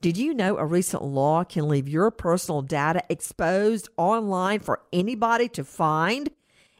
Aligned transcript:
Did 0.00 0.16
you 0.16 0.32
know 0.32 0.56
a 0.56 0.64
recent 0.64 1.02
law 1.02 1.42
can 1.42 1.68
leave 1.68 1.88
your 1.88 2.12
personal 2.12 2.62
data 2.62 3.02
exposed 3.08 3.88
online 3.96 4.60
for 4.60 4.82
anybody 4.92 5.48
to 5.48 5.64
find? 5.64 6.30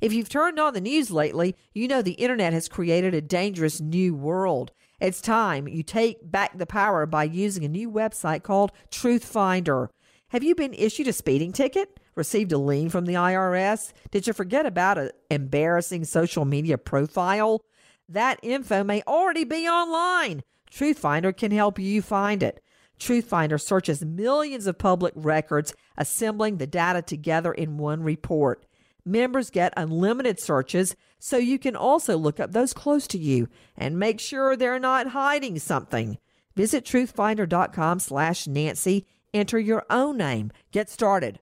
If 0.01 0.13
you've 0.13 0.29
turned 0.29 0.61
on 0.61 0.73
the 0.73 0.81
news 0.81 1.11
lately, 1.11 1.57
you 1.75 1.89
know 1.89 2.01
the 2.01 2.13
internet 2.13 2.53
has 2.53 2.69
created 2.69 3.15
a 3.15 3.21
dangerous 3.21 3.81
new 3.81 4.15
world. 4.15 4.71
It's 5.01 5.21
time 5.21 5.67
you 5.67 5.83
take 5.83 6.31
back 6.31 6.57
the 6.57 6.65
power 6.65 7.07
by 7.07 7.25
using 7.25 7.65
a 7.65 7.69
new 7.69 7.91
website 7.91 8.45
called 8.45 8.71
Truth 8.89 9.25
Finder. 9.25 9.91
Have 10.29 10.45
you 10.45 10.55
been 10.55 10.75
issued 10.75 11.09
a 11.09 11.13
speeding 11.13 11.51
ticket? 11.51 11.99
Received 12.15 12.53
a 12.53 12.59
lien 12.59 12.89
from 12.89 13.05
the 13.05 13.15
IRS? 13.15 13.93
Did 14.13 14.29
you 14.29 14.33
forget 14.33 14.65
about 14.65 14.97
an 14.97 15.11
embarrassing 15.29 16.05
social 16.05 16.45
media 16.45 16.79
profile? 16.79 17.63
That 18.09 18.39
info 18.45 18.85
may 18.85 19.03
already 19.09 19.43
be 19.43 19.67
online. 19.67 20.45
Truth 20.71 21.01
Finder 21.01 21.33
can 21.33 21.51
help 21.51 21.81
you 21.81 22.01
find 22.01 22.45
it. 22.45 22.63
Truthfinder 22.99 23.61
searches 23.61 24.05
millions 24.05 24.67
of 24.67 24.79
public 24.79 25.13
records, 25.17 25.75
assembling 25.97 26.57
the 26.57 26.67
data 26.67 27.03
together 27.03 27.53
in 27.53 27.79
one 27.79 28.03
report. 28.03 28.65
Members 29.05 29.51
get 29.51 29.73
unlimited 29.77 30.41
searches, 30.41 30.95
so 31.19 31.37
you 31.37 31.59
can 31.59 31.75
also 31.75 32.17
look 32.17 32.39
up 32.39 32.53
those 32.53 32.73
close 32.75 33.07
to 33.09 33.19
you 33.19 33.49
and 33.77 33.99
make 33.99 34.21
sure 34.21 34.57
they're 34.57 34.79
not 34.79 35.09
hiding 35.09 35.59
something. 35.59 36.19
Visit 36.57 36.85
truthfinder.com 36.85 38.01
slash 38.01 38.47
Nancy. 38.47 39.07
Enter 39.33 39.59
your 39.59 39.85
own 39.89 40.17
name. 40.17 40.51
Get 40.73 40.91
started. 40.91 41.41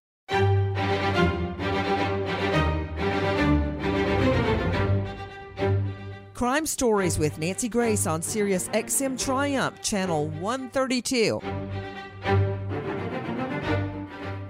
Crime 6.37 6.67
Stories 6.67 7.19
with 7.19 7.39
Nancy 7.39 7.67
Grace 7.67 8.07
on 8.07 8.21
Sirius 8.21 8.69
XM 8.69 9.19
Triumph, 9.19 9.81
Channel 9.81 10.29
132. 10.29 11.41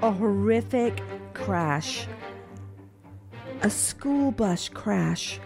A 0.02 0.10
horrific 0.10 1.00
crash. 1.32 2.08
A 3.62 3.70
school 3.70 4.32
bus 4.32 4.68
crash 4.68 5.38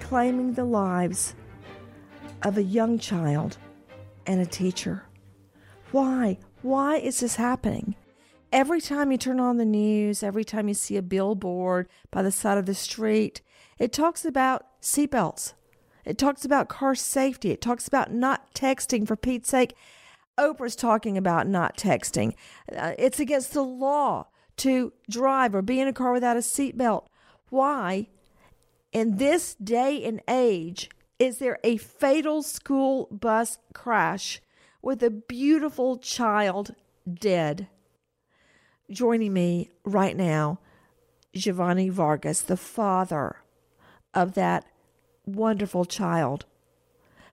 claiming 0.00 0.52
the 0.52 0.66
lives 0.66 1.34
of 2.42 2.58
a 2.58 2.62
young 2.62 2.98
child 2.98 3.56
and 4.26 4.42
a 4.42 4.46
teacher. 4.46 5.04
Why? 5.92 6.36
Why 6.60 6.96
is 6.96 7.20
this 7.20 7.36
happening? 7.36 7.96
Every 8.52 8.82
time 8.82 9.10
you 9.12 9.16
turn 9.16 9.40
on 9.40 9.56
the 9.56 9.64
news, 9.64 10.22
every 10.22 10.44
time 10.44 10.68
you 10.68 10.74
see 10.74 10.98
a 10.98 11.02
billboard 11.02 11.88
by 12.10 12.22
the 12.22 12.32
side 12.32 12.58
of 12.58 12.66
the 12.66 12.74
street, 12.74 13.40
it 13.78 13.94
talks 13.94 14.26
about 14.26 14.67
seatbelts. 14.80 15.54
It 16.04 16.16
talks 16.16 16.44
about 16.44 16.68
car 16.68 16.94
safety. 16.94 17.50
It 17.50 17.60
talks 17.60 17.86
about 17.86 18.12
not 18.12 18.54
texting, 18.54 19.06
for 19.06 19.16
Pete's 19.16 19.50
sake. 19.50 19.74
Oprah's 20.38 20.76
talking 20.76 21.18
about 21.18 21.46
not 21.46 21.76
texting. 21.76 22.34
Uh, 22.74 22.94
it's 22.98 23.20
against 23.20 23.52
the 23.52 23.62
law 23.62 24.26
to 24.58 24.92
drive 25.10 25.54
or 25.54 25.62
be 25.62 25.80
in 25.80 25.88
a 25.88 25.92
car 25.92 26.12
without 26.12 26.36
a 26.36 26.40
seatbelt. 26.40 27.06
Why, 27.50 28.08
in 28.92 29.16
this 29.16 29.54
day 29.56 30.04
and 30.04 30.22
age, 30.28 30.88
is 31.18 31.38
there 31.38 31.58
a 31.64 31.76
fatal 31.76 32.42
school 32.42 33.08
bus 33.10 33.58
crash 33.74 34.40
with 34.80 35.02
a 35.02 35.10
beautiful 35.10 35.98
child 35.98 36.74
dead? 37.12 37.68
Joining 38.90 39.32
me 39.32 39.70
right 39.84 40.16
now, 40.16 40.60
Giovanni 41.34 41.88
Vargas, 41.88 42.40
the 42.40 42.56
father 42.56 43.42
of 44.18 44.34
that 44.34 44.64
wonderful 45.24 45.84
child 45.84 46.44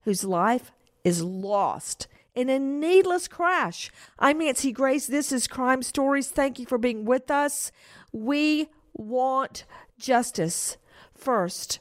whose 0.03 0.23
life 0.23 0.71
is 1.03 1.23
lost 1.23 2.07
in 2.35 2.47
a 2.47 2.59
needless 2.59 3.27
crash. 3.27 3.91
I'm 4.19 4.37
Nancy 4.37 4.71
Grace. 4.71 5.07
This 5.07 5.31
is 5.31 5.47
Crime 5.47 5.81
Stories. 5.81 6.29
Thank 6.29 6.59
you 6.59 6.67
for 6.67 6.77
being 6.77 7.03
with 7.03 7.31
us. 7.31 7.71
We 8.11 8.67
want 8.93 9.65
justice 9.97 10.77
first 11.15 11.79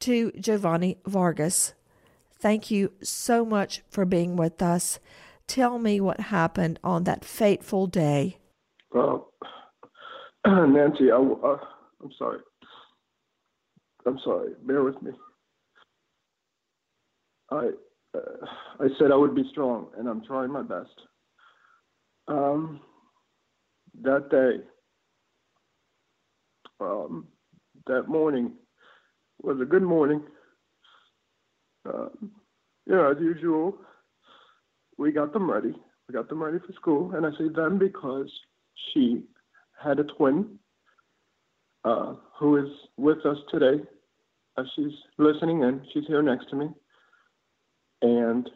to 0.00 0.32
Giovanni 0.32 0.98
Vargas. 1.06 1.74
Thank 2.32 2.72
you 2.72 2.92
so 3.02 3.44
much 3.44 3.82
for 3.88 4.04
being 4.04 4.34
with 4.34 4.60
us. 4.60 4.98
Tell 5.46 5.78
me 5.78 6.00
what 6.00 6.18
happened 6.20 6.80
on 6.82 7.04
that 7.04 7.24
fateful 7.24 7.86
day. 7.86 8.38
Well, 8.92 9.32
Nancy, 10.46 11.12
I, 11.12 11.16
uh, 11.16 11.58
I'm 12.02 12.10
sorry. 12.18 12.40
I'm 14.10 14.18
sorry. 14.24 14.50
Bear 14.66 14.82
with 14.82 15.00
me. 15.02 15.12
I 17.52 17.68
uh, 18.12 18.46
I 18.80 18.88
said 18.98 19.12
I 19.12 19.16
would 19.16 19.36
be 19.36 19.48
strong, 19.52 19.86
and 19.96 20.08
I'm 20.08 20.24
trying 20.24 20.50
my 20.50 20.62
best. 20.62 21.00
Um, 22.26 22.80
that 24.02 24.28
day, 24.28 24.64
um, 26.80 27.28
that 27.86 28.08
morning 28.08 28.54
was 29.44 29.60
a 29.60 29.64
good 29.64 29.84
morning. 29.84 30.22
Um, 31.86 32.32
you 32.86 32.96
know, 32.96 33.12
as 33.12 33.18
usual, 33.20 33.78
we 34.98 35.12
got 35.12 35.32
them 35.32 35.48
ready. 35.48 35.72
We 36.08 36.14
got 36.14 36.28
them 36.28 36.42
ready 36.42 36.58
for 36.58 36.72
school, 36.72 37.14
and 37.14 37.24
I 37.24 37.30
say 37.38 37.48
them 37.48 37.78
because 37.78 38.28
she 38.92 39.22
had 39.80 40.00
a 40.00 40.04
twin 40.04 40.58
uh, 41.84 42.14
who 42.40 42.56
is 42.56 42.72
with 42.96 43.24
us 43.24 43.38
today. 43.52 43.84
Uh, 44.60 44.64
she's 44.76 44.92
listening 45.16 45.62
in. 45.62 45.80
She's 45.92 46.06
here 46.06 46.22
next 46.22 46.50
to 46.50 46.56
me. 46.56 46.68
And 48.02 48.48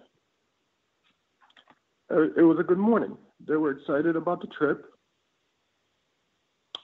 it 2.10 2.44
was 2.44 2.58
a 2.60 2.64
good 2.64 2.78
morning. 2.78 3.16
They 3.46 3.56
were 3.56 3.70
excited 3.70 4.16
about 4.16 4.40
the 4.40 4.46
trip. 4.48 4.84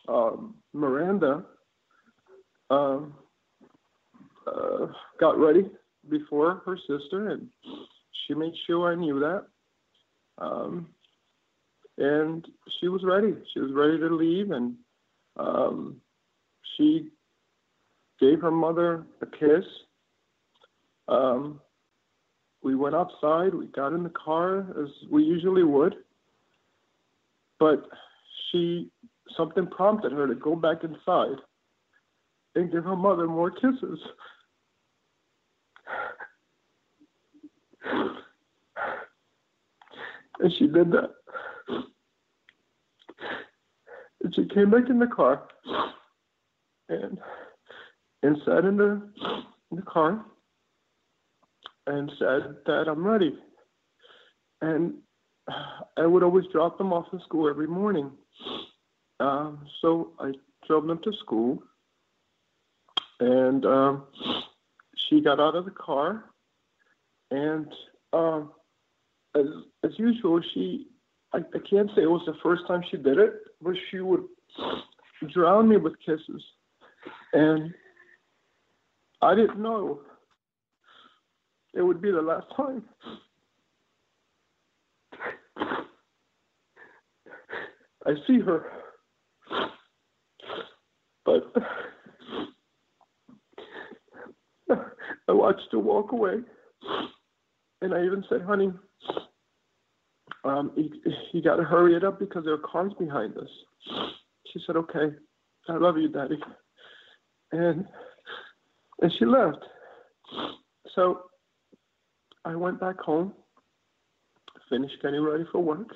Um, 0.08 0.54
Miranda 0.72 1.44
um, 2.70 3.14
uh, 4.46 4.86
got 5.20 5.38
ready 5.38 5.68
before 6.08 6.62
her 6.64 6.76
sister, 6.78 7.30
and 7.30 7.48
she 8.26 8.34
made 8.34 8.54
sure 8.66 8.90
I 8.90 8.94
knew 8.94 9.20
that. 9.20 9.46
Um, 10.38 10.88
and 11.98 12.46
she 12.80 12.88
was 12.88 13.02
ready. 13.04 13.34
She 13.52 13.60
was 13.60 13.72
ready 13.72 13.98
to 13.98 14.14
leave, 14.14 14.50
and 14.50 14.76
um, 15.36 15.96
she 16.76 17.10
gave 18.20 18.40
her 18.40 18.50
mother 18.50 19.04
a 19.22 19.26
kiss. 19.26 19.64
Um, 21.08 21.60
we 22.62 22.74
went 22.74 22.94
outside. 22.94 23.54
We 23.54 23.66
got 23.66 23.94
in 23.94 24.02
the 24.02 24.10
car 24.10 24.66
as 24.82 24.88
we 25.10 25.24
usually 25.24 25.64
would, 25.64 25.96
but 27.58 27.88
she 28.50 28.90
something 29.36 29.66
prompted 29.66 30.12
her 30.12 30.26
to 30.26 30.34
go 30.34 30.54
back 30.54 30.84
inside 30.84 31.38
and 32.54 32.70
give 32.70 32.84
her 32.84 32.96
mother 32.96 33.26
more 33.26 33.50
kisses. 33.50 33.98
And 40.40 40.52
she 40.58 40.66
did 40.66 40.90
that. 40.92 41.10
And 44.22 44.34
she 44.34 44.46
came 44.46 44.70
back 44.70 44.88
in 44.90 44.98
the 44.98 45.06
car 45.06 45.48
and 46.88 47.18
and 48.22 48.36
sat 48.44 48.64
in 48.64 48.76
the 48.76 49.02
in 49.70 49.76
the 49.76 49.82
car 49.82 50.24
and 51.86 52.10
said 52.18 52.56
that 52.66 52.88
I'm 52.88 53.06
ready. 53.06 53.36
And 54.60 54.94
I 55.96 56.06
would 56.06 56.22
always 56.22 56.46
drop 56.52 56.78
them 56.78 56.92
off 56.92 57.06
at 57.12 57.22
school 57.22 57.48
every 57.48 57.66
morning. 57.66 58.10
Um, 59.18 59.66
so 59.80 60.12
I 60.18 60.32
drove 60.66 60.86
them 60.86 61.00
to 61.02 61.12
school, 61.12 61.62
and 63.18 63.64
um, 63.66 64.04
she 64.96 65.20
got 65.20 65.40
out 65.40 65.54
of 65.54 65.64
the 65.64 65.70
car, 65.70 66.24
and 67.30 67.72
uh, 68.12 68.42
as 69.34 69.46
as 69.84 69.98
usual, 69.98 70.40
she 70.54 70.86
I, 71.32 71.38
I 71.38 71.58
can't 71.68 71.90
say 71.94 72.02
it 72.02 72.10
was 72.10 72.24
the 72.26 72.36
first 72.42 72.66
time 72.66 72.82
she 72.90 72.96
did 72.96 73.18
it, 73.18 73.34
but 73.60 73.74
she 73.90 74.00
would 74.00 74.24
drown 75.28 75.68
me 75.68 75.76
with 75.76 75.98
kisses, 76.04 76.42
and 77.32 77.74
I 79.22 79.34
didn't 79.34 79.60
know 79.60 80.00
it 81.74 81.82
would 81.82 82.00
be 82.00 82.10
the 82.10 82.22
last 82.22 82.46
time. 82.56 82.82
I 88.06 88.14
see 88.26 88.40
her, 88.40 88.64
but 91.24 91.52
I 95.28 95.32
watched 95.32 95.68
her 95.72 95.78
walk 95.78 96.12
away, 96.12 96.38
and 97.82 97.94
I 97.94 98.04
even 98.04 98.24
said, 98.28 98.40
"Honey, 98.40 98.72
um, 100.44 100.72
you, 100.76 100.90
you 101.32 101.42
got 101.42 101.56
to 101.56 101.62
hurry 101.62 101.94
it 101.94 102.04
up 102.04 102.18
because 102.18 102.44
there 102.44 102.54
are 102.54 102.58
cars 102.58 102.92
behind 102.98 103.36
us." 103.36 103.50
She 104.52 104.60
said, 104.66 104.76
"Okay, 104.76 105.14
I 105.68 105.76
love 105.76 105.98
you, 105.98 106.08
Daddy," 106.08 106.40
and 107.52 107.86
and 109.00 109.12
she 109.18 109.24
left. 109.24 109.58
So 110.94 111.22
I 112.44 112.54
went 112.54 112.80
back 112.80 112.98
home, 113.00 113.32
finished 114.68 114.96
getting 115.02 115.22
ready 115.22 115.44
for 115.52 115.62
work. 115.62 115.88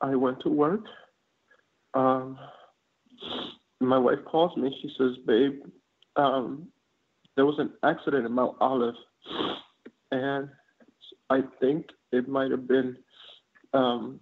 I 0.00 0.14
went 0.14 0.40
to 0.40 0.48
work. 0.48 0.80
Um, 1.94 2.38
my 3.80 3.98
wife 3.98 4.18
calls 4.26 4.56
me. 4.56 4.76
She 4.82 4.90
says, 4.98 5.16
"Babe, 5.26 5.60
um, 6.16 6.68
there 7.36 7.46
was 7.46 7.58
an 7.58 7.72
accident 7.82 8.26
in 8.26 8.32
Mount 8.32 8.56
Olive, 8.60 8.94
and 10.10 10.48
I 11.30 11.40
think 11.60 11.86
it 12.12 12.28
might 12.28 12.50
have 12.50 12.66
been 12.66 12.96
um, 13.72 14.20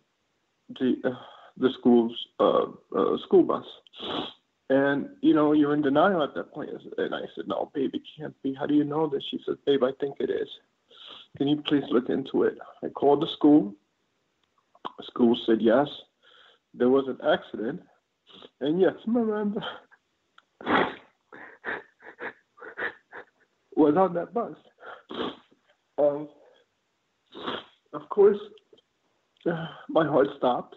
the 0.69 0.97
uh, 1.05 1.11
the 1.57 1.71
school's 1.79 2.17
uh, 2.39 2.67
uh, 2.97 3.17
school 3.25 3.43
bus." 3.43 3.65
And 4.71 5.09
you 5.21 5.35
know, 5.35 5.53
you're 5.53 5.75
in 5.75 5.83
denial 5.83 6.23
at 6.23 6.33
that 6.37 6.53
point. 6.53 6.71
And 6.97 7.13
I 7.13 7.23
said, 7.35 7.49
"No, 7.49 7.71
babe, 7.75 7.91
it 7.93 8.03
can't 8.17 8.41
be. 8.43 8.55
How 8.55 8.67
do 8.67 8.75
you 8.75 8.85
know 8.85 9.09
this?" 9.09 9.25
She 9.29 9.41
said, 9.45 9.57
"Babe, 9.67 9.83
I 9.83 9.91
think 9.99 10.19
it 10.21 10.31
is. 10.31 10.49
Can 11.37 11.49
you 11.49 11.61
please 11.67 11.83
look 11.91 12.09
into 12.09 12.45
it?" 12.45 12.57
I 12.85 12.89
called 12.89 13.21
the 13.21 13.27
school. 13.37 13.75
The 14.97 15.05
school 15.09 15.37
said 15.45 15.61
yes, 15.61 15.89
there 16.73 16.89
was 16.89 17.09
an 17.09 17.19
accident, 17.27 17.83
and 18.61 18.81
yes, 18.81 18.95
Miranda 19.07 19.61
was 23.75 23.97
on 23.97 24.15
that 24.15 24.33
bus. 24.33 24.55
Um, 25.99 26.29
of 27.93 28.09
course, 28.09 28.39
my 29.89 30.07
heart 30.07 30.29
stopped. 30.39 30.77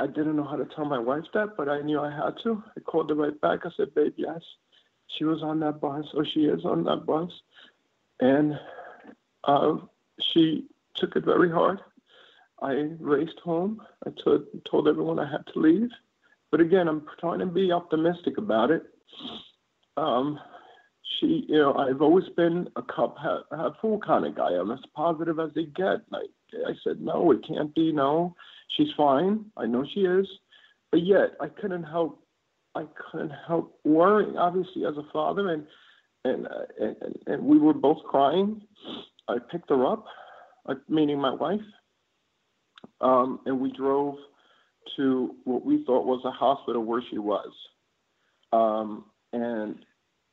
I 0.00 0.06
didn't 0.06 0.36
know 0.36 0.44
how 0.44 0.56
to 0.56 0.66
tell 0.74 0.84
my 0.84 0.98
wife 0.98 1.24
that, 1.34 1.56
but 1.56 1.68
I 1.68 1.80
knew 1.80 2.00
I 2.00 2.10
had 2.10 2.34
to. 2.42 2.62
I 2.76 2.80
called 2.80 3.10
her 3.10 3.16
right 3.16 3.40
back. 3.40 3.60
I 3.64 3.70
said, 3.76 3.94
"Babe, 3.94 4.14
yes, 4.16 4.40
she 5.16 5.24
was 5.24 5.42
on 5.42 5.60
that 5.60 5.80
bus, 5.80 6.04
or 6.14 6.24
she 6.24 6.46
is 6.46 6.64
on 6.64 6.84
that 6.84 7.06
bus," 7.06 7.30
and 8.20 8.58
uh, 9.44 9.76
she 10.32 10.66
took 10.96 11.16
it 11.16 11.24
very 11.24 11.50
hard. 11.50 11.80
I 12.62 12.90
raced 12.98 13.38
home. 13.44 13.82
I 14.06 14.10
told 14.22 14.46
told 14.68 14.88
everyone 14.88 15.18
I 15.18 15.30
had 15.30 15.46
to 15.52 15.60
leave, 15.60 15.90
but 16.50 16.60
again, 16.60 16.88
I'm 16.88 17.06
trying 17.20 17.40
to 17.40 17.46
be 17.46 17.72
optimistic 17.72 18.38
about 18.38 18.70
it. 18.70 18.82
Um, 19.96 20.40
she, 21.20 21.44
you 21.48 21.58
know, 21.58 21.74
I've 21.74 22.02
always 22.02 22.28
been 22.36 22.68
a 22.76 22.82
cup 22.82 23.16
half, 23.22 23.42
half 23.50 23.72
full 23.80 24.00
kind 24.00 24.26
of 24.26 24.34
guy. 24.34 24.52
I'm 24.52 24.70
as 24.70 24.80
positive 24.94 25.38
as 25.38 25.50
they 25.54 25.66
get. 25.66 26.00
I, 26.12 26.24
I 26.66 26.72
said, 26.82 27.00
no, 27.00 27.30
it 27.30 27.46
can't 27.46 27.74
be. 27.74 27.92
No, 27.92 28.34
she's 28.76 28.92
fine. 28.96 29.46
I 29.56 29.66
know 29.66 29.84
she 29.92 30.00
is, 30.00 30.26
but 30.90 31.04
yet 31.04 31.32
I 31.40 31.48
couldn't 31.48 31.84
help. 31.84 32.20
I 32.74 32.84
couldn't 33.10 33.32
help 33.46 33.78
worrying, 33.84 34.36
obviously, 34.36 34.84
as 34.84 34.96
a 34.96 35.06
father, 35.12 35.50
and 35.50 35.66
and 36.24 36.48
and, 36.80 36.96
and 37.26 37.44
we 37.44 37.58
were 37.58 37.74
both 37.74 38.02
crying. 38.04 38.62
I 39.28 39.36
picked 39.50 39.70
her 39.70 39.86
up, 39.86 40.04
uh, 40.68 40.74
meaning 40.88 41.20
my 41.20 41.32
wife, 41.32 41.60
um, 43.00 43.40
and 43.46 43.60
we 43.60 43.72
drove 43.72 44.16
to 44.96 45.34
what 45.44 45.64
we 45.64 45.84
thought 45.84 46.06
was 46.06 46.22
a 46.24 46.30
hospital 46.30 46.84
where 46.84 47.02
she 47.10 47.18
was. 47.18 47.50
Um, 48.52 49.06
and 49.32 49.76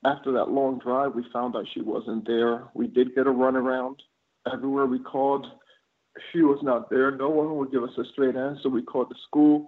after 0.06 0.31
that 0.33 0.50
long 0.50 0.80
drive, 0.80 1.16
we 1.16 1.23
found 1.31 1.56
out 1.56 1.66
she 1.73 1.81
wasn't 1.81 2.28
there. 2.28 2.66
We 2.73 2.88
did 2.88 3.16
get 3.16 3.28
a 3.28 3.31
runaround. 3.31 3.97
Everywhere 4.52 4.85
we 4.85 5.00
called, 5.00 5.47
she 6.31 6.41
was 6.41 6.59
not 6.61 6.89
there. 6.89 7.11
No 7.11 7.30
one 7.30 7.56
would 7.57 7.71
give 7.71 7.83
us 7.83 7.97
a 7.97 8.03
straight 8.11 8.35
answer. 8.35 8.69
We 8.69 8.81
called 8.81 9.09
the 9.09 9.15
school. 9.27 9.68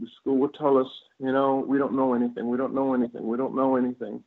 The 0.00 0.06
school 0.20 0.38
would 0.38 0.54
tell 0.54 0.76
us, 0.78 0.88
you 1.18 1.32
know, 1.32 1.64
we 1.66 1.78
don't 1.78 1.94
know 1.94 2.14
anything. 2.14 2.48
We 2.48 2.56
don't 2.56 2.74
know 2.74 2.94
anything. 2.94 3.26
We 3.26 3.36
don't 3.36 3.54
know 3.54 3.76
anything. 3.76 4.22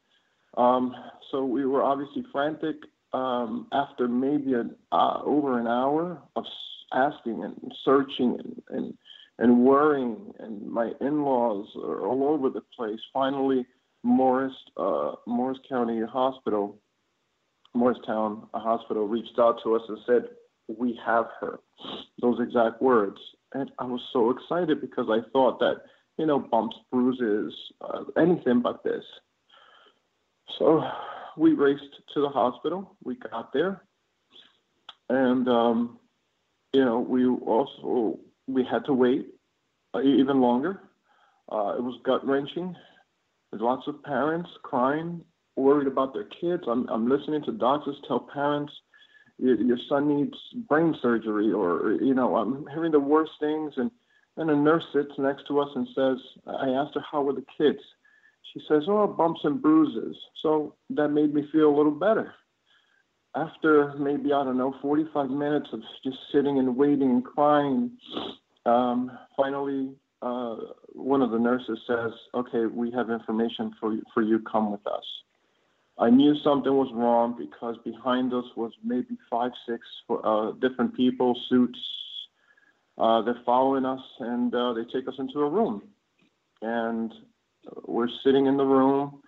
Um, 0.55 0.95
so 1.31 1.43
we 1.45 1.65
were 1.65 1.83
obviously 1.83 2.23
frantic. 2.31 2.77
Um, 3.13 3.67
after 3.71 4.07
maybe 4.07 4.53
an, 4.53 4.75
uh, 4.91 5.21
over 5.23 5.59
an 5.59 5.67
hour 5.67 6.21
of 6.35 6.43
asking 6.93 7.43
and 7.43 7.73
searching 7.85 8.37
and, 8.37 8.61
and, 8.69 8.93
and 9.39 9.65
worrying, 9.65 10.33
and 10.39 10.61
my 10.69 10.91
in-laws 10.99 11.67
are 11.77 12.05
all 12.05 12.27
over 12.27 12.49
the 12.49 12.61
place. 12.75 12.99
Finally, 13.13 13.65
Morris 14.03 14.53
uh, 14.77 15.13
Morris 15.25 15.57
County 15.69 16.01
Hospital, 16.05 16.77
Morristown 17.73 18.47
Hospital 18.53 19.07
reached 19.07 19.39
out 19.39 19.59
to 19.63 19.75
us 19.75 19.81
and 19.87 19.97
said, 20.05 20.23
"We 20.67 20.99
have 21.05 21.27
her." 21.39 21.59
Those 22.21 22.39
exact 22.39 22.81
words, 22.81 23.19
and 23.53 23.71
I 23.79 23.85
was 23.85 24.01
so 24.13 24.29
excited 24.31 24.81
because 24.81 25.07
I 25.09 25.27
thought 25.31 25.59
that 25.59 25.83
you 26.17 26.25
know 26.25 26.39
bumps, 26.39 26.75
bruises, 26.91 27.53
uh, 27.81 28.03
anything 28.17 28.61
but 28.61 28.83
this. 28.83 29.03
So 30.57 30.83
we 31.37 31.53
raced 31.53 32.01
to 32.13 32.21
the 32.21 32.29
hospital. 32.29 32.95
We 33.03 33.15
got 33.15 33.53
there, 33.53 33.83
and 35.09 35.47
um, 35.47 35.99
you 36.73 36.83
know, 36.83 36.99
we 36.99 37.25
also 37.25 38.19
we 38.47 38.63
had 38.63 38.85
to 38.85 38.93
wait 38.93 39.27
uh, 39.93 40.01
even 40.01 40.41
longer. 40.41 40.81
Uh, 41.51 41.75
it 41.77 41.83
was 41.83 41.99
gut 42.03 42.25
wrenching. 42.25 42.75
There's 43.51 43.61
lots 43.61 43.87
of 43.87 44.03
parents 44.03 44.49
crying, 44.63 45.21
worried 45.55 45.87
about 45.87 46.13
their 46.13 46.25
kids. 46.25 46.63
I'm 46.67 46.87
I'm 46.89 47.07
listening 47.07 47.43
to 47.43 47.51
doctors 47.51 47.95
tell 48.07 48.19
parents 48.19 48.73
your 49.39 49.77
son 49.89 50.07
needs 50.07 50.35
brain 50.67 50.95
surgery, 51.01 51.51
or 51.51 51.93
you 52.01 52.13
know, 52.13 52.35
I'm 52.35 52.65
hearing 52.73 52.91
the 52.91 52.99
worst 52.99 53.31
things. 53.39 53.73
And 53.77 53.91
then 54.35 54.49
a 54.49 54.55
nurse 54.55 54.83
sits 54.93 55.11
next 55.17 55.47
to 55.47 55.59
us 55.59 55.69
and 55.75 55.87
says, 55.95 56.17
I 56.47 56.69
asked 56.69 56.95
her 56.95 57.03
how 57.11 57.21
were 57.21 57.33
the 57.33 57.45
kids. 57.57 57.79
She 58.53 58.61
says, 58.67 58.83
oh, 58.87 59.07
bumps 59.07 59.41
and 59.43 59.61
bruises. 59.61 60.15
So 60.41 60.75
that 60.91 61.09
made 61.09 61.33
me 61.33 61.47
feel 61.51 61.69
a 61.69 61.75
little 61.75 61.91
better 61.91 62.33
after 63.37 63.93
maybe 63.97 64.33
I 64.33 64.43
don't 64.43 64.57
know 64.57 64.75
45 64.81 65.29
minutes 65.29 65.67
of 65.71 65.81
just 66.03 66.17
sitting 66.31 66.59
and 66.59 66.75
waiting 66.75 67.09
and 67.11 67.23
crying, 67.23 67.91
um, 68.65 69.11
finally 69.35 69.91
uh, 70.21 70.55
one 70.93 71.21
of 71.21 71.29
the 71.29 71.37
nurses 71.37 71.77
says, 71.85 72.11
"Okay, 72.33 72.65
we 72.65 72.89
have 72.91 73.11
information 73.11 73.73
for 73.79 73.93
you, 73.93 74.01
for 74.13 74.23
you. 74.23 74.39
Come 74.51 74.71
with 74.71 74.85
us." 74.87 75.03
I 75.99 76.09
knew 76.09 76.35
something 76.43 76.73
was 76.73 76.91
wrong 76.93 77.35
because 77.37 77.75
behind 77.83 78.33
us 78.33 78.45
was 78.55 78.71
maybe 78.83 79.17
five, 79.29 79.51
six 79.67 79.81
uh, 80.23 80.51
different 80.61 80.95
people, 80.95 81.39
suits. 81.49 81.79
Uh, 82.97 83.21
they're 83.23 83.41
following 83.45 83.85
us, 83.85 84.01
and 84.19 84.53
uh, 84.53 84.73
they 84.73 84.83
take 84.83 85.07
us 85.07 85.15
into 85.17 85.39
a 85.39 85.49
room, 85.49 85.81
and 86.61 87.13
we're 87.85 88.09
sitting 88.23 88.45
in 88.45 88.57
the 88.57 88.65
room, 88.65 89.21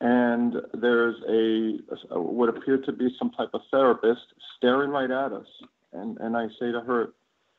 and 0.00 0.54
there's 0.74 1.16
a, 1.28 2.14
a 2.14 2.20
what 2.20 2.48
appeared 2.48 2.84
to 2.84 2.92
be 2.92 3.08
some 3.18 3.30
type 3.32 3.50
of 3.54 3.60
therapist 3.70 4.20
staring 4.56 4.90
right 4.90 5.10
at 5.10 5.32
us, 5.32 5.46
and 5.92 6.18
and 6.18 6.36
I 6.36 6.46
say 6.60 6.70
to 6.72 6.80
her, 6.80 7.12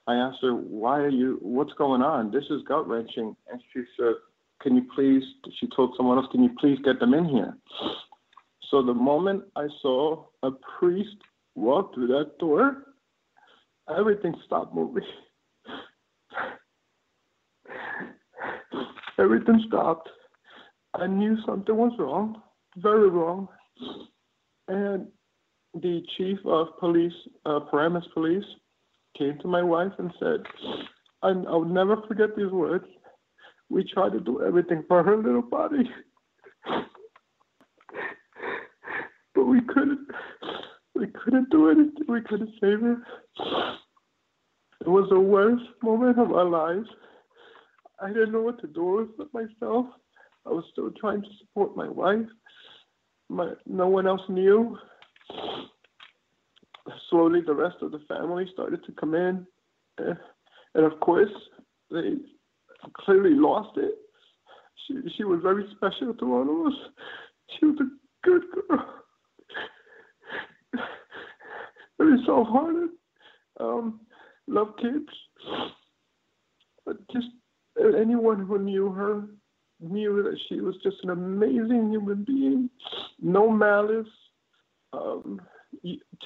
I 0.07 0.15
asked 0.15 0.39
her, 0.41 0.53
"Why 0.53 0.99
are 0.99 1.09
you? 1.09 1.39
What's 1.41 1.73
going 1.73 2.01
on? 2.01 2.31
This 2.31 2.45
is 2.49 2.61
gut 2.67 2.87
wrenching." 2.87 3.35
And 3.51 3.61
she 3.73 3.83
said, 3.97 4.13
"Can 4.61 4.75
you 4.75 4.85
please?" 4.95 5.23
She 5.59 5.67
told 5.75 5.93
someone 5.97 6.17
else, 6.17 6.27
"Can 6.31 6.43
you 6.43 6.51
please 6.59 6.77
get 6.83 6.99
them 6.99 7.13
in 7.13 7.25
here?" 7.25 7.53
So 8.69 8.83
the 8.83 8.93
moment 8.93 9.43
I 9.55 9.67
saw 9.81 10.25
a 10.43 10.51
priest 10.77 11.15
walk 11.55 11.93
through 11.93 12.07
that 12.07 12.37
door, 12.39 12.83
everything 13.97 14.35
stopped 14.45 14.75
moving. 14.75 15.03
everything 19.19 19.63
stopped. 19.67 20.09
I 20.93 21.07
knew 21.07 21.37
something 21.45 21.75
was 21.75 21.93
wrong, 21.97 22.41
very 22.77 23.09
wrong. 23.09 23.47
And 24.67 25.07
the 25.73 26.03
chief 26.17 26.37
of 26.45 26.67
police, 26.79 27.13
uh, 27.45 27.61
Paramus 27.71 28.05
Police, 28.13 28.45
came 29.17 29.39
to 29.39 29.47
my 29.47 29.63
wife 29.63 29.93
and 29.97 30.13
said, 30.19 30.43
and 31.23 31.47
I'll 31.47 31.65
never 31.65 31.97
forget 32.07 32.35
these 32.35 32.51
words. 32.51 32.85
We 33.69 33.83
tried 33.83 34.13
to 34.13 34.19
do 34.19 34.43
everything 34.43 34.83
for 34.87 35.03
her 35.03 35.17
little 35.17 35.41
body. 35.41 35.89
couldn't. 39.73 40.07
We 40.95 41.07
couldn't 41.07 41.49
do 41.49 41.69
anything. 41.69 42.05
We 42.07 42.21
couldn't 42.21 42.51
save 42.59 42.81
her. 42.81 42.97
It 44.81 44.87
was 44.87 45.07
the 45.09 45.19
worst 45.19 45.63
moment 45.81 46.19
of 46.19 46.31
our 46.31 46.45
lives. 46.45 46.87
I 48.01 48.09
didn't 48.09 48.31
know 48.31 48.41
what 48.41 48.59
to 48.61 48.67
do 48.67 49.09
with 49.17 49.33
myself. 49.33 49.85
I 50.45 50.49
was 50.49 50.63
still 50.71 50.91
trying 50.99 51.21
to 51.21 51.27
support 51.39 51.75
my 51.75 51.87
wife. 51.87 52.27
My 53.29 53.53
no 53.65 53.87
one 53.87 54.07
else 54.07 54.21
knew. 54.29 54.77
Slowly, 57.09 57.41
the 57.45 57.53
rest 57.53 57.77
of 57.81 57.91
the 57.91 58.01
family 58.07 58.49
started 58.51 58.83
to 58.85 58.91
come 58.93 59.13
in, 59.13 59.45
and 59.99 60.85
of 60.85 60.99
course, 61.01 61.29
they 61.91 62.15
clearly 62.93 63.35
lost 63.35 63.77
it. 63.77 63.95
She 64.87 64.95
she 65.17 65.23
was 65.23 65.39
very 65.43 65.65
special 65.75 66.13
to 66.13 66.33
all 66.33 66.41
of 66.41 66.73
us. 66.73 66.79
She 67.59 67.65
was 67.65 67.77
a 67.79 68.27
good 68.27 68.43
girl 68.67 68.98
very 71.97 72.17
soft-hearted, 72.25 72.89
um, 73.59 74.01
love 74.47 74.75
kids. 74.81 75.09
But 76.85 76.97
just 77.09 77.27
anyone 77.97 78.45
who 78.45 78.59
knew 78.59 78.89
her 78.91 79.27
knew 79.81 80.23
that 80.23 80.37
she 80.47 80.59
was 80.61 80.75
just 80.83 80.97
an 81.03 81.11
amazing 81.11 81.89
human 81.91 82.23
being, 82.23 82.69
no 83.21 83.49
malice. 83.49 84.07
Um, 84.91 85.41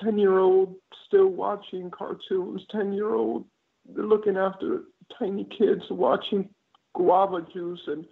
ten-year-old 0.02 0.76
still 1.06 1.28
watching 1.28 1.92
cartoons. 1.92 2.62
Ten-year-old 2.72 3.46
looking 3.94 4.38
after 4.38 4.84
tiny 5.20 5.46
kids, 5.58 5.82
watching 5.90 6.50
guava 6.96 7.46
juice 7.54 7.82
and 7.88 8.06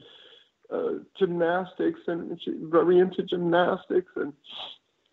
uh, 0.73 1.03
gymnastics, 1.17 1.99
and 2.07 2.39
she 2.43 2.53
very 2.63 2.99
into 2.99 3.23
gymnastics 3.23 4.11
and 4.15 4.33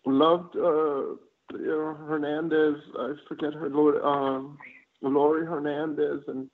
loved. 0.05 0.55
Uh, 0.55 1.15
you 1.51 1.65
know, 1.65 1.97
Hernandez, 2.07 2.75
I 2.97 3.13
forget 3.27 3.53
her, 3.53 4.05
um, 4.05 4.57
Laurie 5.01 5.45
Hernandez, 5.45 6.21
and 6.27 6.49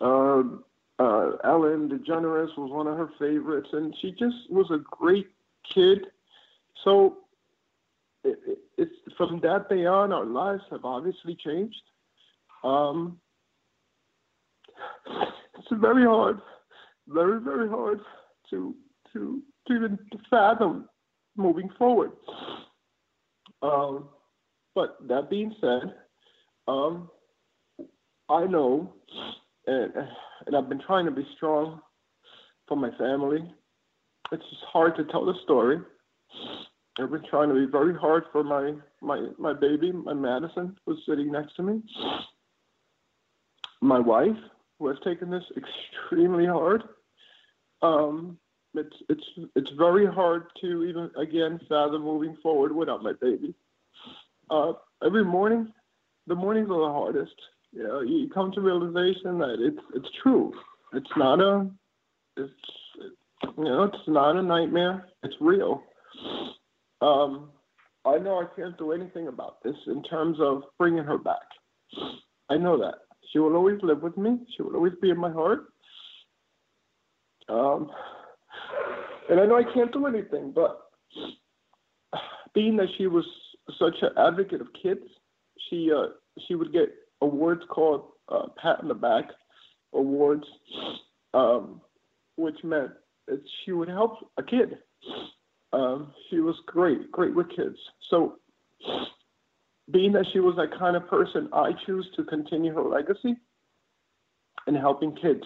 uh, 0.00 0.42
uh, 0.98 1.36
Ellen 1.44 1.88
DeGeneres 1.88 2.56
was 2.58 2.70
one 2.70 2.86
of 2.86 2.98
her 2.98 3.10
favorites, 3.18 3.68
and 3.72 3.94
she 4.00 4.10
just 4.12 4.36
was 4.50 4.70
a 4.70 4.78
great 4.90 5.28
kid. 5.74 6.06
So 6.84 7.18
it, 8.24 8.38
it, 8.46 8.58
it's 8.76 9.14
from 9.16 9.40
that 9.40 9.68
day 9.68 9.86
on, 9.86 10.12
our 10.12 10.26
lives 10.26 10.62
have 10.70 10.84
obviously 10.84 11.36
changed. 11.36 11.82
Um, 12.64 13.18
it's 15.06 15.68
very 15.72 16.04
hard, 16.04 16.40
very 17.08 17.40
very 17.40 17.68
hard 17.68 18.00
to 18.50 18.74
to 19.12 19.42
to 19.68 19.74
even 19.74 19.98
fathom 20.28 20.88
moving 21.36 21.70
forward. 21.78 22.12
Um, 23.62 24.08
but 24.74 24.96
that 25.08 25.30
being 25.30 25.54
said, 25.60 25.94
um, 26.68 27.10
I 28.28 28.44
know, 28.44 28.92
and, 29.66 29.92
and 30.46 30.56
I've 30.56 30.68
been 30.68 30.82
trying 30.86 31.06
to 31.06 31.10
be 31.10 31.26
strong 31.36 31.80
for 32.68 32.76
my 32.76 32.90
family. 32.98 33.42
It's 34.32 34.42
just 34.50 34.64
hard 34.72 34.96
to 34.96 35.04
tell 35.04 35.24
the 35.24 35.34
story. 35.44 35.78
I've 36.98 37.10
been 37.10 37.24
trying 37.28 37.48
to 37.48 37.54
be 37.54 37.70
very 37.70 37.94
hard 37.94 38.24
for 38.32 38.42
my 38.42 38.72
my 39.02 39.28
my 39.38 39.52
baby, 39.52 39.92
my 39.92 40.14
Madison, 40.14 40.76
who's 40.84 41.02
sitting 41.06 41.30
next 41.30 41.54
to 41.56 41.62
me. 41.62 41.82
My 43.82 43.98
wife, 43.98 44.36
who 44.78 44.88
has 44.88 44.96
taken 45.04 45.30
this 45.30 45.44
extremely 45.56 46.46
hard. 46.46 46.82
Um, 47.82 48.38
it's 48.78 48.96
it's 49.08 49.48
it's 49.54 49.70
very 49.78 50.06
hard 50.06 50.44
to 50.60 50.84
even 50.84 51.10
again 51.16 51.60
fathom 51.68 52.02
moving 52.02 52.36
forward 52.42 52.74
without 52.74 53.02
my 53.02 53.12
baby. 53.20 53.54
Uh, 54.50 54.72
every 55.04 55.24
morning, 55.24 55.72
the 56.26 56.34
mornings 56.34 56.68
are 56.70 56.80
the 56.80 56.92
hardest. 56.92 57.34
You 57.72 57.82
know, 57.82 58.00
you 58.00 58.28
come 58.30 58.52
to 58.52 58.60
realization 58.60 59.38
that 59.38 59.56
it's 59.60 59.80
it's 59.94 60.08
true. 60.22 60.52
It's 60.92 61.10
not 61.16 61.40
a 61.40 61.68
it's 62.36 62.52
you 63.56 63.64
know 63.64 63.84
it's 63.84 64.08
not 64.08 64.36
a 64.36 64.42
nightmare. 64.42 65.08
It's 65.22 65.34
real. 65.40 65.82
Um, 67.00 67.50
I 68.04 68.18
know 68.18 68.40
I 68.40 68.46
can't 68.54 68.78
do 68.78 68.92
anything 68.92 69.28
about 69.28 69.62
this 69.62 69.76
in 69.88 70.02
terms 70.04 70.38
of 70.40 70.62
bringing 70.78 71.04
her 71.04 71.18
back. 71.18 71.42
I 72.48 72.56
know 72.56 72.78
that 72.78 72.94
she 73.32 73.38
will 73.38 73.56
always 73.56 73.78
live 73.82 74.02
with 74.02 74.16
me. 74.16 74.38
She 74.56 74.62
will 74.62 74.76
always 74.76 74.94
be 75.02 75.10
in 75.10 75.18
my 75.18 75.30
heart. 75.30 75.66
Um, 77.48 77.90
and 79.28 79.40
I 79.40 79.46
know 79.46 79.56
I 79.56 79.74
can't 79.74 79.92
do 79.92 80.06
anything, 80.06 80.52
but 80.52 80.82
being 82.54 82.76
that 82.76 82.88
she 82.96 83.06
was 83.06 83.24
such 83.78 83.96
an 84.02 84.10
advocate 84.16 84.60
of 84.60 84.68
kids, 84.80 85.04
she 85.68 85.90
uh, 85.94 86.08
she 86.46 86.54
would 86.54 86.72
get 86.72 86.88
awards 87.20 87.62
called 87.68 88.12
uh, 88.28 88.46
pat 88.60 88.80
in 88.82 88.88
the 88.88 88.94
back 88.94 89.24
awards, 89.92 90.44
um, 91.34 91.80
which 92.36 92.56
meant 92.62 92.92
that 93.28 93.42
she 93.64 93.72
would 93.72 93.88
help 93.88 94.30
a 94.38 94.42
kid. 94.42 94.78
Um, 95.72 96.12
she 96.30 96.40
was 96.40 96.56
great, 96.66 97.10
great 97.10 97.34
with 97.34 97.48
kids. 97.54 97.76
So, 98.08 98.36
being 99.90 100.12
that 100.12 100.26
she 100.32 100.40
was 100.40 100.56
that 100.56 100.78
kind 100.78 100.96
of 100.96 101.08
person, 101.08 101.48
I 101.52 101.72
choose 101.84 102.06
to 102.16 102.24
continue 102.24 102.74
her 102.74 102.82
legacy 102.82 103.36
in 104.66 104.74
helping 104.74 105.14
kids. 105.16 105.42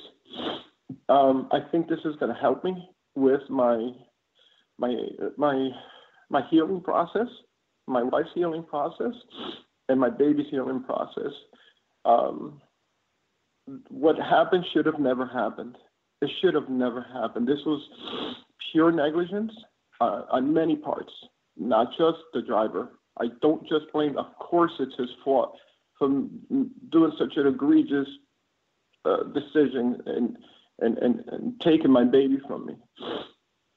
Um, 1.08 1.48
I 1.52 1.60
think 1.70 1.88
this 1.88 2.00
is 2.04 2.16
going 2.16 2.34
to 2.34 2.40
help 2.40 2.64
me 2.64 2.88
with 3.14 3.42
my 3.48 3.90
my 4.78 4.94
my 5.36 5.68
my 6.28 6.42
healing 6.50 6.80
process, 6.80 7.28
my 7.86 8.02
wife's 8.02 8.30
healing 8.34 8.64
process, 8.64 9.14
and 9.88 10.00
my 10.00 10.10
baby's 10.10 10.46
healing 10.50 10.82
process. 10.82 11.32
Um, 12.04 12.60
what 13.88 14.16
happened 14.16 14.64
should 14.72 14.86
have 14.86 14.98
never 14.98 15.26
happened. 15.26 15.76
It 16.22 16.30
should 16.40 16.54
have 16.54 16.68
never 16.68 17.06
happened. 17.12 17.46
This 17.46 17.60
was 17.64 17.82
pure 18.72 18.90
negligence 18.90 19.52
uh, 20.00 20.22
on 20.30 20.52
many 20.52 20.76
parts, 20.76 21.12
not 21.56 21.88
just 21.98 22.18
the 22.32 22.42
driver. 22.42 22.92
I 23.20 23.26
don't 23.42 23.62
just 23.62 23.92
blame. 23.92 24.16
Of 24.16 24.26
course, 24.38 24.72
it's 24.80 24.96
his 24.98 25.10
fault 25.24 25.56
for 25.98 26.08
doing 26.08 27.12
such 27.18 27.34
an 27.36 27.46
egregious 27.46 28.08
uh, 29.04 29.24
decision 29.34 30.02
and 30.06 30.36
and, 30.80 30.98
and, 30.98 31.24
and 31.28 31.60
taken 31.60 31.90
my 31.90 32.04
baby 32.04 32.38
from 32.46 32.66
me. 32.66 32.76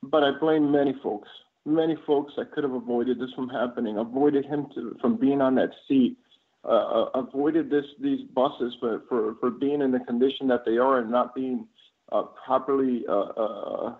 But 0.01 0.23
I 0.23 0.31
blame 0.39 0.71
many 0.71 0.93
folks, 1.01 1.29
many 1.65 1.97
folks 2.05 2.33
that 2.37 2.51
could 2.51 2.63
have 2.63 2.73
avoided 2.73 3.19
this 3.19 3.31
from 3.33 3.49
happening, 3.49 3.97
avoided 3.97 4.45
him 4.45 4.67
to, 4.75 4.97
from 5.01 5.17
being 5.17 5.41
on 5.41 5.55
that 5.55 5.71
seat, 5.87 6.17
uh, 6.65 6.67
uh, 6.67 7.09
avoided 7.15 7.69
this 7.69 7.85
these 7.99 8.21
buses 8.33 8.73
for, 8.79 9.03
for, 9.09 9.35
for 9.41 9.49
being 9.49 9.81
in 9.81 9.91
the 9.91 9.99
condition 9.99 10.47
that 10.47 10.63
they 10.65 10.77
are 10.77 10.99
and 10.99 11.11
not 11.11 11.35
being 11.35 11.67
uh, 12.13 12.23
properly 12.45 13.03
uh, 13.09 13.13
uh, 13.13 13.95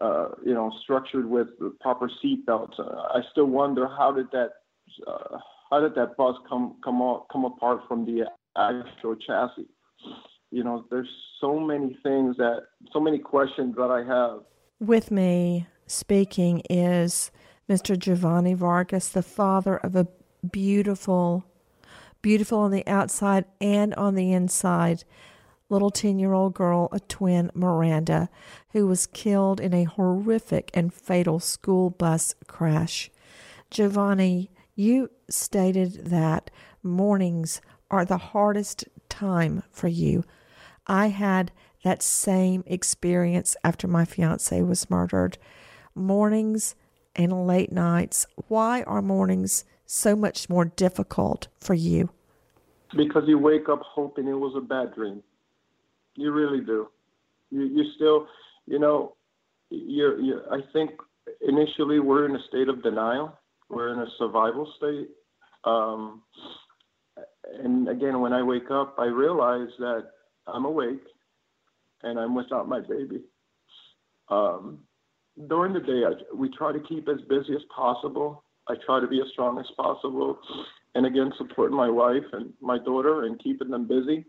uh 0.00 0.28
you 0.42 0.54
know 0.54 0.72
structured 0.82 1.28
with 1.28 1.48
proper 1.80 2.10
seat 2.22 2.46
belts. 2.46 2.78
I 2.78 3.20
still 3.32 3.46
wonder 3.46 3.86
how 3.86 4.12
did 4.12 4.30
that 4.32 4.50
how 5.70 5.80
did 5.80 5.94
that 5.94 6.16
bus 6.16 6.36
come 6.48 6.76
come 6.82 7.20
come 7.30 7.44
apart 7.44 7.82
from 7.86 8.06
the 8.06 8.24
actual 8.56 9.16
chassis? 9.16 9.68
You 10.50 10.64
know, 10.64 10.84
there's 10.90 11.08
so 11.40 11.58
many 11.58 11.96
things 12.02 12.36
that, 12.36 12.66
so 12.92 13.00
many 13.00 13.18
questions 13.18 13.76
that 13.76 13.90
I 13.90 14.04
have. 14.04 14.40
With 14.80 15.10
me 15.10 15.66
speaking 15.86 16.62
is 16.68 17.30
Mr. 17.68 17.98
Giovanni 17.98 18.54
Vargas, 18.54 19.08
the 19.08 19.22
father 19.22 19.76
of 19.76 19.94
a 19.94 20.08
beautiful, 20.50 21.44
beautiful 22.22 22.58
on 22.58 22.70
the 22.70 22.86
outside 22.86 23.44
and 23.60 23.94
on 23.94 24.14
the 24.14 24.32
inside 24.32 25.04
little 25.68 25.90
10 25.90 26.18
year 26.18 26.32
old 26.32 26.52
girl, 26.52 26.88
a 26.92 27.00
twin, 27.00 27.50
Miranda, 27.54 28.28
who 28.72 28.86
was 28.86 29.06
killed 29.06 29.60
in 29.60 29.72
a 29.72 29.84
horrific 29.84 30.70
and 30.74 30.92
fatal 30.92 31.38
school 31.38 31.90
bus 31.90 32.34
crash. 32.48 33.10
Giovanni, 33.70 34.50
you 34.74 35.10
stated 35.28 36.06
that 36.06 36.50
mornings 36.82 37.60
are 37.90 38.04
the 38.04 38.18
hardest 38.18 38.84
time 39.08 39.62
for 39.70 39.88
you. 39.88 40.24
I 40.90 41.06
had 41.06 41.52
that 41.84 42.02
same 42.02 42.64
experience 42.66 43.56
after 43.62 43.86
my 43.86 44.04
fiance 44.04 44.60
was 44.62 44.90
murdered. 44.90 45.38
Mornings 45.94 46.74
and 47.14 47.46
late 47.46 47.70
nights. 47.70 48.26
Why 48.48 48.82
are 48.82 49.00
mornings 49.00 49.64
so 49.86 50.16
much 50.16 50.50
more 50.50 50.64
difficult 50.64 51.46
for 51.60 51.74
you? 51.74 52.10
Because 52.96 53.22
you 53.28 53.38
wake 53.38 53.68
up 53.68 53.80
hoping 53.84 54.26
it 54.26 54.32
was 54.32 54.54
a 54.56 54.60
bad 54.60 54.92
dream. 54.92 55.22
You 56.16 56.32
really 56.32 56.60
do. 56.60 56.88
You 57.50 57.62
you 57.62 57.84
still, 57.94 58.26
you 58.66 58.80
know, 58.80 59.14
you're, 59.70 60.20
you're 60.20 60.52
I 60.52 60.60
think 60.72 60.90
initially 61.40 62.00
we're 62.00 62.26
in 62.26 62.34
a 62.34 62.42
state 62.48 62.68
of 62.68 62.82
denial. 62.82 63.38
We're 63.68 63.92
in 63.92 64.00
a 64.00 64.10
survival 64.18 64.72
state. 64.76 65.08
Um, 65.62 66.22
and 67.62 67.88
again, 67.88 68.20
when 68.20 68.32
I 68.32 68.42
wake 68.42 68.72
up, 68.72 68.96
I 68.98 69.04
realize 69.04 69.68
that 69.78 70.10
I'm 70.52 70.64
awake 70.64 71.02
and 72.02 72.18
I'm 72.18 72.34
without 72.34 72.68
my 72.68 72.80
baby. 72.80 73.20
Um, 74.28 74.80
during 75.48 75.72
the 75.72 75.80
day, 75.80 76.02
I, 76.06 76.12
we 76.34 76.48
try 76.50 76.72
to 76.72 76.80
keep 76.80 77.08
as 77.08 77.20
busy 77.28 77.54
as 77.54 77.62
possible. 77.74 78.44
I 78.68 78.74
try 78.86 79.00
to 79.00 79.06
be 79.06 79.20
as 79.20 79.28
strong 79.32 79.58
as 79.58 79.66
possible, 79.76 80.38
and 80.94 81.06
again, 81.06 81.32
supporting 81.38 81.76
my 81.76 81.88
wife 81.88 82.24
and 82.32 82.52
my 82.60 82.78
daughter 82.78 83.24
and 83.24 83.42
keeping 83.42 83.70
them 83.70 83.88
busy 83.88 84.24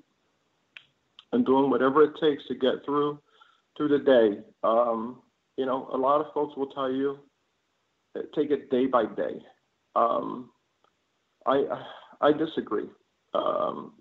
and 1.31 1.45
doing 1.45 1.69
whatever 1.69 2.03
it 2.03 2.13
takes 2.19 2.45
to 2.47 2.55
get 2.55 2.83
through 2.85 3.19
through 3.77 3.89
the 3.89 3.99
day. 3.99 4.41
Um, 4.63 5.21
you 5.57 5.65
know, 5.65 5.89
a 5.93 5.97
lot 5.97 6.21
of 6.21 6.33
folks 6.33 6.55
will 6.57 6.67
tell 6.67 6.91
you 6.91 7.19
take 8.35 8.51
it 8.51 8.69
day 8.69 8.85
by 8.85 9.05
day. 9.05 9.41
Um, 9.95 10.49
I 11.45 11.63
I 12.21 12.31
disagree, 12.33 12.87
um, 13.33 13.93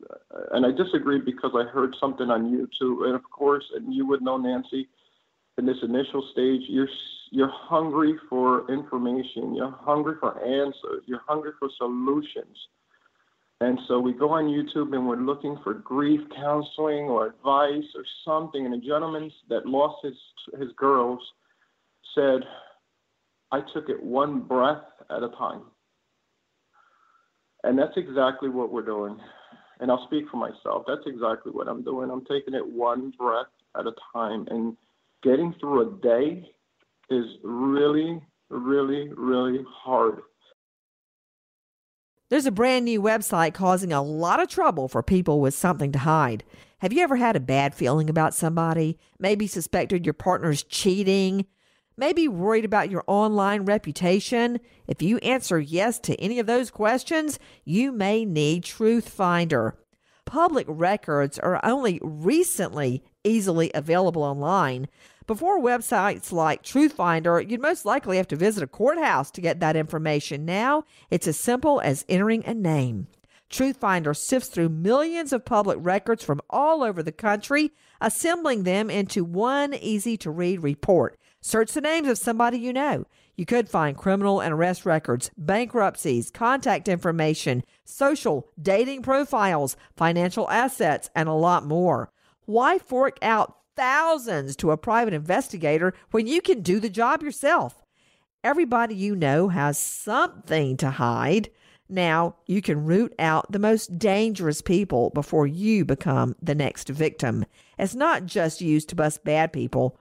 and 0.52 0.66
I 0.66 0.70
disagree 0.70 1.20
because 1.20 1.52
I 1.54 1.64
heard 1.64 1.94
something 2.00 2.30
on 2.30 2.50
YouTube, 2.50 3.06
and 3.06 3.14
of 3.14 3.22
course, 3.30 3.64
and 3.74 3.94
you 3.94 4.06
would 4.06 4.22
know 4.22 4.36
Nancy 4.36 4.88
in 5.60 5.66
this 5.66 5.76
initial 5.82 6.26
stage, 6.32 6.62
you're 6.68 6.88
you're 7.32 7.52
hungry 7.52 8.14
for 8.28 8.70
information, 8.72 9.54
you're 9.54 9.76
hungry 9.82 10.14
for 10.18 10.42
answers, 10.42 11.04
you're 11.06 11.22
hungry 11.28 11.52
for 11.58 11.68
solutions. 11.76 12.56
And 13.60 13.78
so 13.86 14.00
we 14.00 14.12
go 14.14 14.30
on 14.30 14.46
YouTube 14.46 14.94
and 14.94 15.06
we're 15.06 15.16
looking 15.16 15.58
for 15.62 15.74
grief 15.74 16.20
counseling 16.34 17.04
or 17.04 17.26
advice 17.26 17.84
or 17.94 18.04
something. 18.24 18.64
And 18.64 18.74
a 18.74 18.78
gentleman 18.78 19.30
that 19.50 19.66
lost 19.66 19.96
his 20.02 20.16
his 20.58 20.72
girls 20.76 21.20
said, 22.14 22.40
"I 23.52 23.60
took 23.72 23.90
it 23.90 24.02
one 24.02 24.40
breath 24.40 24.84
at 25.10 25.22
a 25.22 25.28
time." 25.28 25.64
And 27.64 27.78
that's 27.78 27.96
exactly 27.96 28.48
what 28.48 28.72
we're 28.72 28.84
doing. 28.84 29.18
And 29.80 29.90
I'll 29.90 30.06
speak 30.06 30.24
for 30.30 30.36
myself. 30.36 30.84
That's 30.86 31.06
exactly 31.06 31.52
what 31.52 31.68
I'm 31.68 31.82
doing. 31.82 32.10
I'm 32.10 32.24
taking 32.24 32.54
it 32.54 32.66
one 32.66 33.12
breath 33.18 33.46
at 33.78 33.86
a 33.86 33.92
time 34.12 34.46
and 34.50 34.76
getting 35.22 35.54
through 35.60 35.88
a 35.88 36.00
day 36.02 36.50
is 37.10 37.24
really, 37.42 38.20
really, 38.48 39.10
really 39.16 39.64
hard. 39.68 40.20
There's 42.30 42.46
a 42.46 42.52
brand 42.52 42.84
new 42.84 43.02
website 43.02 43.54
causing 43.54 43.92
a 43.92 44.02
lot 44.02 44.40
of 44.40 44.48
trouble 44.48 44.86
for 44.86 45.02
people 45.02 45.40
with 45.40 45.52
something 45.52 45.90
to 45.92 45.98
hide. 45.98 46.44
Have 46.78 46.92
you 46.92 47.02
ever 47.02 47.16
had 47.16 47.34
a 47.34 47.40
bad 47.40 47.74
feeling 47.74 48.08
about 48.08 48.34
somebody? 48.34 48.98
Maybe 49.18 49.46
suspected 49.46 50.06
your 50.06 50.12
partner's 50.14 50.62
cheating? 50.62 51.46
Maybe 52.00 52.28
worried 52.28 52.64
about 52.64 52.88
your 52.88 53.04
online 53.06 53.66
reputation? 53.66 54.58
If 54.86 55.02
you 55.02 55.18
answer 55.18 55.60
yes 55.60 55.98
to 55.98 56.18
any 56.18 56.38
of 56.38 56.46
those 56.46 56.70
questions, 56.70 57.38
you 57.66 57.92
may 57.92 58.24
need 58.24 58.64
Truth 58.64 59.10
Finder. 59.10 59.76
Public 60.24 60.64
records 60.66 61.38
are 61.38 61.60
only 61.62 62.00
recently 62.02 63.04
easily 63.22 63.70
available 63.74 64.22
online, 64.22 64.88
before 65.26 65.60
websites 65.60 66.32
like 66.32 66.62
Truthfinder, 66.62 67.38
you'd 67.48 67.60
most 67.60 67.84
likely 67.84 68.16
have 68.16 68.28
to 68.28 68.34
visit 68.36 68.62
a 68.62 68.66
courthouse 68.66 69.30
to 69.32 69.42
get 69.42 69.60
that 69.60 69.76
information. 69.76 70.46
Now, 70.46 70.84
it's 71.10 71.28
as 71.28 71.36
simple 71.36 71.82
as 71.82 72.06
entering 72.08 72.46
a 72.46 72.54
name. 72.54 73.08
Truthfinder 73.50 74.16
sifts 74.16 74.48
through 74.48 74.70
millions 74.70 75.34
of 75.34 75.44
public 75.44 75.76
records 75.78 76.24
from 76.24 76.40
all 76.48 76.82
over 76.82 77.02
the 77.02 77.12
country, 77.12 77.72
assembling 78.00 78.62
them 78.62 78.88
into 78.88 79.22
one 79.22 79.74
easy 79.74 80.16
to 80.16 80.30
read 80.30 80.62
report. 80.62 81.19
Search 81.40 81.72
the 81.72 81.80
names 81.80 82.08
of 82.08 82.18
somebody 82.18 82.58
you 82.58 82.72
know. 82.72 83.06
You 83.36 83.46
could 83.46 83.68
find 83.68 83.96
criminal 83.96 84.40
and 84.40 84.52
arrest 84.52 84.84
records, 84.84 85.30
bankruptcies, 85.36 86.30
contact 86.30 86.88
information, 86.88 87.64
social, 87.84 88.48
dating 88.60 89.02
profiles, 89.02 89.76
financial 89.96 90.48
assets, 90.50 91.10
and 91.14 91.28
a 91.28 91.32
lot 91.32 91.64
more. 91.64 92.10
Why 92.44 92.78
fork 92.78 93.18
out 93.22 93.60
thousands 93.80 94.56
to 94.56 94.70
a 94.70 94.76
private 94.76 95.14
investigator 95.14 95.94
when 96.10 96.26
you 96.26 96.42
can 96.42 96.60
do 96.60 96.80
the 96.80 96.90
job 96.90 97.22
yourself. 97.22 97.82
Everybody 98.44 98.94
you 98.94 99.16
know 99.16 99.48
has 99.48 99.78
something 99.78 100.76
to 100.76 100.90
hide. 100.90 101.48
Now 101.88 102.36
you 102.46 102.60
can 102.60 102.84
root 102.84 103.14
out 103.18 103.50
the 103.50 103.58
most 103.58 103.98
dangerous 103.98 104.60
people 104.60 105.08
before 105.10 105.46
you 105.46 105.86
become 105.86 106.36
the 106.42 106.54
next 106.54 106.90
victim. 106.90 107.46
It's 107.78 107.94
not 107.94 108.26
just 108.26 108.60
used 108.60 108.90
to 108.90 108.96
bust 108.96 109.24
bad 109.24 109.50
people. 109.50 109.98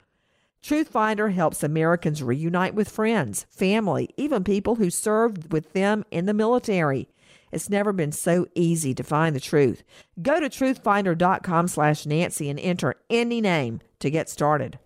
Truthfinder 0.64 1.34
helps 1.34 1.64
Americans 1.64 2.22
reunite 2.22 2.76
with 2.76 2.90
friends, 2.90 3.46
family, 3.50 4.10
even 4.18 4.44
people 4.44 4.76
who 4.76 4.90
served 4.90 5.54
with 5.54 5.74
them 5.74 6.04
in 6.12 6.26
the 6.26 6.34
military. 6.34 7.08
It's 7.52 7.70
never 7.70 7.94
been 7.94 8.12
so 8.12 8.46
easy 8.56 8.94
to 8.94 9.04
find 9.04 9.36
the 9.36 9.40
truth. 9.40 9.84
Go 10.22 10.40
to 10.40 10.50
truthfinder.com 10.50 11.68
slash 11.68 12.06
Nancy 12.06 12.50
and 12.50 12.60
enter 12.60 12.96
any 13.10 13.42
name 13.42 13.82
to 14.00 14.10
get 14.12 14.30
started. 14.30 14.78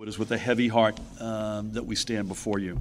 It 0.00 0.08
is 0.08 0.18
with 0.18 0.30
a 0.30 0.38
heavy 0.38 0.68
heart 0.68 1.00
um, 1.20 1.72
that 1.72 1.84
we 1.84 1.96
stand 1.96 2.28
before 2.28 2.60
you. 2.60 2.80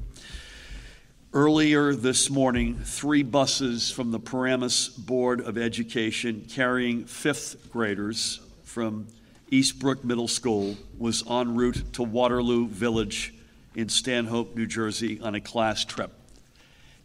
Earlier 1.33 1.95
this 1.95 2.29
morning, 2.29 2.75
three 2.75 3.23
buses 3.23 3.89
from 3.89 4.11
the 4.11 4.19
Paramus 4.19 4.87
Board 4.89 5.41
of 5.41 5.57
Education 5.57 6.45
carrying 6.47 7.05
fifth 7.05 7.71
graders 7.71 8.39
from 8.63 9.07
Eastbrook 9.51 10.03
Middle 10.03 10.27
School 10.27 10.75
was 10.97 11.23
en 11.29 11.55
route 11.55 11.93
to 11.93 12.03
Waterloo 12.03 12.67
Village 12.67 13.33
in 13.75 13.87
Stanhope, 13.87 14.55
New 14.57 14.65
Jersey 14.65 15.21
on 15.21 15.35
a 15.35 15.39
class 15.39 15.85
trip. 15.85 16.11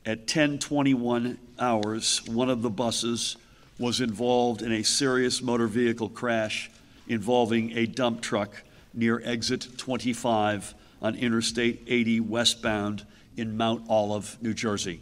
At 0.04 0.26
10:21 0.26 1.38
hours, 1.60 2.20
one 2.26 2.50
of 2.50 2.62
the 2.62 2.70
buses 2.70 3.36
was 3.78 4.00
involved 4.00 4.60
in 4.60 4.72
a 4.72 4.82
serious 4.82 5.40
motor 5.40 5.68
vehicle 5.68 6.08
crash 6.08 6.68
involving 7.06 7.76
a 7.76 7.86
dump 7.86 8.20
truck 8.20 8.64
near 8.92 9.22
exit 9.24 9.68
25 9.76 10.74
on 11.00 11.14
Interstate 11.14 11.82
80 11.86 12.18
westbound 12.20 13.06
in 13.36 13.56
Mount 13.56 13.84
Olive, 13.88 14.36
New 14.42 14.52
Jersey. 14.52 15.00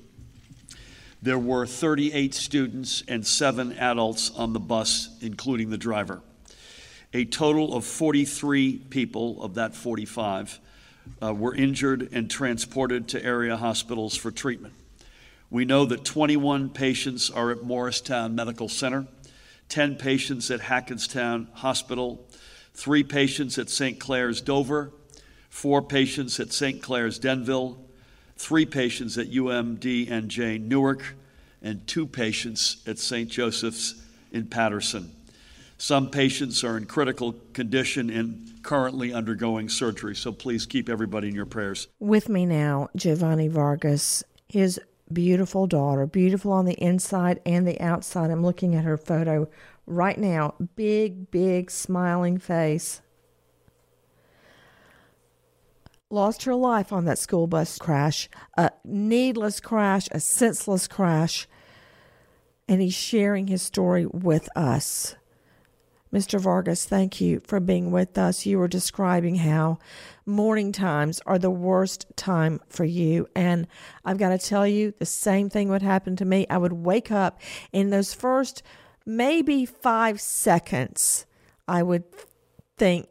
There 1.22 1.38
were 1.38 1.66
38 1.66 2.35
students 2.35 3.03
and 3.09 3.26
seven 3.26 3.72
adults 3.79 4.31
on 4.31 4.53
the 4.53 4.61
bus, 4.61 5.09
including 5.22 5.70
the 5.70 5.79
driver. 5.79 6.22
A 7.12 7.25
total 7.25 7.75
of 7.75 7.85
43 7.85 8.79
people 8.90 9.42
of 9.42 9.55
that 9.55 9.75
45 9.75 10.61
uh, 11.23 11.35
were 11.35 11.55
injured 11.55 12.09
and 12.12 12.31
transported 12.31 13.09
to 13.09 13.25
area 13.25 13.57
hospitals 13.57 14.16
for 14.16 14.31
treatment. 14.31 14.75
We 15.51 15.64
know 15.64 15.85
that 15.87 16.05
21 16.05 16.70
patients 16.70 17.29
are 17.29 17.51
at 17.51 17.64
Morristown 17.64 18.37
Medical 18.37 18.68
Center, 18.68 19.09
10 19.68 19.96
patients 19.96 20.51
at 20.53 20.61
Hackettstown 20.61 21.53
Hospital, 21.55 22.25
three 22.75 23.03
patients 23.03 23.59
at 23.59 23.68
St. 23.68 23.99
Clare's 23.99 24.40
Dover, 24.40 24.92
four 25.49 25.83
patients 25.83 26.38
at 26.38 26.53
St. 26.53 26.81
Clare's 26.81 27.18
Denville, 27.18 27.79
three 28.37 28.64
patients 28.64 29.18
at 29.18 29.33
UMDNJ 29.33 30.61
Newark, 30.61 31.16
and 31.61 31.85
two 31.88 32.07
patients 32.07 32.77
at 32.87 32.99
St. 32.99 33.29
Joseph's 33.29 34.03
in 34.33 34.46
Paterson. 34.46 35.12
Some 35.80 36.10
patients 36.10 36.62
are 36.62 36.76
in 36.76 36.84
critical 36.84 37.36
condition 37.54 38.10
and 38.10 38.62
currently 38.62 39.14
undergoing 39.14 39.70
surgery, 39.70 40.14
so 40.14 40.30
please 40.30 40.66
keep 40.66 40.90
everybody 40.90 41.28
in 41.28 41.34
your 41.34 41.46
prayers. 41.46 41.88
With 41.98 42.28
me 42.28 42.44
now, 42.44 42.90
Giovanni 42.94 43.48
Vargas. 43.48 44.22
His 44.46 44.78
beautiful 45.10 45.66
daughter, 45.66 46.06
beautiful 46.06 46.52
on 46.52 46.66
the 46.66 46.74
inside 46.74 47.40
and 47.46 47.66
the 47.66 47.80
outside. 47.80 48.30
I'm 48.30 48.42
looking 48.42 48.74
at 48.74 48.84
her 48.84 48.98
photo 48.98 49.48
right 49.86 50.18
now. 50.18 50.52
Big, 50.76 51.30
big 51.30 51.70
smiling 51.70 52.36
face. 52.36 53.00
Lost 56.10 56.42
her 56.42 56.54
life 56.54 56.92
on 56.92 57.06
that 57.06 57.18
school 57.18 57.46
bus 57.46 57.78
crash, 57.78 58.28
a 58.54 58.70
needless 58.84 59.60
crash, 59.60 60.08
a 60.12 60.20
senseless 60.20 60.86
crash. 60.86 61.48
And 62.68 62.82
he's 62.82 62.92
sharing 62.92 63.46
his 63.46 63.62
story 63.62 64.04
with 64.04 64.50
us. 64.54 65.16
Mr. 66.12 66.40
Vargas, 66.40 66.85
thank 66.87 67.20
you 67.20 67.40
for 67.46 67.61
being 67.61 67.92
with 67.92 68.18
us. 68.18 68.44
You 68.44 68.59
were 68.59 68.66
describing 68.66 69.37
how 69.37 69.79
morning 70.27 70.73
times 70.73 71.20
are 71.25 71.38
the 71.38 71.51
worst 71.51 72.07
time 72.16 72.61
for 72.68 72.85
you. 72.85 73.29
And 73.37 73.68
I've 74.05 74.18
got 74.18 74.31
to 74.31 74.38
tell 74.38 74.66
you, 74.66 74.92
the 74.99 75.07
same 75.07 75.49
thing 75.49 75.68
would 75.68 75.83
happen 75.83 76.16
to 76.16 76.25
me. 76.25 76.46
I 76.51 76.59
would 76.59 76.73
wake 76.73 77.12
up 77.12 77.40
in 77.73 77.90
those 77.90 78.12
first 78.12 78.62
maybe 79.07 79.64
five 79.64 80.20
seconds, 80.20 81.27
I 81.66 81.83
would 81.83 82.05
think 82.77 83.09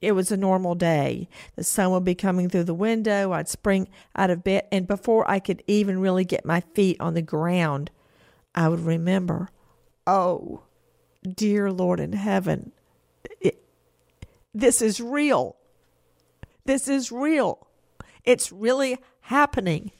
it 0.00 0.12
was 0.12 0.30
a 0.30 0.36
normal 0.36 0.74
day. 0.76 1.28
The 1.56 1.64
sun 1.64 1.90
would 1.90 2.04
be 2.04 2.14
coming 2.14 2.48
through 2.48 2.64
the 2.64 2.74
window. 2.74 3.32
I'd 3.32 3.48
spring 3.48 3.88
out 4.14 4.30
of 4.30 4.44
bed. 4.44 4.68
And 4.70 4.86
before 4.86 5.28
I 5.28 5.40
could 5.40 5.62
even 5.66 6.00
really 6.00 6.24
get 6.24 6.44
my 6.44 6.60
feet 6.60 6.96
on 7.00 7.14
the 7.14 7.22
ground, 7.22 7.90
I 8.54 8.68
would 8.68 8.80
remember, 8.80 9.48
oh, 10.06 10.62
dear 11.22 11.70
Lord 11.70 12.00
in 12.00 12.12
heaven, 12.12 12.72
this 14.54 14.82
is 14.82 15.00
real. 15.00 15.56
This 16.64 16.88
is 16.88 17.12
real. 17.12 17.66
It's 18.24 18.52
really 18.52 18.98
happening. 19.22 19.92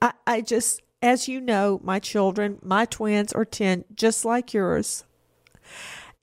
I, 0.00 0.12
I 0.26 0.40
just, 0.40 0.82
as 1.02 1.28
you 1.28 1.40
know, 1.40 1.80
my 1.82 1.98
children, 1.98 2.58
my 2.62 2.84
twins 2.84 3.32
are 3.32 3.44
10, 3.44 3.84
just 3.94 4.24
like 4.24 4.54
yours. 4.54 5.04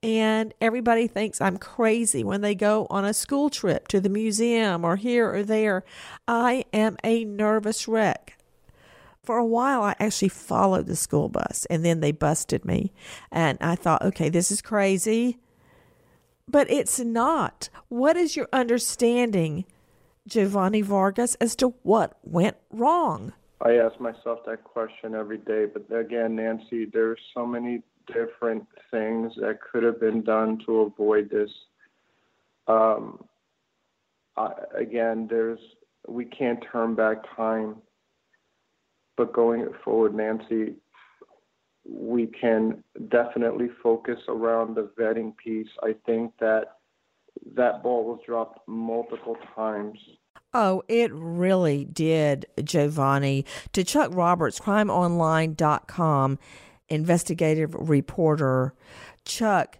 And 0.02 0.54
everybody 0.60 1.08
thinks 1.08 1.40
I'm 1.40 1.58
crazy 1.58 2.24
when 2.24 2.42
they 2.42 2.56
go 2.56 2.88
on 2.90 3.06
a 3.06 3.14
school 3.14 3.50
trip 3.50 3.88
to 3.90 4.02
the 4.02 4.10
museum 4.10 4.84
or 4.84 4.98
here 4.98 5.34
or 5.34 5.44
there. 5.44 5.86
I 6.28 6.66
am 6.74 6.98
a 7.04 7.24
nervous 7.24 7.88
wreck 7.88 8.38
for 9.24 9.38
a 9.38 9.46
while, 9.46 9.84
I 9.84 9.96
actually 10.00 10.30
followed 10.30 10.88
the 10.88 10.96
school 10.96 11.30
bus 11.30 11.66
and 11.70 11.84
then 11.84 12.02
they 12.02 12.12
busted 12.12 12.66
me. 12.66 12.92
And 13.32 13.58
I 13.62 13.76
thought, 13.76 14.04
okay, 14.04 14.30
this 14.30 14.52
is 14.52 14.62
crazy. 14.62 15.40
But 16.48 16.70
it's 16.70 17.00
not. 17.00 17.70
What 17.88 18.18
is 18.18 18.36
your 18.36 18.50
understanding, 18.52 19.64
Giovanni 20.28 20.82
Vargas, 20.82 21.36
as 21.36 21.56
to 21.58 21.70
what 21.84 22.18
went 22.24 22.58
wrong? 22.70 23.34
I 23.62 23.78
ask 23.78 23.98
myself 24.00 24.40
that 24.46 24.66
question 24.66 25.16
every 25.16 25.38
day. 25.38 25.66
But 25.66 25.86
again, 25.96 26.36
Nancy, 26.36 26.86
there's 26.86 27.20
so 27.34 27.48
many 27.48 27.82
different 28.08 28.68
things 28.92 29.32
that 29.38 29.60
could 29.62 29.84
have 29.84 30.02
been 30.02 30.22
done 30.22 30.60
to 30.66 30.82
avoid 30.82 31.30
this. 31.30 31.50
Um, 32.68 33.24
I, 34.36 34.52
again, 34.78 35.28
there's 35.30 35.60
we 36.06 36.26
can't 36.26 36.62
turn 36.70 36.96
back 36.96 37.24
time 37.38 37.78
but 39.18 39.34
going 39.34 39.68
forward, 39.84 40.16
Nancy, 40.16 40.76
we 41.86 42.28
can 42.28 42.84
definitely 43.10 43.70
focus 43.82 44.20
around 44.28 44.76
the 44.76 44.90
vetting 45.00 45.36
piece. 45.38 45.68
I 45.84 45.96
think 46.06 46.32
that 46.40 46.78
that 47.56 47.84
ball 47.84 48.06
was 48.06 48.20
dropped 48.26 48.68
multiple 48.68 49.38
times. 49.56 49.98
Oh, 50.54 50.84
it 50.88 51.12
really 51.14 51.84
did, 51.86 52.46
Giovanni. 52.64 53.46
To 53.74 53.84
Chuck 53.84 54.12
Roberts, 54.14 54.60
crimeonline.com 54.60 56.40
investigative 56.90 57.74
reporter. 57.74 58.74
Chuck, 59.26 59.80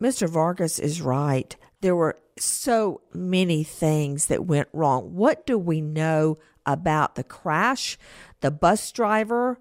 Mr. 0.00 0.28
Vargas 0.28 0.78
is 0.78 1.02
right. 1.02 1.54
There 1.80 1.96
were 1.96 2.18
so 2.38 3.02
many 3.12 3.62
things 3.62 4.26
that 4.26 4.46
went 4.46 4.68
wrong. 4.72 5.14
What 5.14 5.46
do 5.46 5.58
we 5.58 5.80
know 5.80 6.38
about 6.66 7.14
the 7.14 7.24
crash, 7.24 7.98
the 8.40 8.50
bus 8.50 8.90
driver, 8.92 9.58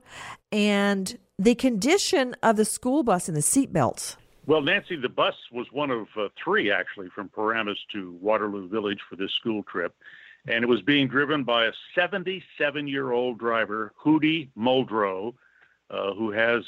and 0.51 1.17
the 1.37 1.55
condition 1.55 2.35
of 2.43 2.57
the 2.57 2.65
school 2.65 3.03
bus 3.03 3.27
and 3.27 3.37
the 3.37 3.41
seatbelts. 3.41 4.15
Well, 4.45 4.61
Nancy, 4.61 4.95
the 4.95 5.09
bus 5.09 5.35
was 5.51 5.67
one 5.71 5.91
of 5.91 6.07
uh, 6.17 6.29
three 6.43 6.71
actually 6.71 7.09
from 7.09 7.29
Paramus 7.29 7.77
to 7.93 8.17
Waterloo 8.19 8.67
Village 8.67 8.99
for 9.07 9.15
this 9.15 9.31
school 9.33 9.63
trip. 9.63 9.93
And 10.47 10.63
it 10.63 10.67
was 10.67 10.81
being 10.81 11.07
driven 11.07 11.43
by 11.43 11.65
a 11.65 11.71
77 11.93 12.87
year 12.87 13.11
old 13.11 13.37
driver, 13.37 13.93
Hudy 14.03 14.49
Muldrow, 14.57 15.35
uh, 15.89 16.13
who 16.13 16.31
has 16.31 16.63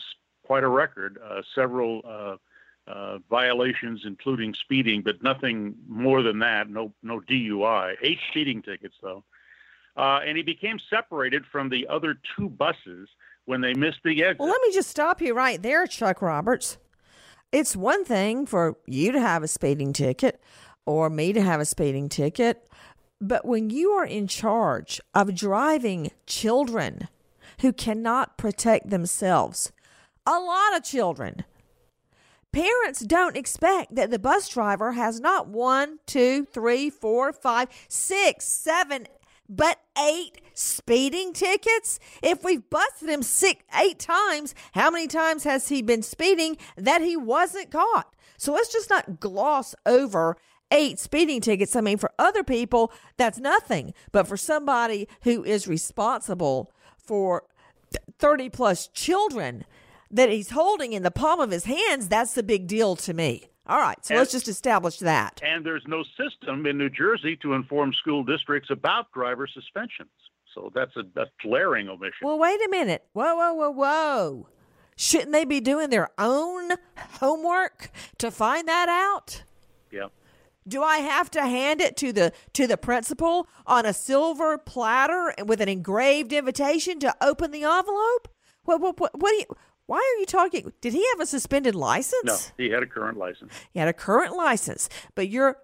quite 0.45 0.63
a 0.63 0.67
record, 0.67 1.17
uh, 1.23 1.41
several 1.55 2.01
uh, 2.05 2.35
uh, 2.87 3.17
violations, 3.29 4.01
including 4.05 4.53
speeding, 4.53 5.01
but 5.01 5.23
nothing 5.23 5.75
more 5.87 6.21
than 6.21 6.39
that. 6.39 6.69
No, 6.69 6.93
no 7.01 7.19
DUI. 7.21 7.95
Eight 8.01 8.19
speeding 8.29 8.61
tickets, 8.61 8.95
though. 9.01 9.23
Uh, 9.97 10.19
and 10.25 10.37
he 10.37 10.43
became 10.43 10.79
separated 10.89 11.43
from 11.51 11.69
the 11.69 11.87
other 11.87 12.15
two 12.35 12.49
buses 12.49 13.09
when 13.45 13.61
they 13.61 13.73
missed 13.73 13.99
the 14.03 14.23
exit. 14.23 14.39
Well, 14.39 14.49
let 14.49 14.61
me 14.61 14.71
just 14.73 14.89
stop 14.89 15.21
you 15.21 15.33
right 15.33 15.61
there, 15.61 15.85
Chuck 15.87 16.21
Roberts. 16.21 16.77
It's 17.51 17.75
one 17.75 18.05
thing 18.05 18.45
for 18.45 18.77
you 18.85 19.11
to 19.11 19.19
have 19.19 19.43
a 19.43 19.47
speeding 19.47 19.91
ticket 19.91 20.41
or 20.85 21.09
me 21.09 21.33
to 21.33 21.41
have 21.41 21.59
a 21.59 21.65
speeding 21.65 22.07
ticket, 22.07 22.67
but 23.19 23.45
when 23.45 23.69
you 23.69 23.91
are 23.91 24.05
in 24.05 24.27
charge 24.27 24.99
of 25.13 25.35
driving 25.35 26.11
children 26.25 27.07
who 27.59 27.73
cannot 27.73 28.37
protect 28.37 28.89
themselves, 28.89 29.71
a 30.25 30.39
lot 30.39 30.75
of 30.75 30.83
children, 30.83 31.43
parents 32.51 33.01
don't 33.01 33.37
expect 33.37 33.95
that 33.95 34.11
the 34.11 34.19
bus 34.19 34.47
driver 34.49 34.93
has 34.93 35.19
not 35.19 35.47
one, 35.47 35.99
two, 36.05 36.45
three, 36.45 36.89
four, 36.89 37.31
five, 37.31 37.67
six, 37.87 38.45
seven, 38.45 39.07
but 39.51 39.79
eight 39.99 40.41
speeding 40.53 41.33
tickets? 41.33 41.99
If 42.23 42.43
we've 42.43 42.67
busted 42.69 43.09
him 43.09 43.21
six, 43.21 43.61
eight 43.79 43.99
times, 43.99 44.55
how 44.71 44.89
many 44.89 45.07
times 45.07 45.43
has 45.43 45.67
he 45.67 45.81
been 45.81 46.01
speeding 46.01 46.57
that 46.77 47.01
he 47.01 47.17
wasn't 47.17 47.69
caught? 47.69 48.15
So 48.37 48.53
let's 48.53 48.71
just 48.71 48.89
not 48.89 49.19
gloss 49.19 49.75
over 49.85 50.37
eight 50.71 50.97
speeding 50.97 51.41
tickets. 51.41 51.75
I 51.75 51.81
mean, 51.81 51.97
for 51.97 52.11
other 52.17 52.43
people, 52.43 52.91
that's 53.17 53.37
nothing. 53.37 53.93
But 54.11 54.27
for 54.27 54.37
somebody 54.37 55.07
who 55.23 55.43
is 55.43 55.67
responsible 55.67 56.71
for 56.97 57.43
30 58.19 58.49
plus 58.49 58.87
children 58.87 59.65
that 60.09 60.29
he's 60.29 60.51
holding 60.51 60.93
in 60.93 61.03
the 61.03 61.11
palm 61.11 61.39
of 61.39 61.51
his 61.51 61.65
hands, 61.65 62.07
that's 62.07 62.33
the 62.33 62.43
big 62.43 62.67
deal 62.67 62.95
to 62.95 63.13
me. 63.13 63.50
All 63.67 63.79
right, 63.79 64.03
so 64.03 64.15
and, 64.15 64.19
let's 64.19 64.31
just 64.31 64.47
establish 64.47 64.97
that. 64.99 65.39
And 65.43 65.65
there's 65.65 65.83
no 65.87 66.03
system 66.17 66.65
in 66.65 66.77
New 66.77 66.89
Jersey 66.89 67.35
to 67.37 67.53
inform 67.53 67.93
school 67.93 68.23
districts 68.23 68.69
about 68.71 69.11
driver 69.11 69.47
suspensions. 69.47 70.09
So 70.55 70.71
that's 70.73 70.95
a, 70.97 71.01
a 71.19 71.25
glaring 71.41 71.87
omission. 71.87 72.23
Well, 72.23 72.39
wait 72.39 72.59
a 72.65 72.69
minute. 72.69 73.05
Whoa, 73.13 73.35
whoa, 73.35 73.53
whoa, 73.53 73.71
whoa. 73.71 74.47
Shouldn't 74.95 75.31
they 75.31 75.45
be 75.45 75.59
doing 75.59 75.89
their 75.89 76.09
own 76.17 76.71
homework 77.19 77.91
to 78.17 78.29
find 78.29 78.67
that 78.67 78.89
out? 78.89 79.43
Yeah. 79.91 80.07
Do 80.67 80.83
I 80.83 80.97
have 80.97 81.31
to 81.31 81.41
hand 81.41 81.81
it 81.81 81.97
to 81.97 82.13
the 82.13 82.33
to 82.53 82.67
the 82.67 82.77
principal 82.77 83.47
on 83.65 83.85
a 83.85 83.93
silver 83.93 84.57
platter 84.59 85.33
with 85.43 85.59
an 85.59 85.69
engraved 85.69 86.33
invitation 86.33 86.99
to 86.99 87.15
open 87.19 87.51
the 87.51 87.63
envelope? 87.63 88.27
What 88.63 88.79
what 88.79 88.99
what, 88.99 89.19
what 89.19 89.31
do 89.31 89.37
you 89.37 89.45
why 89.91 89.97
are 89.97 90.19
you 90.21 90.25
talking? 90.25 90.71
Did 90.79 90.93
he 90.93 91.05
have 91.09 91.19
a 91.19 91.25
suspended 91.25 91.75
license? 91.75 92.23
No, 92.23 92.37
he 92.55 92.69
had 92.69 92.81
a 92.81 92.85
current 92.85 93.17
license. 93.17 93.51
He 93.73 93.79
had 93.79 93.89
a 93.89 93.93
current 93.93 94.37
license. 94.37 94.87
But 95.15 95.27
you're 95.27 95.57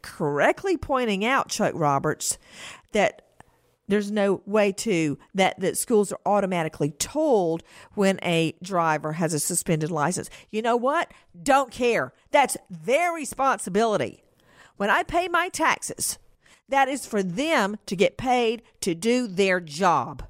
correctly 0.00 0.78
pointing 0.78 1.22
out, 1.22 1.50
Chuck 1.50 1.74
Roberts, 1.74 2.38
that 2.92 3.20
there's 3.86 4.10
no 4.10 4.40
way 4.46 4.72
to 4.72 5.18
that 5.34 5.60
that 5.60 5.76
schools 5.76 6.10
are 6.12 6.20
automatically 6.24 6.92
told 6.92 7.62
when 7.92 8.18
a 8.22 8.54
driver 8.62 9.12
has 9.12 9.34
a 9.34 9.38
suspended 9.38 9.90
license. 9.90 10.30
You 10.50 10.62
know 10.62 10.76
what? 10.76 11.12
Don't 11.42 11.70
care. 11.70 12.14
That's 12.30 12.56
their 12.70 13.12
responsibility. 13.12 14.24
When 14.78 14.88
I 14.88 15.02
pay 15.02 15.28
my 15.28 15.50
taxes, 15.50 16.18
that 16.70 16.88
is 16.88 17.04
for 17.04 17.22
them 17.22 17.76
to 17.84 17.94
get 17.94 18.16
paid 18.16 18.62
to 18.80 18.94
do 18.94 19.26
their 19.26 19.60
job. 19.60 20.22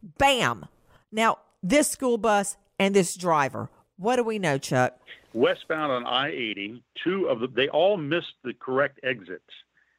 Bam. 0.00 0.66
Now, 1.10 1.38
this 1.60 1.90
school 1.90 2.16
bus 2.16 2.56
and 2.80 2.94
this 2.96 3.14
driver. 3.14 3.68
What 3.98 4.16
do 4.16 4.24
we 4.24 4.38
know, 4.38 4.56
Chuck? 4.56 4.98
Westbound 5.34 5.92
on 5.92 6.06
I 6.06 6.30
80, 6.30 6.82
two 7.04 7.26
of 7.28 7.40
them, 7.40 7.52
they 7.54 7.68
all 7.68 7.98
missed 7.98 8.34
the 8.42 8.54
correct 8.54 8.98
exits. 9.04 9.52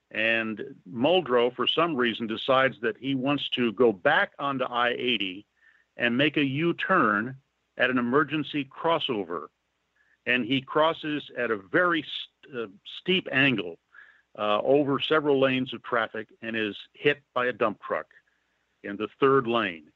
And 0.09 0.75
Muldrow, 0.91 1.55
for 1.55 1.67
some 1.67 1.95
reason, 1.95 2.27
decides 2.27 2.75
that 2.81 2.97
he 2.97 3.15
wants 3.15 3.47
to 3.49 3.71
go 3.73 3.93
back 3.93 4.31
onto 4.39 4.65
I 4.65 4.89
80 4.89 5.45
and 5.95 6.17
make 6.17 6.35
a 6.35 6.43
U 6.43 6.73
turn 6.73 7.37
at 7.77 7.91
an 7.91 7.99
emergency 7.99 8.65
crossover. 8.65 9.45
And 10.25 10.43
he 10.43 10.59
crosses 10.59 11.23
at 11.37 11.51
a 11.51 11.57
very 11.57 12.03
st- 12.03 12.63
uh, 12.63 12.67
steep 12.99 13.27
angle 13.31 13.77
uh, 14.37 14.59
over 14.61 14.99
several 14.99 15.39
lanes 15.39 15.73
of 15.73 15.83
traffic 15.83 16.27
and 16.41 16.55
is 16.55 16.75
hit 16.93 17.21
by 17.33 17.45
a 17.45 17.53
dump 17.53 17.79
truck 17.81 18.07
in 18.83 18.97
the 18.97 19.07
third 19.19 19.45
lane. 19.45 19.90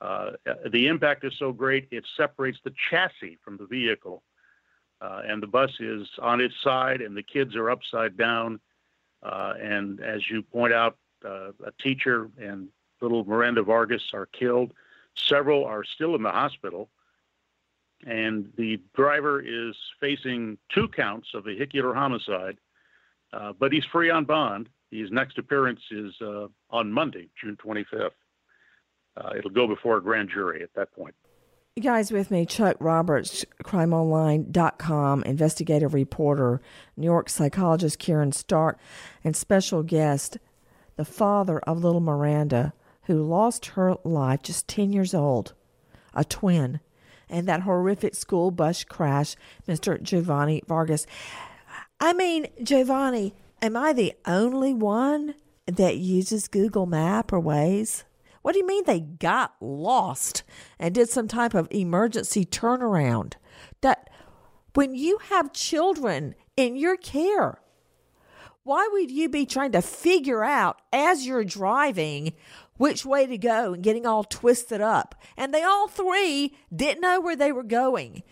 Uh, 0.00 0.30
the 0.70 0.86
impact 0.86 1.24
is 1.24 1.34
so 1.38 1.52
great, 1.52 1.88
it 1.90 2.06
separates 2.16 2.58
the 2.62 2.72
chassis 2.90 3.38
from 3.44 3.56
the 3.56 3.66
vehicle. 3.66 4.22
Uh, 5.00 5.22
and 5.26 5.42
the 5.42 5.46
bus 5.46 5.70
is 5.80 6.08
on 6.20 6.40
its 6.40 6.54
side, 6.62 7.00
and 7.00 7.16
the 7.16 7.22
kids 7.22 7.54
are 7.56 7.70
upside 7.70 8.16
down. 8.16 8.60
Uh, 9.22 9.54
and 9.60 10.00
as 10.00 10.28
you 10.30 10.42
point 10.42 10.72
out, 10.72 10.96
a 11.24 11.72
teacher 11.80 12.30
and 12.40 12.68
little 13.00 13.24
Miranda 13.24 13.62
Vargas 13.62 14.10
are 14.12 14.26
killed. 14.26 14.72
Several 15.14 15.64
are 15.64 15.84
still 15.84 16.14
in 16.14 16.22
the 16.22 16.30
hospital. 16.30 16.88
And 18.06 18.52
the 18.56 18.80
driver 18.94 19.40
is 19.40 19.74
facing 20.00 20.58
two 20.68 20.88
counts 20.88 21.28
of 21.34 21.44
vehicular 21.44 21.94
homicide, 21.94 22.58
uh, 23.32 23.52
but 23.58 23.72
he's 23.72 23.84
free 23.84 24.08
on 24.08 24.24
bond. 24.24 24.68
His 24.90 25.10
next 25.10 25.36
appearance 25.36 25.80
is 25.90 26.14
uh, 26.20 26.46
on 26.70 26.92
Monday, 26.92 27.28
June 27.40 27.56
25th. 27.56 28.12
Uh, 29.18 29.30
it'll 29.36 29.50
go 29.50 29.66
before 29.66 29.96
a 29.96 30.02
grand 30.02 30.30
jury 30.30 30.62
at 30.62 30.72
that 30.74 30.94
point. 30.94 31.14
You 31.76 31.82
guys 31.82 32.10
with 32.10 32.30
me, 32.30 32.44
Chuck 32.44 32.76
Roberts, 32.80 33.44
crimeonline.com, 33.62 35.22
investigative 35.22 35.94
reporter, 35.94 36.60
New 36.96 37.04
York 37.04 37.28
psychologist 37.28 38.00
Caryn 38.00 38.34
Stark, 38.34 38.78
and 39.22 39.36
special 39.36 39.82
guest, 39.82 40.38
the 40.96 41.04
father 41.04 41.60
of 41.60 41.84
little 41.84 42.00
Miranda, 42.00 42.72
who 43.04 43.22
lost 43.22 43.66
her 43.66 43.94
life 44.02 44.42
just 44.42 44.66
10 44.66 44.92
years 44.92 45.14
old, 45.14 45.54
a 46.14 46.24
twin, 46.24 46.80
in 47.28 47.46
that 47.46 47.62
horrific 47.62 48.14
school 48.16 48.50
bus 48.50 48.82
crash, 48.82 49.36
Mr. 49.68 50.02
Giovanni 50.02 50.62
Vargas. 50.66 51.06
I 52.00 52.12
mean, 52.12 52.48
Giovanni, 52.62 53.34
am 53.62 53.76
I 53.76 53.92
the 53.92 54.14
only 54.26 54.74
one 54.74 55.36
that 55.66 55.96
uses 55.96 56.48
Google 56.48 56.86
Map 56.86 57.32
or 57.32 57.40
Waze? 57.40 58.02
What 58.48 58.54
do 58.54 58.60
you 58.60 58.66
mean 58.66 58.84
they 58.86 59.00
got 59.00 59.56
lost 59.60 60.42
and 60.78 60.94
did 60.94 61.10
some 61.10 61.28
type 61.28 61.52
of 61.52 61.68
emergency 61.70 62.46
turnaround? 62.46 63.34
That 63.82 64.08
when 64.72 64.94
you 64.94 65.18
have 65.28 65.52
children 65.52 66.34
in 66.56 66.74
your 66.74 66.96
care, 66.96 67.60
why 68.62 68.88
would 68.90 69.10
you 69.10 69.28
be 69.28 69.44
trying 69.44 69.72
to 69.72 69.82
figure 69.82 70.42
out 70.42 70.80
as 70.94 71.26
you're 71.26 71.44
driving 71.44 72.32
which 72.78 73.04
way 73.04 73.26
to 73.26 73.36
go 73.36 73.74
and 73.74 73.82
getting 73.82 74.06
all 74.06 74.24
twisted 74.24 74.80
up? 74.80 75.14
And 75.36 75.52
they 75.52 75.62
all 75.62 75.86
three 75.86 76.56
didn't 76.74 77.02
know 77.02 77.20
where 77.20 77.36
they 77.36 77.52
were 77.52 77.62
going. 77.62 78.22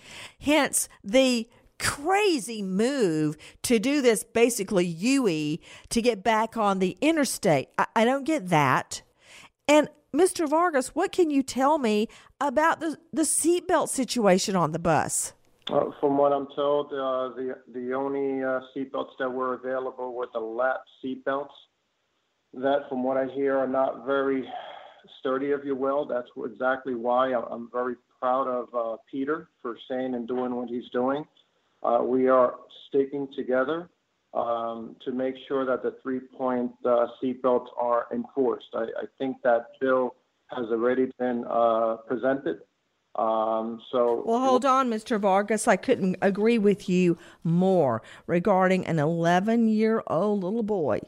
Hence 0.41 0.89
the 1.05 1.47
crazy 1.79 2.63
move 2.63 3.37
to 3.65 3.79
do 3.79 4.01
this 4.01 4.25
basically 4.25 4.87
UE 4.87 5.59
to 5.91 6.01
get 6.01 6.25
back 6.25 6.57
on 6.57 6.79
the 6.79 6.97
interstate. 7.03 7.69
I, 7.77 7.87
I 7.95 8.05
don't 8.07 8.25
get 8.25 8.49
that. 8.49 9.03
And 9.69 9.91
Mr. 10.17 10.49
Vargas, 10.49 10.95
what 10.95 11.13
can 11.13 11.31
you 11.31 11.43
tell 11.43 11.79
me 11.79 12.09
about 12.41 12.81
the, 12.81 12.97
the 13.13 13.23
seatbelt 13.23 13.91
situation 13.91 14.57
on 14.57 14.73
the 14.73 14.79
bus? 14.79 15.35
Uh, 15.69 15.91
from 16.01 16.17
what 16.17 16.33
I'm 16.33 16.47
told, 16.55 16.87
uh, 16.87 17.35
the 17.35 17.57
the 17.75 17.93
only 17.93 18.43
uh, 18.43 18.61
seatbelts 18.75 19.11
that 19.19 19.29
were 19.29 19.55
available 19.55 20.15
were 20.15 20.29
the 20.33 20.41
lap 20.41 20.81
seatbelts. 21.05 21.51
That, 22.55 22.89
from 22.89 23.03
what 23.03 23.17
I 23.17 23.27
hear, 23.27 23.59
are 23.59 23.67
not 23.67 24.07
very 24.07 24.49
sturdy, 25.19 25.49
if 25.49 25.65
you 25.65 25.75
will. 25.75 26.07
That's 26.07 26.29
exactly 26.45 26.95
why 26.95 27.35
I'm 27.35 27.69
very 27.71 27.97
proud 28.21 28.47
of 28.47 28.69
uh, 28.75 28.97
Peter 29.11 29.49
for 29.61 29.77
saying 29.91 30.15
and 30.15 30.27
doing 30.27 30.55
what 30.55 30.69
he's 30.69 30.89
doing. 30.93 31.27
Uh, 31.83 31.99
we 32.03 32.29
are 32.29 32.55
sticking 32.89 33.29
together 33.37 33.91
to 34.37 35.13
make 35.13 35.35
sure 35.49 35.65
that 35.65 35.83
the 35.83 35.95
three-point 36.03 36.73
uh, 36.85 37.07
seatbelts 37.23 37.67
are 37.79 38.07
enforced. 38.13 38.67
I, 38.75 38.83
I, 38.83 39.05
think 39.19 39.39
that 39.45 39.69
bill 39.81 40.15
has 40.49 40.67
already 40.67 41.11
been 41.19 41.45
uh, 41.49 41.97
presented. 42.07 42.59
Um, 43.15 43.81
so, 43.91 44.23
well, 44.27 44.41
hold 44.41 44.67
on, 44.67 44.91
Mr. 44.91 45.19
Vargas. 45.19 45.67
I 45.67 45.77
couldn't 45.77 46.17
agree 46.21 46.59
with 46.59 46.89
you 46.89 47.17
more 47.43 48.03
regarding 48.27 48.87
an 48.87 48.99
11 48.99 49.69
year 49.69 50.03
old 50.07 50.45
little 50.45 50.63
boy 50.63 51.01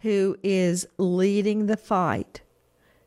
who 0.00 0.36
is 0.42 0.86
leading 0.96 1.66
the 1.66 1.76
fight 1.76 2.40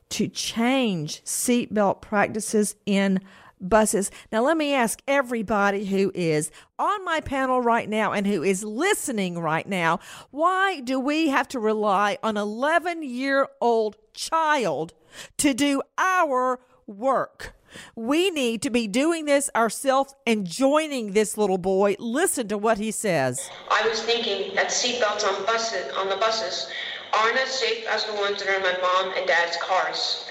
to 0.09 0.27
change 0.27 1.23
seatbelt 1.23 2.01
practices 2.01 2.75
in 2.85 3.19
buses. 3.59 4.11
Now, 4.31 4.43
let 4.43 4.57
me 4.57 4.73
ask 4.73 5.01
everybody 5.07 5.85
who 5.85 6.11
is 6.13 6.51
on 6.77 7.03
my 7.05 7.21
panel 7.21 7.61
right 7.61 7.89
now 7.89 8.11
and 8.11 8.27
who 8.27 8.43
is 8.43 8.63
listening 8.63 9.39
right 9.39 9.67
now 9.67 9.99
why 10.31 10.79
do 10.81 10.99
we 10.99 11.29
have 11.29 11.47
to 11.49 11.59
rely 11.59 12.17
on 12.23 12.37
11 12.37 13.03
year 13.03 13.47
old 13.61 13.97
child 14.13 14.93
to 15.37 15.53
do 15.53 15.81
our 15.97 16.59
work? 16.87 17.55
We 17.95 18.29
need 18.31 18.61
to 18.61 18.69
be 18.69 18.87
doing 18.87 19.25
this 19.25 19.49
ourselves 19.55 20.15
and 20.25 20.45
joining 20.45 21.11
this 21.11 21.37
little 21.37 21.57
boy. 21.57 21.95
Listen 21.99 22.47
to 22.47 22.57
what 22.57 22.77
he 22.77 22.91
says. 22.91 23.49
I 23.69 23.87
was 23.87 24.01
thinking 24.01 24.55
that 24.55 24.67
seatbelts 24.67 25.25
on 25.27 25.45
buses 25.45 25.91
on 25.93 26.09
the 26.09 26.15
buses 26.15 26.71
aren't 27.17 27.37
as 27.37 27.49
safe 27.49 27.85
as 27.87 28.05
the 28.05 28.13
ones 28.13 28.39
that 28.39 28.49
are 28.49 28.55
in 28.55 28.61
my 28.61 28.77
mom 28.81 29.13
and 29.17 29.27
dad's 29.27 29.57
cars. 29.57 30.25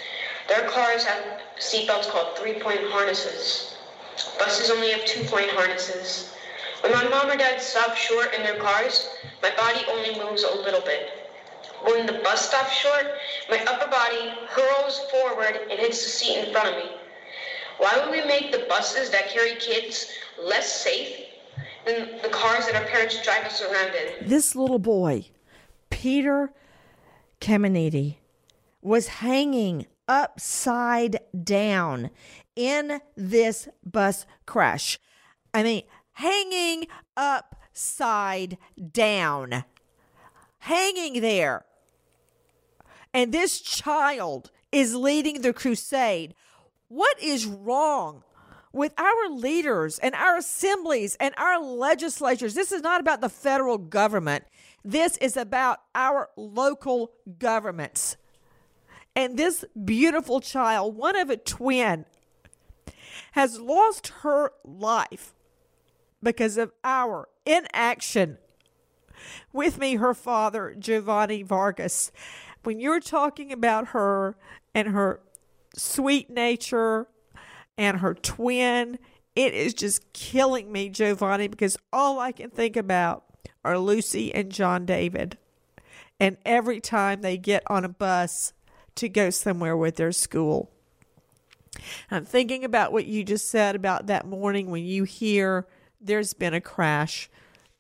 Their 0.49 0.69
cars 0.69 1.05
have 1.05 1.41
seatbelts 1.59 2.09
called 2.09 2.37
three-point 2.37 2.81
harnesses. 2.85 3.77
Buses 4.39 4.71
only 4.71 4.91
have 4.91 5.05
two-point 5.05 5.51
harnesses. 5.51 6.33
When 6.81 6.93
my 6.93 7.09
mom 7.09 7.31
or 7.31 7.37
dad 7.37 7.61
stop 7.61 7.97
short 7.97 8.35
in 8.35 8.43
their 8.43 8.59
cars, 8.59 9.09
my 9.43 9.51
body 9.57 9.81
only 9.91 10.19
moves 10.19 10.43
a 10.43 10.57
little 10.57 10.83
bit. 10.83 11.11
When 11.85 12.07
the 12.07 12.21
bus 12.25 12.49
stops 12.49 12.73
short, 12.73 13.07
my 13.51 13.59
upper 13.65 13.91
body 13.91 14.33
hurls 14.49 15.01
forward 15.11 15.59
and 15.71 15.79
hits 15.79 16.03
the 16.03 16.11
seat 16.11 16.39
in 16.39 16.53
front 16.53 16.69
of 16.69 16.77
me. 16.77 16.91
Why 17.79 17.99
would 17.99 18.11
we 18.11 18.25
make 18.27 18.53
the 18.53 18.67
buses 18.69 19.11
that 19.11 19.29
carry 19.29 19.57
kids 19.57 20.11
less 20.43 20.83
safe 20.83 21.27
than 21.85 22.21
the 22.23 22.29
cars 22.29 22.67
that 22.67 22.75
our 22.75 22.87
parents 22.89 23.23
drive 23.23 23.45
us 23.45 23.63
around 23.63 23.93
in? 23.95 24.29
This 24.29 24.55
little 24.55 24.79
boy, 24.79 25.27
Peter 25.91 26.53
Caminiti, 27.41 28.17
was 28.81 29.09
hanging 29.09 29.87
upside 30.09 31.21
down 31.43 32.11
in 32.57 33.01
this 33.17 33.69
bus 33.85 34.27
crash. 34.47 34.99
I 35.53 35.63
mean, 35.63 35.83
hanging 36.13 36.87
upside 37.17 38.59
down, 38.93 39.65
hanging 40.59 41.21
there. 41.21 41.65
And 43.13 43.33
this 43.33 43.61
child 43.61 44.51
is 44.73 44.95
leading 44.95 45.43
the 45.43 45.53
crusade. 45.53 46.35
What 46.89 47.21
is 47.23 47.47
wrong 47.47 48.25
with 48.73 48.93
our 48.99 49.29
leaders 49.31 50.01
and 50.01 50.15
our 50.15 50.37
assemblies 50.37 51.17
and 51.21 51.33
our 51.37 51.61
legislatures? 51.63 52.55
This 52.55 52.73
is 52.73 52.83
not 52.83 53.01
about 53.01 53.21
the 53.21 53.29
federal 53.29 53.79
government. 53.79 54.45
This 54.85 55.17
is 55.19 55.37
about 55.37 55.81
our 55.95 56.29
local 56.37 57.13
governments. 57.39 58.17
And 59.17 59.37
this 59.37 59.65
beautiful 59.85 60.41
child, 60.41 60.97
one 60.97 61.17
of 61.17 61.31
a 61.31 61.37
twin, 61.37 62.05
has 63.33 63.61
lost 63.61 64.09
her 64.23 64.51
life 64.65 65.35
because 66.23 66.57
of 66.57 66.73
our 66.83 67.29
inaction. 67.47 68.39
With 69.53 69.79
me, 69.79 69.97
her 69.97 70.15
father, 70.15 70.75
Giovanni 70.79 71.43
Vargas. 71.43 72.11
When 72.65 72.81
you're 72.81 73.01
talking 73.01 73.53
about 73.53 73.89
her 73.89 74.37
and 74.75 74.89
her 74.89 75.21
sweet 75.77 76.31
nature 76.31 77.07
and 77.77 77.99
her 77.99 78.15
twin, 78.15 78.99
it 79.37 79.55
is 79.55 79.75
just 79.75 80.13
killing 80.13 80.73
me, 80.73 80.89
Giovanni, 80.89 81.49
because 81.49 81.77
all 81.93 82.19
I 82.19 82.33
can 82.33 82.51
think 82.51 82.77
about 82.77 83.25
are 83.65 83.79
Lucy 83.79 84.35
and 84.35 84.51
John 84.51 84.87
David. 84.87 85.39
And 86.21 86.37
every 86.45 86.81
time 86.81 87.21
they 87.21 87.37
get 87.37 87.63
on 87.67 87.85
a 87.85 87.89
bus, 87.89 88.53
to 88.97 89.09
go 89.09 89.31
somewhere 89.31 89.77
with 89.77 89.97
their 89.97 90.13
school. 90.13 90.71
I'm 92.11 92.25
thinking 92.25 92.65
about 92.65 92.93
what 92.93 93.07
you 93.07 93.25
just 93.25 93.49
said 93.49 93.75
about 93.75 94.07
that 94.07 94.27
morning 94.27 94.71
when 94.71 94.85
you 94.85 95.05
hear 95.05 95.67
there's 96.01 96.35
been 96.35 96.55
a 96.55 96.61
crash. 96.61 97.29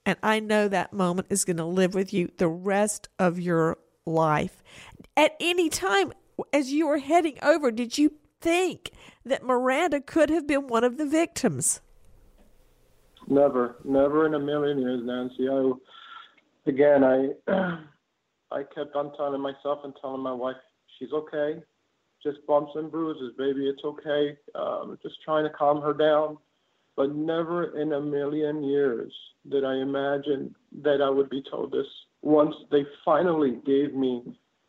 And 0.06 0.18
I 0.22 0.40
know 0.40 0.68
that 0.68 0.92
moment 0.92 1.28
is 1.30 1.44
going 1.44 1.56
to 1.58 1.64
live 1.64 1.94
with 1.94 2.12
you 2.12 2.30
the 2.36 2.48
rest 2.48 3.08
of 3.18 3.38
your 3.38 3.78
life. 4.04 4.62
At 5.16 5.34
any 5.40 5.68
time, 5.68 6.12
as 6.52 6.72
you 6.72 6.88
were 6.88 6.98
heading 6.98 7.38
over, 7.42 7.70
did 7.70 7.96
you 7.96 8.12
think 8.40 8.90
that 9.24 9.44
Miranda 9.44 10.00
could 10.00 10.28
have 10.30 10.46
been 10.46 10.66
one 10.66 10.84
of 10.84 10.98
the 10.98 11.06
victims? 11.06 11.80
Never, 13.26 13.76
never 13.84 14.26
in 14.26 14.34
a 14.34 14.38
million 14.38 14.78
years, 14.78 15.00
Nancy. 15.02 15.48
I, 15.48 15.72
again, 16.68 17.02
I, 17.02 17.28
I 18.50 18.62
kept 18.74 18.94
on 18.94 19.16
telling 19.16 19.40
myself 19.40 19.80
and 19.84 19.94
telling 20.00 20.20
my 20.20 20.32
wife, 20.32 20.56
She's 21.04 21.12
okay. 21.12 21.60
Just 22.22 22.38
bumps 22.46 22.72
and 22.74 22.90
bruises, 22.90 23.34
baby. 23.36 23.68
It's 23.68 23.84
okay. 23.84 24.36
Um, 24.54 24.98
just 25.02 25.16
trying 25.22 25.44
to 25.44 25.50
calm 25.50 25.82
her 25.82 25.92
down. 25.92 26.38
But 26.96 27.14
never 27.14 27.78
in 27.78 27.92
a 27.92 28.00
million 28.00 28.62
years 28.62 29.12
did 29.50 29.64
I 29.64 29.76
imagine 29.76 30.54
that 30.82 31.02
I 31.02 31.10
would 31.10 31.28
be 31.28 31.42
told 31.50 31.72
this. 31.72 31.86
Once 32.22 32.54
they 32.70 32.84
finally 33.04 33.58
gave 33.66 33.94
me 33.94 34.22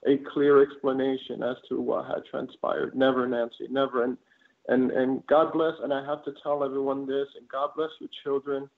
a 0.05 0.17
clear 0.33 0.61
explanation 0.61 1.43
as 1.43 1.55
to 1.69 1.79
what 1.79 2.07
had 2.07 2.25
transpired. 2.29 2.95
Never, 2.95 3.27
Nancy, 3.27 3.67
never. 3.69 4.03
And 4.03 4.17
and 4.67 4.91
and 4.91 5.25
God 5.27 5.53
bless. 5.53 5.75
And 5.81 5.93
I 5.93 6.03
have 6.05 6.25
to 6.25 6.33
tell 6.43 6.63
everyone 6.63 7.07
this. 7.07 7.27
And 7.37 7.47
God 7.47 7.69
bless 7.77 7.91
your 7.99 8.09
children. 8.23 8.69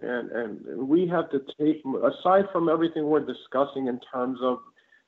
And 0.00 0.30
and 0.32 0.88
we 0.88 1.06
have 1.06 1.30
to 1.30 1.40
take 1.60 1.84
aside 2.02 2.46
from 2.52 2.68
everything 2.68 3.04
we're 3.04 3.24
discussing 3.24 3.86
in 3.86 4.00
terms 4.12 4.38
of 4.42 4.58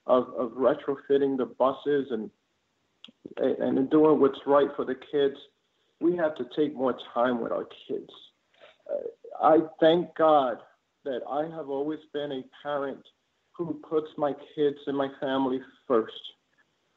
of, 0.07 0.29
of 0.37 0.53
retrofitting 0.53 1.37
the 1.37 1.51
buses 1.59 2.09
and 2.11 2.31
and 3.37 3.91
doing 3.91 4.21
what's 4.21 4.39
right 4.47 4.69
for 4.77 4.85
the 4.85 4.95
kids. 4.95 5.37
We 6.01 6.17
have 6.17 6.35
to 6.37 6.45
take 6.57 6.75
more 6.75 6.97
time 7.15 7.41
with 7.41 7.53
our 7.53 7.67
kids. 7.89 8.11
I 9.41 9.59
thank 9.81 10.15
God 10.17 10.59
that 11.05 11.21
I 11.29 11.45
have 11.57 11.71
always 11.71 12.01
been 12.13 12.33
a 12.33 12.43
parent 12.63 13.03
who 13.53 13.81
puts 13.89 14.09
my 14.17 14.33
kids 14.55 14.79
and 14.87 14.97
my 14.97 15.09
family 15.21 15.61
first. 15.87 16.13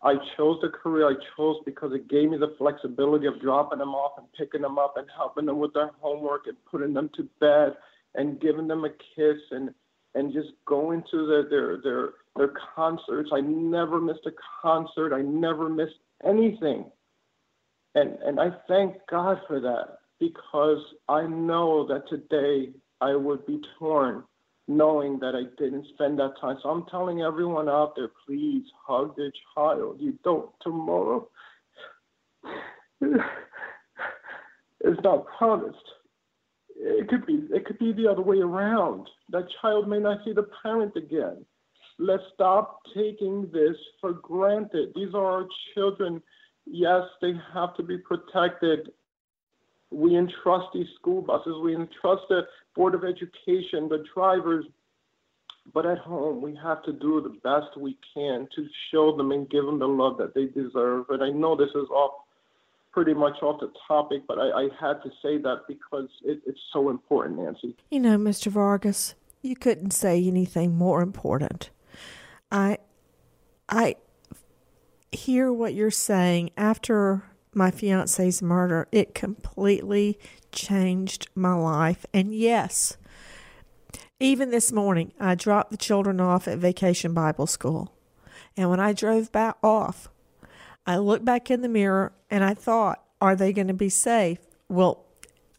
I 0.02 0.16
chose 0.36 0.60
the 0.62 0.70
career 0.70 1.08
I 1.08 1.14
chose 1.38 1.58
because 1.66 1.94
it 1.94 2.10
gave 2.10 2.30
me 2.30 2.38
the 2.38 2.56
flexibility 2.58 3.26
of 3.26 3.40
dropping 3.42 3.80
them 3.80 3.96
off 3.96 4.18
and 4.18 4.28
picking 4.38 4.62
them 4.62 4.78
up 4.78 4.96
and 4.98 5.08
helping 5.16 5.46
them 5.46 5.60
with 5.60 5.74
their 5.74 5.92
homework 6.02 6.48
and 6.48 6.58
putting 6.70 6.94
them 6.94 7.10
to 7.16 7.28
bed 7.40 7.74
and 8.16 8.40
giving 8.42 8.68
them 8.68 8.84
a 8.84 8.90
kiss 8.90 9.40
and 9.52 9.74
and 10.16 10.34
just 10.34 10.50
going 10.66 11.04
to 11.10 11.46
their 11.50 11.82
their, 11.82 12.14
their 12.36 12.54
concerts. 12.76 13.30
I 13.34 13.42
never 13.42 14.00
missed 14.02 14.26
a 14.26 14.32
concert. 14.62 15.14
I 15.14 15.22
never 15.22 15.70
missed 15.70 16.00
anything. 16.26 16.86
And 17.96 18.18
and 18.24 18.40
I 18.40 18.50
thank 18.68 18.96
God 19.10 19.40
for 19.48 19.60
that 19.60 19.98
because 20.20 20.84
I 21.10 21.28
know 21.28 21.86
that 21.88 22.08
today 22.10 22.72
I 23.02 23.16
would 23.16 23.46
be 23.46 23.62
torn 23.78 24.24
knowing 24.68 25.20
that 25.20 25.36
I 25.36 25.44
didn't 25.62 25.88
spend 25.94 26.20
that 26.20 26.34
time. 26.40 26.58
So 26.64 26.70
I'm 26.70 26.86
telling 26.86 27.22
everyone 27.22 27.68
out 27.68 27.96
there, 27.96 28.10
please 28.26 28.64
hug 28.86 29.16
their 29.18 29.32
child. 29.54 29.98
You 30.00 30.18
don't 30.24 30.50
tomorrow. 30.62 31.28
It's 34.86 35.02
not 35.02 35.26
promised. 35.38 35.78
It 36.76 37.08
could 37.08 37.26
be 37.26 37.48
it 37.52 37.66
could 37.66 37.80
be 37.80 37.94
the 37.94 38.06
other 38.06 38.22
way 38.22 38.40
around. 38.40 39.10
That 39.30 39.48
child 39.62 39.88
may 39.88 40.00
not 40.00 40.20
see 40.26 40.34
the 40.34 40.46
parent 40.62 40.98
again. 40.98 41.46
Let's 42.04 42.24
stop 42.34 42.82
taking 42.94 43.50
this 43.52 43.78
for 44.02 44.14
granted. 44.14 44.92
These 44.96 45.14
are 45.14 45.26
our 45.26 45.48
children. 45.74 46.22
Yes, 46.66 47.04
they 47.22 47.34
have 47.54 47.76
to 47.78 47.84
be 47.84 47.98
protected 47.98 48.90
we 49.94 50.18
entrust 50.18 50.68
these 50.74 50.88
school 51.00 51.22
buses, 51.22 51.56
we 51.64 51.76
entrust 51.76 52.24
the 52.30 52.42
Board 52.76 52.96
of 52.96 53.04
Education, 53.04 53.88
the 53.88 54.04
drivers, 54.14 54.66
but 55.74 55.86
at 55.86 56.00
home, 56.00 56.42
we 56.42 56.58
have 56.62 56.84
to 56.84 56.92
do 56.92 57.22
the 57.22 57.38
best 57.44 57.78
we 57.78 57.98
can 58.14 58.48
to 58.56 58.68
show 58.92 59.16
them 59.16 59.32
and 59.32 59.50
give 59.50 59.66
them 59.66 59.80
the 59.80 59.88
love 59.88 60.18
that 60.18 60.34
they 60.34 60.46
deserve. 60.46 61.06
And 61.10 61.24
I 61.24 61.30
know 61.30 61.56
this 61.56 61.70
is 61.70 61.88
off 61.90 62.24
pretty 62.92 63.14
much 63.14 63.42
off 63.42 63.60
the 63.62 63.72
topic, 63.88 64.24
but 64.28 64.38
I, 64.40 64.50
I 64.50 64.70
had 64.80 65.02
to 65.04 65.10
say 65.22 65.38
that 65.38 65.62
because 65.68 66.10
it, 66.24 66.42
it's 66.46 66.60
so 66.74 66.90
important, 66.90 67.40
Nancy. 67.40 67.76
You 67.90 68.00
know, 68.02 68.18
Mr. 68.18 68.48
Vargas, 68.48 69.16
you 69.42 69.56
couldn't 69.56 69.92
say 69.92 70.22
anything 70.26 70.76
more 70.76 71.02
important. 71.02 71.70
I, 72.54 72.78
I 73.68 73.96
hear 75.12 75.52
what 75.52 75.74
you're 75.74 75.90
saying 75.92 76.52
after 76.56 77.24
my 77.54 77.72
fiance's 77.72 78.42
murder, 78.44 78.88
it 78.92 79.16
completely 79.16 80.20
changed 80.52 81.28
my 81.34 81.54
life. 81.56 82.06
And 82.14 82.34
yes, 82.34 82.98
even 84.20 84.52
this 84.52 84.72
morning, 84.72 85.14
I 85.20 85.34
dropped 85.34 85.72
the 85.72 85.78
children 85.78 86.22
off 86.22 86.48
at 86.48 86.60
Vacation 86.60 87.14
Bible 87.14 87.48
School. 87.48 87.92
And 88.56 88.70
when 88.70 88.80
I 88.80 88.94
drove 88.94 89.32
back 89.32 89.58
off, 89.64 90.08
I 90.86 90.98
looked 90.98 91.26
back 91.26 91.50
in 91.50 91.62
the 91.62 91.70
mirror 91.70 92.14
and 92.30 92.44
I 92.44 92.54
thought, 92.54 93.04
are 93.20 93.36
they 93.36 93.52
going 93.52 93.68
to 93.68 93.74
be 93.74 93.90
safe? 93.90 94.38
Well, 94.70 95.06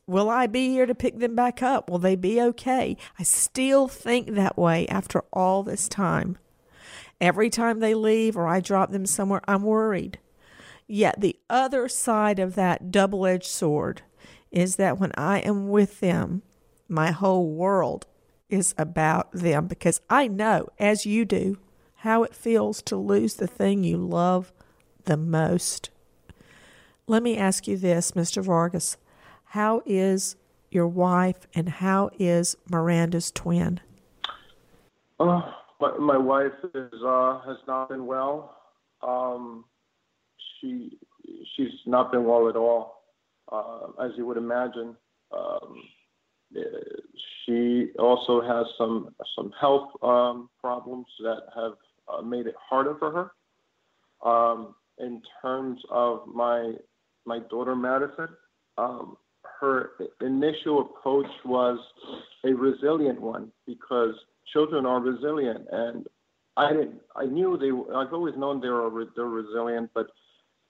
will 0.07 0.30
I 0.30 0.46
be 0.46 0.68
here 0.68 0.87
to 0.87 0.94
pick 0.94 1.18
them 1.18 1.35
back 1.35 1.61
up? 1.61 1.90
Will 1.90 1.98
they 1.98 2.14
be 2.14 2.40
okay? 2.40 2.96
I 3.18 3.24
still 3.24 3.88
think 3.88 4.35
that 4.35 4.57
way 4.57 4.87
after 4.87 5.24
all 5.33 5.64
this 5.64 5.88
time. 5.88 6.38
Every 7.25 7.49
time 7.49 7.81
they 7.81 7.95
leave 7.95 8.37
or 8.37 8.47
I 8.47 8.61
drop 8.61 8.91
them 8.91 9.07
somewhere, 9.07 9.41
I'm 9.49 9.63
worried. 9.63 10.19
Yet 10.87 11.23
the 11.23 11.39
other 11.49 11.89
side 11.89 12.39
of 12.39 12.55
that 12.57 12.91
double 12.91 13.25
edged 13.25 13.47
sword 13.47 14.03
is 14.51 14.77
that 14.77 15.01
when 15.01 15.11
I 15.17 15.39
am 15.39 15.71
with 15.71 16.01
them, 16.01 16.43
my 16.87 17.13
whole 17.13 17.51
world 17.51 18.05
is 18.51 18.75
about 18.77 19.33
them 19.33 19.69
because 19.69 20.03
I 20.11 20.29
know, 20.29 20.69
as 20.79 21.07
you 21.07 21.25
do, 21.25 21.57
how 21.95 22.25
it 22.25 22.35
feels 22.35 22.83
to 22.83 22.97
lose 22.97 23.37
the 23.37 23.47
thing 23.47 23.85
you 23.85 23.97
love 23.97 24.53
the 25.07 25.17
most. 25.17 25.89
Let 27.07 27.23
me 27.23 27.39
ask 27.39 27.67
you 27.67 27.79
this, 27.79 28.13
Mr. 28.13 28.45
Vargas. 28.45 28.99
How 29.45 29.81
is 29.87 30.37
your 30.71 30.89
wife 30.89 31.47
and 31.55 31.71
how 31.71 32.11
is 32.19 32.59
Miranda's 32.69 33.31
twin? 33.31 33.81
Uh, 35.19 35.53
my, 35.85 35.99
my 35.99 36.16
wife 36.16 36.53
is 36.75 36.92
uh, 37.05 37.40
has 37.47 37.57
not 37.66 37.88
been 37.88 38.07
well. 38.07 38.57
Um, 39.03 39.64
she 40.61 40.99
she's 41.57 41.73
not 41.87 42.12
been 42.12 42.25
well 42.25 42.49
at 42.49 42.57
all, 42.57 43.03
uh, 43.51 44.03
as 44.03 44.12
you 44.16 44.27
would 44.27 44.37
imagine. 44.37 44.97
Um, 45.37 45.83
she 47.44 47.88
also 47.99 48.40
has 48.40 48.66
some 48.79 49.14
some 49.37 49.53
health 49.61 49.90
um, 50.03 50.49
problems 50.61 51.07
that 51.20 51.42
have 51.55 51.73
uh, 52.12 52.23
made 52.23 52.47
it 52.47 52.55
harder 52.59 52.97
for 52.99 53.11
her. 53.11 54.29
Um, 54.29 54.75
in 54.99 55.20
terms 55.42 55.81
of 55.90 56.23
my 56.33 56.75
my 57.27 57.40
daughter 57.51 57.75
Madison, 57.75 58.29
um, 58.79 59.16
her 59.61 59.90
initial 60.20 60.81
approach 60.81 61.31
was 61.44 61.79
a 62.44 62.53
resilient 62.53 63.20
one 63.20 63.51
because 63.66 64.14
children 64.52 64.87
are 64.87 65.00
resilient, 65.00 65.66
and 65.70 66.07
I 66.57 66.72
didn't. 66.72 67.00
I 67.16 67.24
knew 67.24 67.57
they. 67.57 67.70
I've 67.94 68.12
always 68.12 68.37
known 68.37 68.61
they 68.61 68.68
were 68.68 69.07
they're 69.16 69.24
resilient, 69.26 69.90
but 69.94 70.09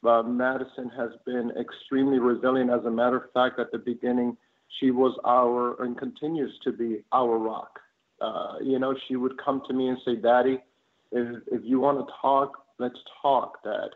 uh, 0.09 0.23
Madison 0.23 0.91
has 0.97 1.11
been 1.27 1.53
extremely 1.59 2.19
resilient. 2.19 2.71
As 2.71 2.85
a 2.85 2.91
matter 2.91 3.17
of 3.17 3.33
fact, 3.33 3.59
at 3.59 3.71
the 3.73 3.79
beginning, 3.79 4.37
she 4.81 4.91
was 4.91 5.19
our 5.25 5.83
and 5.83 5.97
continues 5.99 6.53
to 6.65 6.73
be 6.73 7.03
our 7.13 7.39
rock. 7.39 7.79
Uh, 8.21 8.55
you 8.63 8.79
know, 8.79 8.95
she 9.09 9.17
would 9.17 9.33
come 9.43 9.63
to 9.67 9.75
me 9.75 9.89
and 9.89 9.99
say, 10.05 10.17
Daddy, 10.17 10.59
if, 11.13 11.43
if 11.53 11.61
you 11.65 11.81
want 11.81 11.99
to 11.99 12.13
talk, 12.21 12.65
let's 12.79 12.99
talk, 13.23 13.63
Dad. 13.65 13.91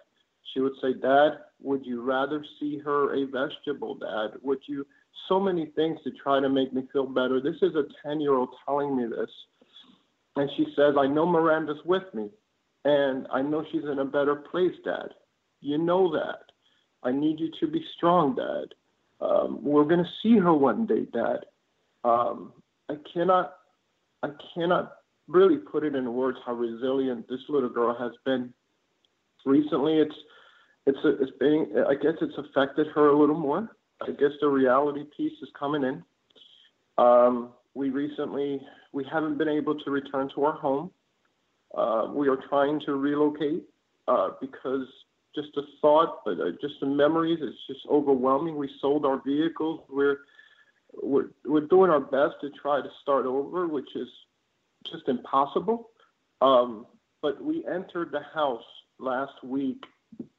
She 0.52 0.60
would 0.60 0.72
say, 0.82 0.94
Dad, 0.94 1.38
would 1.60 1.84
you 1.84 2.02
rather 2.02 2.44
see 2.58 2.78
her 2.78 3.14
a 3.14 3.26
vegetable, 3.26 3.94
Dad? 3.96 4.38
Would 4.42 4.60
you? 4.66 4.86
So 5.28 5.38
many 5.38 5.66
things 5.76 5.98
to 6.04 6.10
try 6.10 6.40
to 6.40 6.48
make 6.48 6.72
me 6.72 6.84
feel 6.92 7.06
better. 7.06 7.40
This 7.40 7.56
is 7.60 7.74
a 7.74 7.84
10 8.06 8.20
year 8.20 8.34
old 8.34 8.50
telling 8.64 8.96
me 8.96 9.04
this. 9.04 9.30
And 10.38 10.48
she 10.56 10.66
says, 10.76 10.94
I 10.96 11.08
know 11.08 11.26
Miranda's 11.26 11.84
with 11.84 12.04
me, 12.14 12.30
and 12.84 13.26
I 13.32 13.42
know 13.42 13.64
she's 13.72 13.82
in 13.82 13.98
a 13.98 14.04
better 14.04 14.36
place, 14.36 14.74
Dad. 14.84 15.08
You 15.60 15.78
know 15.78 16.12
that. 16.12 16.52
I 17.02 17.10
need 17.10 17.40
you 17.40 17.50
to 17.58 17.66
be 17.66 17.84
strong, 17.96 18.36
Dad. 18.36 18.74
Um, 19.20 19.58
we're 19.64 19.82
going 19.82 20.04
to 20.04 20.10
see 20.22 20.38
her 20.38 20.54
one 20.54 20.86
day, 20.86 21.06
Dad. 21.12 21.38
Um, 22.04 22.52
I 22.88 22.94
cannot, 23.12 23.54
I 24.22 24.28
cannot 24.54 24.92
really 25.26 25.56
put 25.56 25.82
it 25.82 25.96
in 25.96 26.14
words 26.14 26.38
how 26.46 26.54
resilient 26.54 27.28
this 27.28 27.40
little 27.48 27.68
girl 27.68 27.96
has 27.98 28.12
been. 28.24 28.54
Recently, 29.44 29.98
it's, 29.98 30.14
it's, 30.86 30.98
a, 31.04 31.20
it's 31.20 31.32
being, 31.40 31.66
I 31.88 31.94
guess 31.94 32.14
it's 32.20 32.38
affected 32.38 32.86
her 32.94 33.08
a 33.08 33.18
little 33.18 33.38
more. 33.38 33.76
I 34.02 34.12
guess 34.12 34.30
the 34.40 34.46
reality 34.46 35.02
piece 35.16 35.32
is 35.42 35.48
coming 35.58 35.82
in. 35.82 36.04
Um, 36.96 37.48
we 37.74 37.90
recently, 37.90 38.60
we 38.92 39.04
haven't 39.10 39.38
been 39.38 39.48
able 39.48 39.78
to 39.78 39.90
return 39.90 40.30
to 40.34 40.44
our 40.44 40.52
home. 40.52 40.90
Uh, 41.76 42.08
we 42.12 42.28
are 42.28 42.38
trying 42.48 42.80
to 42.80 42.94
relocate 42.94 43.62
uh, 44.06 44.30
because 44.40 44.86
just 45.34 45.56
a 45.56 45.62
thought, 45.80 46.22
uh, 46.26 46.32
just 46.60 46.74
the 46.80 46.86
memories. 46.86 47.38
It's 47.40 47.66
just 47.66 47.86
overwhelming. 47.90 48.56
We 48.56 48.70
sold 48.80 49.04
our 49.04 49.22
vehicles. 49.24 49.80
We're 49.88 50.20
we're 51.02 51.30
we're 51.44 51.66
doing 51.66 51.90
our 51.90 52.00
best 52.00 52.36
to 52.40 52.50
try 52.60 52.80
to 52.80 52.88
start 53.02 53.26
over, 53.26 53.68
which 53.68 53.94
is 53.94 54.08
just 54.90 55.08
impossible. 55.08 55.90
Um, 56.40 56.86
but 57.20 57.42
we 57.42 57.64
entered 57.66 58.10
the 58.12 58.22
house 58.34 58.64
last 58.98 59.32
week, 59.44 59.84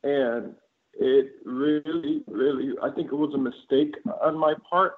and 0.03 0.55
it 0.93 1.31
really, 1.45 2.23
really, 2.27 2.73
I 2.81 2.89
think 2.89 3.11
it 3.11 3.15
was 3.15 3.33
a 3.33 3.37
mistake 3.37 3.95
on 4.21 4.37
my 4.37 4.53
part 4.69 4.95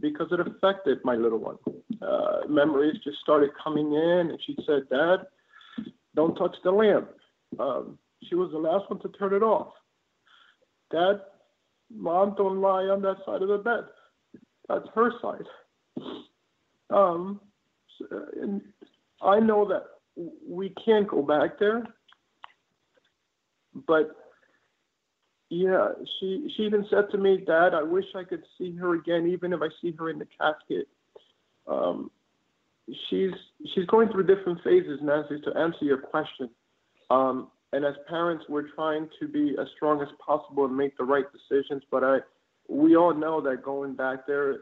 because 0.00 0.28
it 0.32 0.40
affected 0.40 0.98
my 1.04 1.14
little 1.14 1.38
one. 1.38 1.56
Uh, 2.02 2.40
memories 2.48 2.98
just 3.04 3.18
started 3.20 3.50
coming 3.62 3.92
in, 3.92 4.30
and 4.30 4.38
she 4.46 4.56
said, 4.66 4.88
"Dad, 4.88 5.26
don't 6.14 6.34
touch 6.36 6.56
the 6.64 6.70
lamp." 6.70 7.10
Um, 7.58 7.98
she 8.24 8.34
was 8.34 8.50
the 8.52 8.58
last 8.58 8.88
one 8.90 9.00
to 9.00 9.08
turn 9.10 9.34
it 9.34 9.42
off. 9.42 9.72
Dad, 10.90 11.20
mom 11.94 12.34
don't 12.36 12.60
lie 12.60 12.84
on 12.84 13.02
that 13.02 13.16
side 13.26 13.42
of 13.42 13.48
the 13.48 13.58
bed. 13.58 13.84
That's 14.68 14.88
her 14.94 15.12
side. 15.20 15.46
Um, 16.90 17.40
and 18.40 18.62
I 19.22 19.40
know 19.40 19.66
that 19.68 19.84
we 20.46 20.74
can't 20.84 21.08
go 21.08 21.22
back 21.22 21.58
there. 21.58 21.84
but 23.86 24.10
yeah, 25.50 25.88
she 26.18 26.52
she 26.56 26.62
even 26.62 26.86
said 26.90 27.10
to 27.10 27.18
me, 27.18 27.38
Dad, 27.38 27.74
I 27.74 27.82
wish 27.82 28.04
I 28.14 28.24
could 28.24 28.44
see 28.56 28.74
her 28.76 28.94
again, 28.94 29.26
even 29.26 29.52
if 29.52 29.60
I 29.60 29.68
see 29.80 29.92
her 29.98 30.10
in 30.10 30.18
the 30.18 30.28
casket. 30.38 30.86
Um, 31.70 32.10
she's 33.08 33.32
she's 33.74 33.86
going 33.86 34.08
through 34.10 34.26
different 34.26 34.62
phases, 34.62 34.98
Nancy. 35.02 35.40
To 35.40 35.56
answer 35.56 35.84
your 35.84 35.98
question, 35.98 36.50
um, 37.10 37.48
and 37.72 37.84
as 37.84 37.94
parents, 38.08 38.44
we're 38.48 38.68
trying 38.74 39.08
to 39.20 39.28
be 39.28 39.54
as 39.60 39.68
strong 39.76 40.02
as 40.02 40.08
possible 40.24 40.64
and 40.64 40.76
make 40.76 40.96
the 40.98 41.04
right 41.04 41.26
decisions. 41.32 41.82
But 41.90 42.04
I, 42.04 42.18
we 42.68 42.96
all 42.96 43.14
know 43.14 43.40
that 43.40 43.62
going 43.62 43.94
back 43.94 44.26
there, 44.26 44.58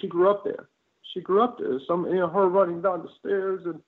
she 0.00 0.06
grew 0.06 0.30
up 0.30 0.44
there. 0.44 0.68
She 1.14 1.20
grew 1.20 1.42
up 1.42 1.58
there. 1.58 1.80
Some, 1.86 2.06
you 2.06 2.16
know, 2.16 2.28
her 2.28 2.48
running 2.48 2.82
down 2.82 3.02
the 3.02 3.08
stairs 3.20 3.62
and 3.64 3.80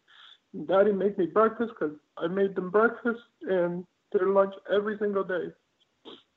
Daddy 0.67 0.93
made 0.93 1.19
me 1.19 1.27
breakfast 1.27 1.73
because 1.79 1.95
I 2.17 2.27
made 2.27 2.55
them 2.55 2.71
breakfast 2.71 3.21
and 3.43 3.85
their 4.13 4.29
lunch 4.29 4.55
every 4.75 4.97
single 4.99 5.25
day. 5.25 5.53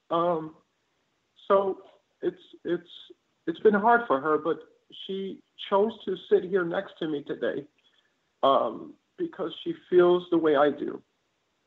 Um, 0.09 0.55
so 1.47 1.78
it's 2.22 2.41
it's 2.66 2.89
it's 3.47 3.59
been 3.59 3.74
hard 3.74 4.01
for 4.07 4.20
her, 4.20 4.38
but 4.38 4.59
she 5.06 5.39
chose 5.70 5.92
to 6.06 6.16
sit 6.30 6.44
here 6.44 6.66
next 6.66 6.94
to 7.00 7.08
me 7.08 7.24
today 7.24 7.66
um, 8.44 8.94
because 9.18 9.52
she 9.64 9.74
feels 9.89 10.24
the 10.32 10.38
way 10.38 10.56
I 10.56 10.72
do. 10.72 11.02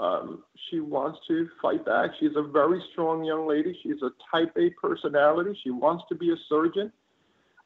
Um, 0.01 0.43
she 0.69 0.81
wants 0.81 1.21
to 1.29 1.49
fight 1.63 1.85
back. 1.85 2.11
She's 2.19 2.37
a 2.37 2.43
very 2.43 2.83
strong 2.93 3.25
young 3.25 3.47
lady. 3.47 3.79
She's 3.83 4.03
a 4.03 4.11
type 4.31 4.53
A 4.57 4.71
personality. 4.81 5.59
She 5.63 5.71
wants 5.71 6.05
to 6.09 6.17
be 6.17 6.31
a 6.31 6.37
surgeon. 6.49 6.93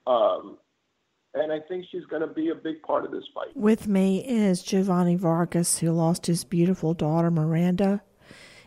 Um, 0.07 0.59
and 1.35 1.53
I 1.53 1.61
think 1.61 1.87
she's 1.91 2.05
going 2.07 2.23
to 2.23 2.29
be 2.29 2.51
a 2.51 2.55
big 2.55 2.83
part 2.83 3.05
of 3.05 3.11
this 3.11 3.25
fight. 3.35 3.55
With 3.55 3.87
me 3.87 4.25
is 4.25 4.63
Giovanni 4.63 5.17
Vargas, 5.17 5.79
who 5.79 5.93
lost 5.93 6.27
his 6.27 6.45
beautiful 6.45 6.95
daughter 6.95 7.31
Miranda 7.31 8.03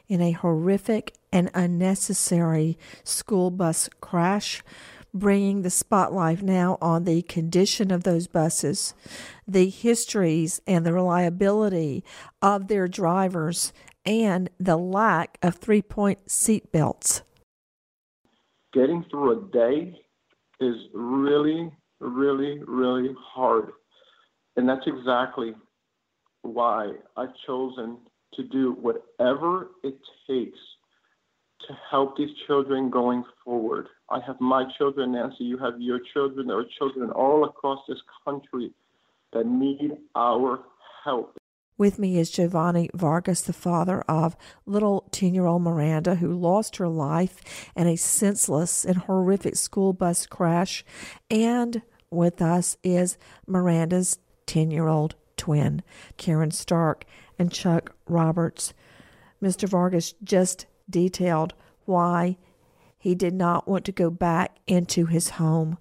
in 0.08 0.22
a 0.22 0.32
horrific 0.32 1.14
and 1.32 1.50
unnecessary 1.54 2.78
school 3.04 3.50
bus 3.50 3.89
crash, 4.02 4.64
bringing 5.14 5.62
the 5.62 5.70
spotlight 5.70 6.41
now 6.41 6.78
on 6.82 7.03
the 7.03 7.22
condition 7.24 7.91
of 7.91 8.03
those 8.03 8.28
buses, 8.28 8.93
the 9.47 9.70
histories 9.70 10.62
and 10.66 10.86
the 10.86 10.93
reliability 10.93 12.03
of 12.41 12.68
their 12.68 12.88
drivers, 12.88 13.74
and 14.05 14.49
the 14.59 14.78
lack 14.78 15.38
of 15.41 15.55
three 15.55 15.82
point 15.82 16.30
seat 16.30 16.72
belts. 16.72 17.22
Getting 18.74 19.05
through 19.09 19.32
a 19.32 19.51
day 19.51 19.99
is 20.59 20.76
really 20.93 21.72
really, 22.01 22.59
really 22.68 23.16
hard. 23.34 23.70
And 24.57 24.68
that's 24.68 24.86
exactly 24.86 25.53
why 26.41 26.93
I've 27.16 27.34
chosen 27.45 27.99
to 28.34 28.43
do 28.43 28.74
whatever 28.74 29.68
it 29.84 29.97
takes 30.28 30.57
to 31.68 31.78
help 31.89 32.18
these 32.18 32.30
children 32.47 32.89
going 32.89 33.24
forward. 33.43 33.88
I 34.09 34.20
have 34.26 34.39
my 34.39 34.66
children, 34.78 35.14
Nancy, 35.14 35.43
you 35.43 35.57
have 35.57 35.80
your 35.80 35.99
children. 36.14 36.47
There 36.47 36.59
are 36.59 36.66
children 36.78 37.09
all 37.12 37.45
across 37.45 37.80
this 37.88 38.01
country 38.26 38.72
that 39.34 39.45
need 39.45 39.97
our 40.16 40.59
help. 41.03 41.38
With 41.78 41.97
me 41.97 42.20
is 42.20 42.30
Giovanni 42.30 42.89
Vargas, 42.93 43.41
the 43.41 43.53
father 43.53 44.01
of 44.01 44.36
little 44.66 45.07
10 45.12 45.34
year 45.34 45.47
old 45.47 45.64
Miranda, 45.64 46.16
who 46.16 46.32
lost 46.32 46.76
her 46.76 46.88
life 46.88 47.41
in 47.76 47.88
a 47.88 47.95
senseless 47.95 48.86
and 48.86 48.97
horrific 48.97 49.55
school 49.55 49.91
bus 49.91 50.28
crash. 50.28 50.86
And 51.32 51.82
with 52.12 52.41
us 52.41 52.78
is 52.84 53.18
Miranda's 53.47 54.20
10 54.45 54.70
year 54.70 54.88
old 54.88 55.16
twin, 55.38 55.82
Caryn 56.18 56.53
Stark, 56.53 57.05
and 57.39 57.51
Chuck 57.51 57.95
Roberts. 58.07 58.74
Mr. 59.41 59.68
Vargas 59.68 60.14
just 60.24 60.68
detailed 60.92 61.54
why 61.86 62.38
he 62.98 63.16
did 63.16 63.34
not 63.34 63.68
want 63.68 63.86
to 63.86 63.92
go 63.92 64.10
back 64.10 64.58
into 64.68 65.08
his 65.08 65.32
home 65.32 65.78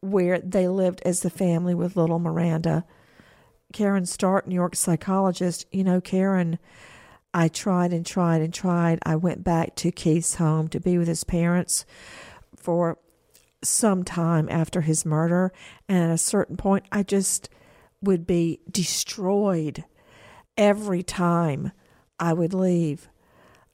where 0.00 0.38
they 0.38 0.68
lived 0.68 1.00
as 1.06 1.20
the 1.20 1.30
family 1.30 1.74
with 1.74 1.96
little 1.96 2.18
Miranda. 2.18 2.84
Caryn 3.72 4.06
Stark, 4.06 4.46
New 4.46 4.54
York 4.54 4.76
psychologist, 4.76 5.64
you 5.72 5.82
know, 5.82 6.00
Caryn, 6.00 6.58
I 7.32 7.48
tried 7.48 7.92
and 7.92 8.04
tried 8.04 8.42
and 8.42 8.52
tried. 8.52 8.98
I 9.02 9.16
went 9.16 9.42
back 9.42 9.74
to 9.76 9.90
Keith's 9.90 10.36
home 10.36 10.68
to 10.68 10.78
be 10.78 10.98
with 10.98 11.08
his 11.08 11.24
parents 11.24 11.86
for 12.54 12.98
some 13.62 14.04
time 14.04 14.48
after 14.50 14.82
his 14.82 15.06
murder. 15.06 15.52
And 15.88 16.04
at 16.04 16.10
a 16.10 16.18
certain 16.18 16.56
point, 16.56 16.84
I 16.92 17.02
just 17.02 17.48
would 18.02 18.26
be 18.26 18.60
destroyed 18.70 19.84
every 20.56 21.02
time 21.02 21.72
I 22.20 22.34
would 22.34 22.54
leave. 22.54 23.08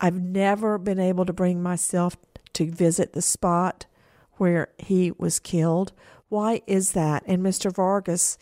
I've 0.01 0.21
never 0.21 0.79
been 0.79 0.99
able 0.99 1.27
to 1.27 1.33
bring 1.33 1.63
myself 1.63 2.17
to 2.55 2.71
visit 2.71 3.13
the 3.13 3.23
spot 3.23 3.87
where 4.35 4.69
he 4.79 5.13
was 5.13 5.39
killed. 5.39 5.93
Why 6.29 6.63
is 6.67 6.93
that? 6.93 7.23
And 7.27 7.43
Mr. 7.43 7.73
Vargas 7.73 8.39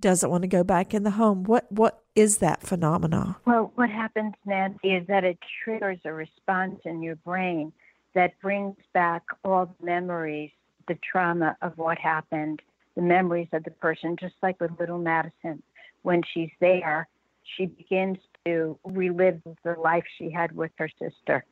doesn't 0.00 0.30
want 0.30 0.42
to 0.42 0.48
go 0.48 0.62
back 0.62 0.92
in 0.92 1.02
the 1.02 1.12
home. 1.12 1.44
What 1.44 1.70
what 1.72 2.02
is 2.14 2.38
that 2.38 2.62
phenomena? 2.62 3.38
Well, 3.46 3.72
what 3.74 3.88
happens, 3.88 4.34
Nancy, 4.44 4.90
is 4.90 5.06
that 5.06 5.24
it 5.24 5.38
triggers 5.64 5.98
a 6.04 6.12
response 6.12 6.80
in 6.84 7.02
your 7.02 7.16
brain 7.16 7.72
that 8.14 8.38
brings 8.40 8.76
back 8.92 9.22
all 9.44 9.66
the 9.66 9.86
memories, 9.86 10.50
the 10.86 10.98
trauma 11.10 11.56
of 11.62 11.76
what 11.76 11.98
happened, 11.98 12.60
the 12.94 13.02
memories 13.02 13.48
of 13.52 13.64
the 13.64 13.70
person, 13.70 14.16
just 14.20 14.34
like 14.42 14.60
with 14.60 14.78
little 14.78 14.98
Madison. 14.98 15.62
When 16.02 16.22
she's 16.32 16.50
there, 16.60 17.08
she 17.56 17.66
begins 17.66 18.18
to 18.44 18.78
relive 18.84 19.40
the 19.64 19.74
life 19.82 20.04
she 20.18 20.30
had 20.30 20.52
with 20.52 20.70
her 20.78 20.88
sister. 20.98 21.44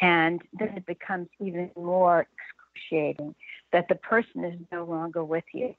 And 0.00 0.42
then 0.58 0.68
it 0.76 0.86
becomes 0.86 1.28
even 1.40 1.70
more 1.76 2.26
excruciating 2.74 3.34
that 3.72 3.88
the 3.88 3.94
person 3.96 4.44
is 4.44 4.60
no 4.70 4.84
longer 4.84 5.24
with 5.24 5.44
you 5.52 5.74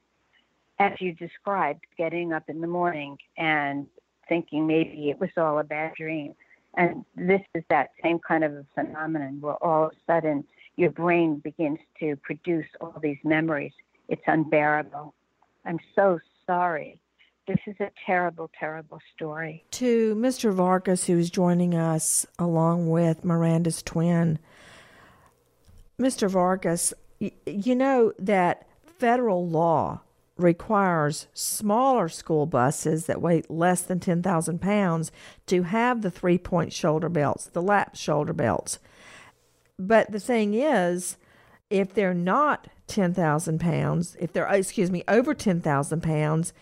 as 0.78 0.92
you 1.00 1.12
described, 1.12 1.84
getting 1.96 2.32
up 2.32 2.48
in 2.48 2.60
the 2.60 2.66
morning 2.66 3.18
and 3.36 3.86
thinking 4.28 4.66
maybe 4.66 5.10
it 5.10 5.18
was 5.18 5.30
all 5.36 5.58
a 5.58 5.64
bad 5.64 5.94
dream. 5.94 6.34
And 6.76 7.04
this 7.16 7.40
is 7.54 7.64
that 7.70 7.90
same 8.02 8.18
kind 8.20 8.44
of 8.44 8.52
a 8.52 8.64
phenomenon 8.74 9.40
where 9.40 9.54
all 9.54 9.86
of 9.86 9.92
a 9.92 10.12
sudden 10.12 10.44
your 10.76 10.90
brain 10.90 11.40
begins 11.42 11.78
to 11.98 12.16
produce 12.16 12.66
all 12.80 12.94
these 13.02 13.18
memories. 13.24 13.72
It's 14.08 14.22
unbearable. 14.26 15.14
I'm 15.64 15.80
so 15.96 16.20
sorry. 16.46 17.00
This 17.48 17.60
is 17.66 17.80
a 17.80 17.90
terrible, 18.04 18.50
terrible 18.60 19.00
story. 19.16 19.64
To 19.70 20.14
Mr. 20.14 20.52
Vargas, 20.52 21.06
who 21.06 21.18
is 21.18 21.30
joining 21.30 21.74
us 21.74 22.26
along 22.38 22.90
with 22.90 23.24
Miranda's 23.24 23.82
twin, 23.82 24.38
Mr. 25.98 26.28
Vargas, 26.28 26.92
you 27.18 27.74
know 27.74 28.12
that 28.18 28.68
federal 28.84 29.48
law 29.48 30.02
requires 30.36 31.26
smaller 31.32 32.10
school 32.10 32.44
buses 32.44 33.06
that 33.06 33.22
weigh 33.22 33.42
less 33.48 33.80
than 33.80 33.98
10,000 33.98 34.60
pounds 34.60 35.10
to 35.46 35.62
have 35.62 36.02
the 36.02 36.10
three 36.10 36.36
point 36.36 36.74
shoulder 36.74 37.08
belts, 37.08 37.46
the 37.46 37.62
lap 37.62 37.96
shoulder 37.96 38.34
belts. 38.34 38.78
But 39.78 40.12
the 40.12 40.20
thing 40.20 40.52
is, 40.52 41.16
if 41.70 41.94
they're 41.94 42.12
not 42.12 42.68
10,000 42.88 43.58
pounds, 43.58 44.18
if 44.20 44.34
they're, 44.34 44.46
excuse 44.48 44.90
me, 44.90 45.02
over 45.08 45.32
10,000 45.32 46.02
pounds, 46.02 46.52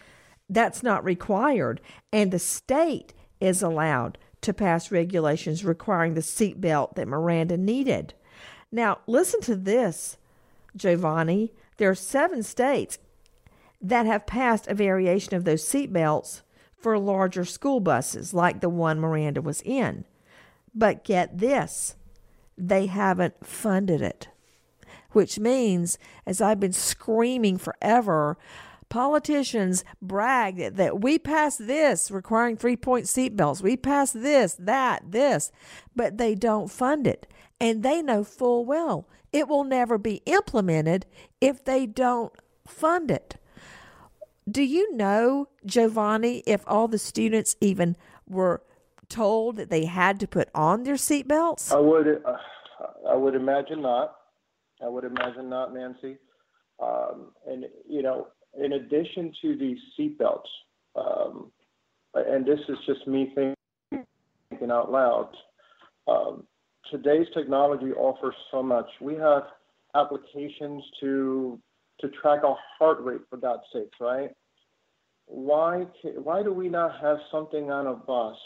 that's 0.49 0.83
not 0.83 1.05
required. 1.05 1.81
And 2.13 2.31
the 2.31 2.39
state 2.39 3.13
is 3.41 3.63
allowed 3.63 4.19
to 4.43 4.53
pass 4.53 4.93
regulations 4.93 5.65
requiring 5.65 6.15
the 6.15 6.23
seat 6.23 6.61
belt 6.61 6.95
that 6.95 7.09
Miranda 7.09 7.57
needed. 7.57 8.15
Now, 8.71 8.99
listen 9.07 9.41
to 9.43 9.57
this, 9.57 10.17
Giovanni. 10.77 11.53
There 11.79 11.91
are 11.91 11.95
seven 11.95 12.43
states 12.43 12.99
that 13.81 14.07
have 14.07 14.27
passed 14.27 14.67
a 14.69 14.75
variation 14.75 15.35
of 15.35 15.45
those 15.45 15.67
seat 15.67 15.93
belts 15.93 16.43
for 16.79 16.99
larger 16.99 17.45
school 17.45 17.81
buses 17.81 18.33
like 18.33 18.61
the 18.61 18.69
one 18.69 19.01
Miranda 19.01 19.43
was 19.43 19.63
in. 19.63 20.05
But 20.75 21.05
get 21.05 21.39
this, 21.39 21.97
they 22.57 22.87
haven't 22.87 23.47
funded 23.47 24.01
it. 24.03 24.29
Which 25.13 25.39
means, 25.39 25.99
as 26.27 26.41
I've 26.41 26.61
been 26.61 26.73
screaming 26.73 27.57
forever, 27.57 28.37
politicians 28.89 29.84
brag 30.01 30.74
that, 30.76 31.01
we 31.01 31.18
passed 31.18 31.66
this 31.66 32.11
requiring 32.11 32.57
three 32.57 32.76
point 32.76 33.09
seat 33.09 33.37
belts. 33.37 33.62
We 33.62 33.76
passed 33.76 34.14
this, 34.22 34.55
that, 34.55 35.11
this, 35.11 35.53
but 35.95 36.18
they 36.18 36.34
don't 36.34 36.70
fund 36.70 37.07
it. 37.07 37.26
And 37.61 37.82
they 37.82 38.03
know 38.03 38.22
full 38.24 38.64
well 38.64 39.09
it 39.32 39.49
will 39.49 39.64
never 39.64 39.99
be 39.99 40.22
implemented 40.24 41.05
if 41.41 41.64
they 41.64 41.87
don't 41.87 42.32
fund 42.66 43.11
it. 43.11 43.37
Do 44.49 44.62
you 44.62 44.95
know, 44.97 45.49
Giovanni, 45.64 46.43
if 46.47 46.62
all 46.66 46.89
the 46.89 46.99
students 46.99 47.57
even 47.61 47.97
were 48.26 48.62
told 49.09 49.57
that 49.57 49.70
they 49.70 49.84
had 49.84 50.20
to 50.20 50.28
put 50.28 50.49
on 50.55 50.84
their 50.84 50.95
seatbelts? 50.95 51.72
I 51.72 51.80
would, 51.80 52.22
uh, 52.24 52.37
I 53.11 53.14
would 53.14 53.34
imagine 53.34 53.82
not. 53.82 54.16
I 54.82 54.89
would 54.89 55.05
imagine 55.05 55.49
not, 55.49 55.74
Nancy. 55.74 56.16
Um, 56.80 57.32
and 57.47 57.64
you 57.89 58.03
know, 58.03 58.28
in 58.63 58.73
addition 58.73 59.33
to 59.43 59.57
the 59.57 59.77
seatbelts, 59.99 60.41
um, 60.97 61.51
and 62.15 62.47
this 62.47 62.61
is 62.69 62.77
just 62.87 63.07
me 63.07 63.33
thinking 63.35 64.71
out 64.71 64.91
loud, 64.91 65.31
um, 66.09 66.45
today's 66.91 67.27
technology 67.35 67.93
offers 67.93 68.35
so 68.51 68.63
much. 68.63 68.87
We 69.01 69.15
have 69.15 69.43
applications 69.95 70.83
to 71.01 71.59
to 72.01 72.09
track 72.21 72.45
our 72.45 72.59
heart 72.79 73.03
rate, 73.03 73.23
for 73.31 73.39
God's 73.39 73.63
sakes, 73.73 73.97
right? 74.01 74.31
Why 75.27 75.87
why 76.23 76.43
do 76.43 76.53
we 76.53 76.69
not 76.69 77.01
have 77.01 77.19
something 77.31 77.71
on 77.71 77.87
a 77.87 77.95
bus 77.95 78.37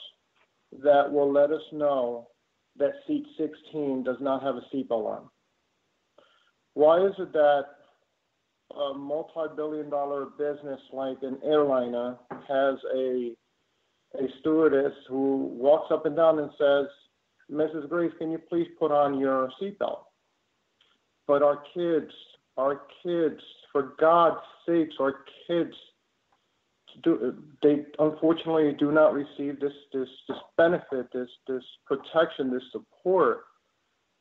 that 0.82 1.10
will 1.10 1.32
let 1.32 1.50
us 1.50 1.62
know 1.72 2.28
that 2.76 2.92
seat 3.06 3.26
16 3.36 4.04
does 4.04 4.16
not 4.20 4.42
have 4.42 4.56
a 4.56 4.62
seatbelt 4.74 5.04
on? 5.04 5.28
Why 6.74 7.04
is 7.04 7.12
it 7.18 7.32
that 7.32 7.64
a 8.78 8.94
multi-billion 8.94 9.90
dollar 9.90 10.26
business 10.38 10.80
like 10.92 11.18
an 11.22 11.38
airliner 11.44 12.16
has 12.48 12.76
a 12.94 13.32
a 14.18 14.26
stewardess 14.40 14.92
who 15.08 15.50
walks 15.56 15.92
up 15.92 16.04
and 16.04 16.16
down 16.16 16.40
and 16.40 16.50
says, 16.58 16.86
Mrs. 17.50 17.88
Grace, 17.88 18.12
can 18.18 18.32
you 18.32 18.38
please 18.38 18.66
put 18.78 18.90
on 18.90 19.20
your 19.20 19.50
seatbelt? 19.60 20.00
But 21.28 21.44
our 21.44 21.62
kids, 21.72 22.10
our 22.56 22.82
kids, 23.04 23.40
for 23.72 23.94
God's 24.00 24.40
sakes, 24.66 24.96
our 25.00 25.24
kids 25.46 25.74
do 27.04 27.36
they 27.62 27.84
unfortunately 28.00 28.74
do 28.76 28.90
not 28.90 29.14
receive 29.14 29.60
this 29.60 29.72
this 29.92 30.08
this 30.28 30.38
benefit, 30.56 31.06
this 31.12 31.28
this 31.46 31.62
protection, 31.86 32.50
this 32.50 32.64
support 32.72 33.42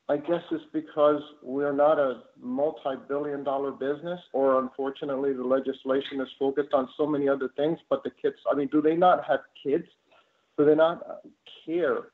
I 0.10 0.18
guess 0.18 0.41
it's 0.49 0.64
because 0.74 1.22
we're 1.43 1.72
not 1.72 1.99
a 1.99 2.22
multi-billion 2.41 3.43
dollar 3.43 3.72
business, 3.72 4.20
or 4.34 4.60
unfortunately, 4.60 5.34
the 5.34 5.43
legislation 5.43 6.20
is 6.20 6.28
focused 6.39 6.74
on 6.74 6.89
so 6.97 7.05
many 7.05 7.30
other 7.30 7.51
things. 7.55 7.78
But 7.91 8.03
the 8.03 8.10
kids, 8.20 8.36
I 8.51 8.55
mean, 8.55 8.70
do 8.72 8.82
they 8.82 8.95
not 8.95 9.24
have 9.26 9.41
kids? 9.64 9.86
Do 10.57 10.66
they 10.66 10.74
not 10.74 11.03
care? 11.64 12.07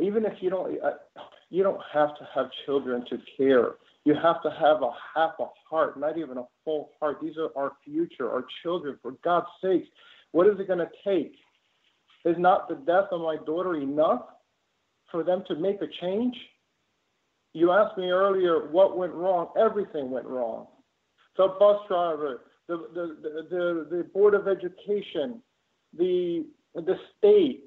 Even 0.00 0.24
if 0.24 0.34
you 0.40 0.50
don't, 0.50 0.80
uh, 0.80 0.90
you 1.50 1.64
don't 1.64 1.80
have 1.92 2.16
to 2.16 2.28
have 2.32 2.46
children 2.64 3.04
to 3.10 3.18
care. 3.36 3.72
You 4.04 4.14
have 4.14 4.40
to 4.42 4.50
have 4.50 4.82
a 4.82 4.92
half 5.16 5.32
a 5.40 5.46
heart, 5.68 5.98
not 5.98 6.16
even 6.18 6.38
a 6.38 6.44
full 6.64 6.90
heart. 7.00 7.18
These 7.20 7.38
are 7.38 7.50
our 7.60 7.72
future, 7.84 8.30
our 8.30 8.44
children. 8.62 9.00
For 9.02 9.12
God's 9.24 9.46
sakes, 9.60 9.88
what 10.30 10.46
is 10.46 10.60
it 10.60 10.68
going 10.68 10.78
to 10.78 10.90
take? 11.04 11.34
Is 12.24 12.36
not 12.38 12.68
the 12.68 12.76
death 12.76 13.08
of 13.10 13.20
my 13.20 13.36
daughter 13.44 13.74
enough 13.74 14.22
for 15.10 15.24
them 15.24 15.42
to 15.48 15.56
make 15.56 15.82
a 15.82 15.88
change? 16.00 16.36
You 17.56 17.72
asked 17.72 17.96
me 17.96 18.10
earlier 18.10 18.68
what 18.70 18.98
went 18.98 19.14
wrong. 19.14 19.48
Everything 19.58 20.10
went 20.10 20.26
wrong. 20.26 20.66
The 21.38 21.56
bus 21.58 21.78
driver, 21.88 22.42
the, 22.68 22.76
the, 22.92 23.16
the, 23.48 23.96
the, 23.96 24.04
Board 24.12 24.34
of 24.34 24.46
Education, 24.46 25.40
the, 25.96 26.44
the 26.74 26.96
state, 27.16 27.64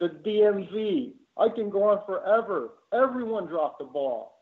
the 0.00 0.08
DMV. 0.26 1.12
I 1.38 1.48
can 1.54 1.70
go 1.70 1.90
on 1.90 2.00
forever. 2.06 2.70
Everyone 2.92 3.46
dropped 3.46 3.78
the 3.78 3.84
ball. 3.84 4.32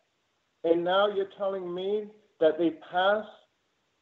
And 0.64 0.82
now 0.82 1.06
you're 1.14 1.28
telling 1.36 1.74
me 1.74 2.06
that 2.40 2.56
they 2.56 2.70
passed 2.90 3.28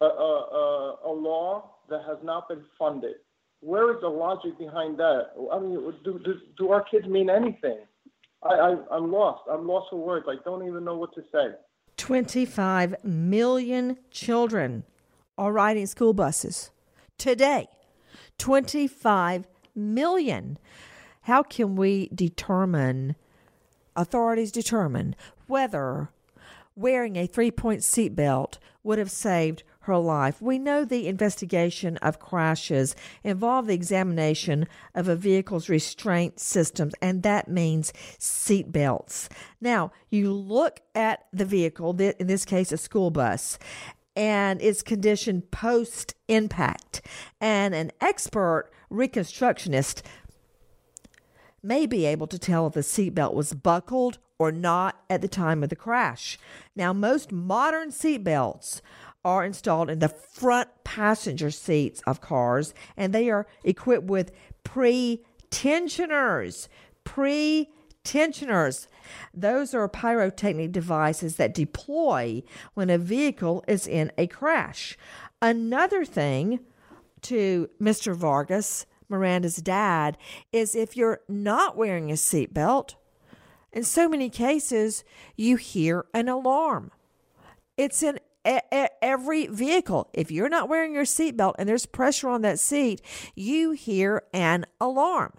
a, 0.01 0.05
a, 0.05 0.99
a, 1.05 1.13
law 1.13 1.79
that 1.89 2.03
has 2.07 2.19
not 2.23 2.49
been 2.49 2.63
funded. 2.79 3.17
Where 3.59 3.93
is 3.93 4.01
the 4.03 4.09
logic 4.09 4.57
behind 4.57 4.99
that? 4.99 5.31
I 5.53 5.59
mean, 5.59 5.93
do, 6.05 6.21
do, 6.25 6.35
do 6.57 6.71
our 6.71 6.85
kids 6.85 7.09
mean 7.09 7.29
anything? 7.29 7.81
I, 8.43 8.55
I, 8.55 8.77
I'm 8.91 9.13
lost. 9.13 9.43
I'm 9.51 9.67
lost 9.67 9.89
for 9.91 9.97
words. 9.97 10.27
I 10.29 10.37
don't 10.45 10.67
even 10.67 10.85
know 10.85 10.97
what 10.97 11.15
to 11.15 11.23
say. 11.33 11.49
25 11.97 13.05
million 13.05 13.99
children 14.11 14.85
are 15.37 15.53
riding 15.53 15.87
school 15.87 16.13
buses 16.13 16.71
today. 17.19 17.69
25 18.39 19.47
million. 19.75 20.59
How 21.23 21.43
can 21.43 21.77
we 21.77 22.09
determine, 22.15 23.17
authorities 23.95 24.51
determine, 24.51 25.15
whether 25.47 26.11
wearing 26.75 27.17
a 27.17 27.27
three 27.27 27.51
point 27.51 27.81
seatbelt 27.81 28.59
would 28.83 28.99
have 28.99 29.11
saved 29.11 29.63
life. 29.99 30.41
We 30.41 30.59
know 30.59 30.85
the 30.85 31.09
investigation 31.09 31.97
of 31.99 32.21
crashes 32.21 32.95
involve 33.25 33.67
the 33.67 33.75
examination 33.75 34.67
of 34.95 35.09
a 35.09 35.17
vehicle's 35.17 35.69
restraint 35.69 36.39
systems, 36.39 36.95
and 37.03 37.23
that 37.23 37.49
means 37.49 37.93
seat 38.19 38.71
belts. 38.71 39.29
Now, 39.61 39.93
you 40.11 40.33
look 40.33 40.81
at 40.95 41.27
the 41.33 41.45
vehicle, 41.45 42.01
in 42.01 42.27
this 42.27 42.45
case, 42.45 42.73
a 42.73 42.77
school 42.77 43.11
bus, 43.11 43.59
and 44.17 44.61
its 44.61 44.83
condition 44.83 45.43
post 45.43 46.15
impact, 46.29 47.01
and 47.41 47.75
an 47.75 47.93
expert 48.01 48.71
reconstructionist 48.91 50.03
may 51.63 51.87
be 51.87 52.07
able 52.07 52.27
to 52.27 52.39
tell 52.39 52.67
if 52.67 52.73
the 52.73 52.81
seatbelt 52.81 53.35
was 53.35 53.53
buckled 53.53 54.19
or 54.39 54.51
not 54.51 55.03
at 55.11 55.21
the 55.21 55.29
time 55.29 55.63
of 55.63 55.69
the 55.69 55.77
crash. 55.77 56.39
Now, 56.75 56.95
most 56.95 57.31
modern 57.31 57.91
seatbelts 57.91 58.81
are 59.25 59.45
installed 59.45 59.91
in 59.91 59.99
the 59.99 60.09
front 60.09 60.69
passenger 60.85 61.51
seats 61.51 62.03
of 62.07 62.21
cars, 62.21 62.75
and 62.97 63.13
they 63.13 63.31
are 63.31 63.47
equipped 63.65 64.07
with 64.07 64.33
pre 64.65 65.23
tensioners. 65.51 66.69
Pre 67.05 67.69
tensioners. 68.05 68.89
Those 69.35 69.75
are 69.75 69.89
pyrotechnic 69.89 70.73
devices 70.73 71.37
that 71.37 71.55
deploy 71.55 72.43
when 72.75 72.91
a 72.91 72.99
vehicle 72.99 73.65
is 73.69 73.87
in 73.87 74.13
a 74.17 74.27
crash. 74.27 74.97
Another 75.43 76.05
thing 76.05 76.61
to 77.23 77.69
Mr. 77.81 78.15
Vargas, 78.15 78.87
Miranda's 79.09 79.57
dad, 79.57 80.17
is 80.53 80.75
if 80.75 80.97
you're 80.97 81.21
not 81.29 81.77
wearing 81.77 82.11
a 82.11 82.15
seatbelt, 82.15 82.95
in 83.73 83.85
so 83.85 84.09
many 84.09 84.31
cases, 84.31 85.05
you 85.37 85.57
hear 85.57 86.07
an 86.13 86.29
alarm. 86.29 86.91
It's 87.77 88.03
in 88.03 88.19
every 88.45 89.47
vehicle. 89.47 90.11
If 90.13 90.31
you're 90.31 90.49
not 90.49 90.69
wearing 90.69 90.95
your 90.95 91.05
seatbelt 91.05 91.55
and 91.59 91.69
there's 91.69 91.87
pressure 91.87 92.29
on 92.29 92.43
that 92.43 92.59
seat, 92.59 93.03
you 93.35 93.73
hear 93.73 94.23
an 94.33 94.67
alarm. 94.81 95.33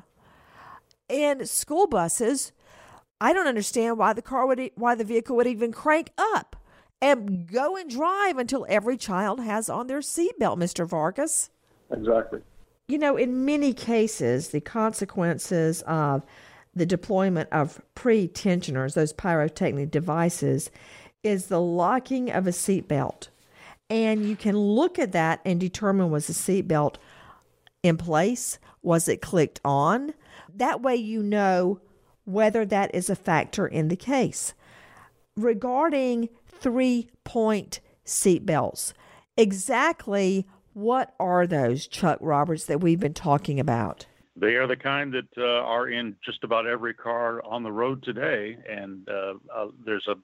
In 1.09 1.45
school 1.45 1.87
buses, 1.87 2.51
I 3.19 3.33
don't 3.33 3.47
understand 3.47 3.97
why 3.97 4.13
the 4.13 4.21
car 4.21 4.47
would 4.47 4.71
why 4.75 4.95
the 4.95 5.03
vehicle 5.03 5.35
would 5.35 5.47
even 5.47 5.71
crank 5.71 6.11
up 6.17 6.55
and 7.01 7.47
go 7.47 7.75
and 7.75 7.89
drive 7.89 8.37
until 8.37 8.65
every 8.69 8.97
child 8.97 9.39
has 9.39 9.69
on 9.69 9.87
their 9.87 9.99
seatbelt, 9.99 10.57
Mr. 10.57 10.87
Vargas. 10.87 11.49
Exactly. 11.91 12.41
You 12.87 12.97
know, 12.97 13.17
in 13.17 13.45
many 13.45 13.73
cases, 13.73 14.49
the 14.49 14.61
consequences 14.61 15.81
of 15.83 16.25
the 16.73 16.85
deployment 16.85 17.49
of 17.51 17.81
pre 17.95 18.27
tensioners, 18.27 18.93
those 18.93 19.13
pyrotechnic 19.13 19.91
devices, 19.91 20.71
is 21.23 21.47
the 21.47 21.61
locking 21.61 22.31
of 22.31 22.47
a 22.47 22.51
seatbelt. 22.51 23.29
And 23.89 24.27
you 24.27 24.35
can 24.35 24.57
look 24.57 24.97
at 24.97 25.11
that 25.11 25.41
and 25.45 25.59
determine 25.59 26.11
was 26.11 26.27
the 26.27 26.33
seatbelt 26.33 26.95
in 27.83 27.97
place? 27.97 28.57
Was 28.81 29.07
it 29.07 29.21
clicked 29.21 29.59
on? 29.65 30.13
That 30.53 30.81
way 30.81 30.95
you 30.95 31.21
know 31.21 31.81
whether 32.25 32.65
that 32.65 32.93
is 32.95 33.09
a 33.09 33.15
factor 33.15 33.67
in 33.67 33.89
the 33.89 33.95
case. 33.95 34.53
Regarding 35.35 36.29
three 36.47 37.09
point 37.23 37.79
seatbelts, 38.05 38.93
exactly 39.37 40.47
what 40.73 41.13
are 41.19 41.45
those, 41.45 41.87
Chuck 41.87 42.17
Roberts, 42.21 42.65
that 42.65 42.79
we've 42.79 42.99
been 42.99 43.13
talking 43.13 43.59
about? 43.59 44.05
They 44.35 44.55
are 44.55 44.67
the 44.67 44.77
kind 44.77 45.13
that 45.13 45.27
uh, 45.37 45.43
are 45.43 45.89
in 45.89 46.15
just 46.23 46.43
about 46.43 46.65
every 46.65 46.93
car 46.93 47.43
on 47.45 47.63
the 47.63 47.71
road 47.71 48.01
today, 48.03 48.57
and 48.69 49.07
uh, 49.09 49.33
uh, 49.53 49.67
there's 49.85 50.07
a 50.07 50.15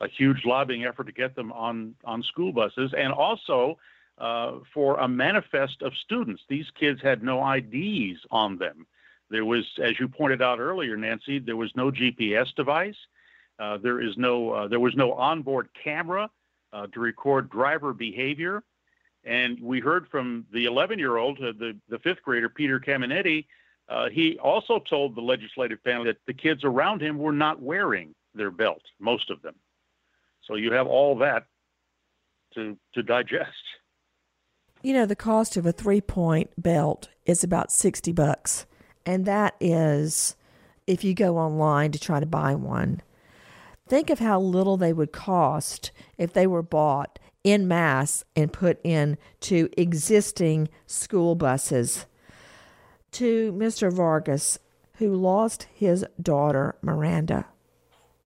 a 0.00 0.08
huge 0.08 0.44
lobbying 0.44 0.84
effort 0.84 1.04
to 1.04 1.12
get 1.12 1.34
them 1.34 1.52
on 1.52 1.94
on 2.04 2.22
school 2.22 2.52
buses, 2.52 2.92
and 2.96 3.12
also 3.12 3.78
uh, 4.18 4.58
for 4.72 4.98
a 4.98 5.08
manifest 5.08 5.82
of 5.82 5.92
students. 6.04 6.42
These 6.48 6.66
kids 6.78 7.00
had 7.02 7.22
no 7.22 7.46
IDs 7.52 8.20
on 8.30 8.58
them. 8.58 8.86
There 9.30 9.44
was, 9.44 9.64
as 9.82 9.98
you 9.98 10.08
pointed 10.08 10.42
out 10.42 10.58
earlier, 10.58 10.96
Nancy, 10.96 11.38
there 11.38 11.56
was 11.56 11.74
no 11.76 11.90
GPS 11.90 12.54
device. 12.54 12.96
Uh, 13.58 13.78
there 13.78 14.00
is 14.00 14.16
no 14.16 14.50
uh, 14.50 14.68
there 14.68 14.80
was 14.80 14.96
no 14.96 15.12
onboard 15.12 15.68
camera 15.82 16.30
uh, 16.72 16.86
to 16.88 17.00
record 17.00 17.50
driver 17.50 17.92
behavior. 17.92 18.62
And 19.24 19.60
we 19.60 19.80
heard 19.80 20.08
from 20.08 20.46
the 20.52 20.64
11 20.64 20.98
year 20.98 21.18
old, 21.18 21.38
uh, 21.38 21.52
the, 21.58 21.76
the 21.88 21.98
fifth 21.98 22.22
grader, 22.22 22.48
Peter 22.48 22.80
Caminetti. 22.80 23.46
Uh, 23.88 24.08
he 24.08 24.38
also 24.38 24.78
told 24.78 25.14
the 25.14 25.20
legislative 25.20 25.82
panel 25.84 26.04
that 26.04 26.16
the 26.26 26.32
kids 26.32 26.64
around 26.64 27.02
him 27.02 27.18
were 27.18 27.32
not 27.32 27.60
wearing 27.60 28.14
their 28.34 28.50
belt, 28.50 28.82
most 28.98 29.30
of 29.30 29.42
them. 29.42 29.54
So 30.50 30.56
you 30.56 30.72
have 30.72 30.88
all 30.88 31.16
that 31.18 31.46
to 32.54 32.76
to 32.94 33.02
digest. 33.02 33.48
You 34.82 34.94
know, 34.94 35.06
the 35.06 35.14
cost 35.14 35.56
of 35.56 35.64
a 35.64 35.72
three 35.72 36.00
point 36.00 36.50
belt 36.58 37.08
is 37.24 37.44
about 37.44 37.70
60 37.70 38.12
bucks. 38.12 38.66
And 39.06 39.26
that 39.26 39.54
is 39.60 40.34
if 40.86 41.04
you 41.04 41.14
go 41.14 41.38
online 41.38 41.92
to 41.92 42.00
try 42.00 42.18
to 42.18 42.26
buy 42.26 42.54
one. 42.56 43.00
Think 43.86 44.10
of 44.10 44.18
how 44.18 44.40
little 44.40 44.76
they 44.76 44.92
would 44.92 45.12
cost 45.12 45.92
if 46.18 46.32
they 46.32 46.46
were 46.46 46.62
bought 46.62 47.18
in 47.44 47.68
mass 47.68 48.24
and 48.34 48.52
put 48.52 48.80
into 48.84 49.68
existing 49.76 50.68
school 50.86 51.34
buses. 51.34 52.06
To 53.12 53.52
Mr. 53.52 53.92
Vargas, 53.92 54.58
who 54.94 55.14
lost 55.14 55.66
his 55.74 56.04
daughter, 56.20 56.76
Miranda, 56.82 57.46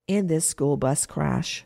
in 0.06 0.26
this 0.26 0.46
school 0.46 0.76
bus 0.76 1.06
crash. 1.06 1.64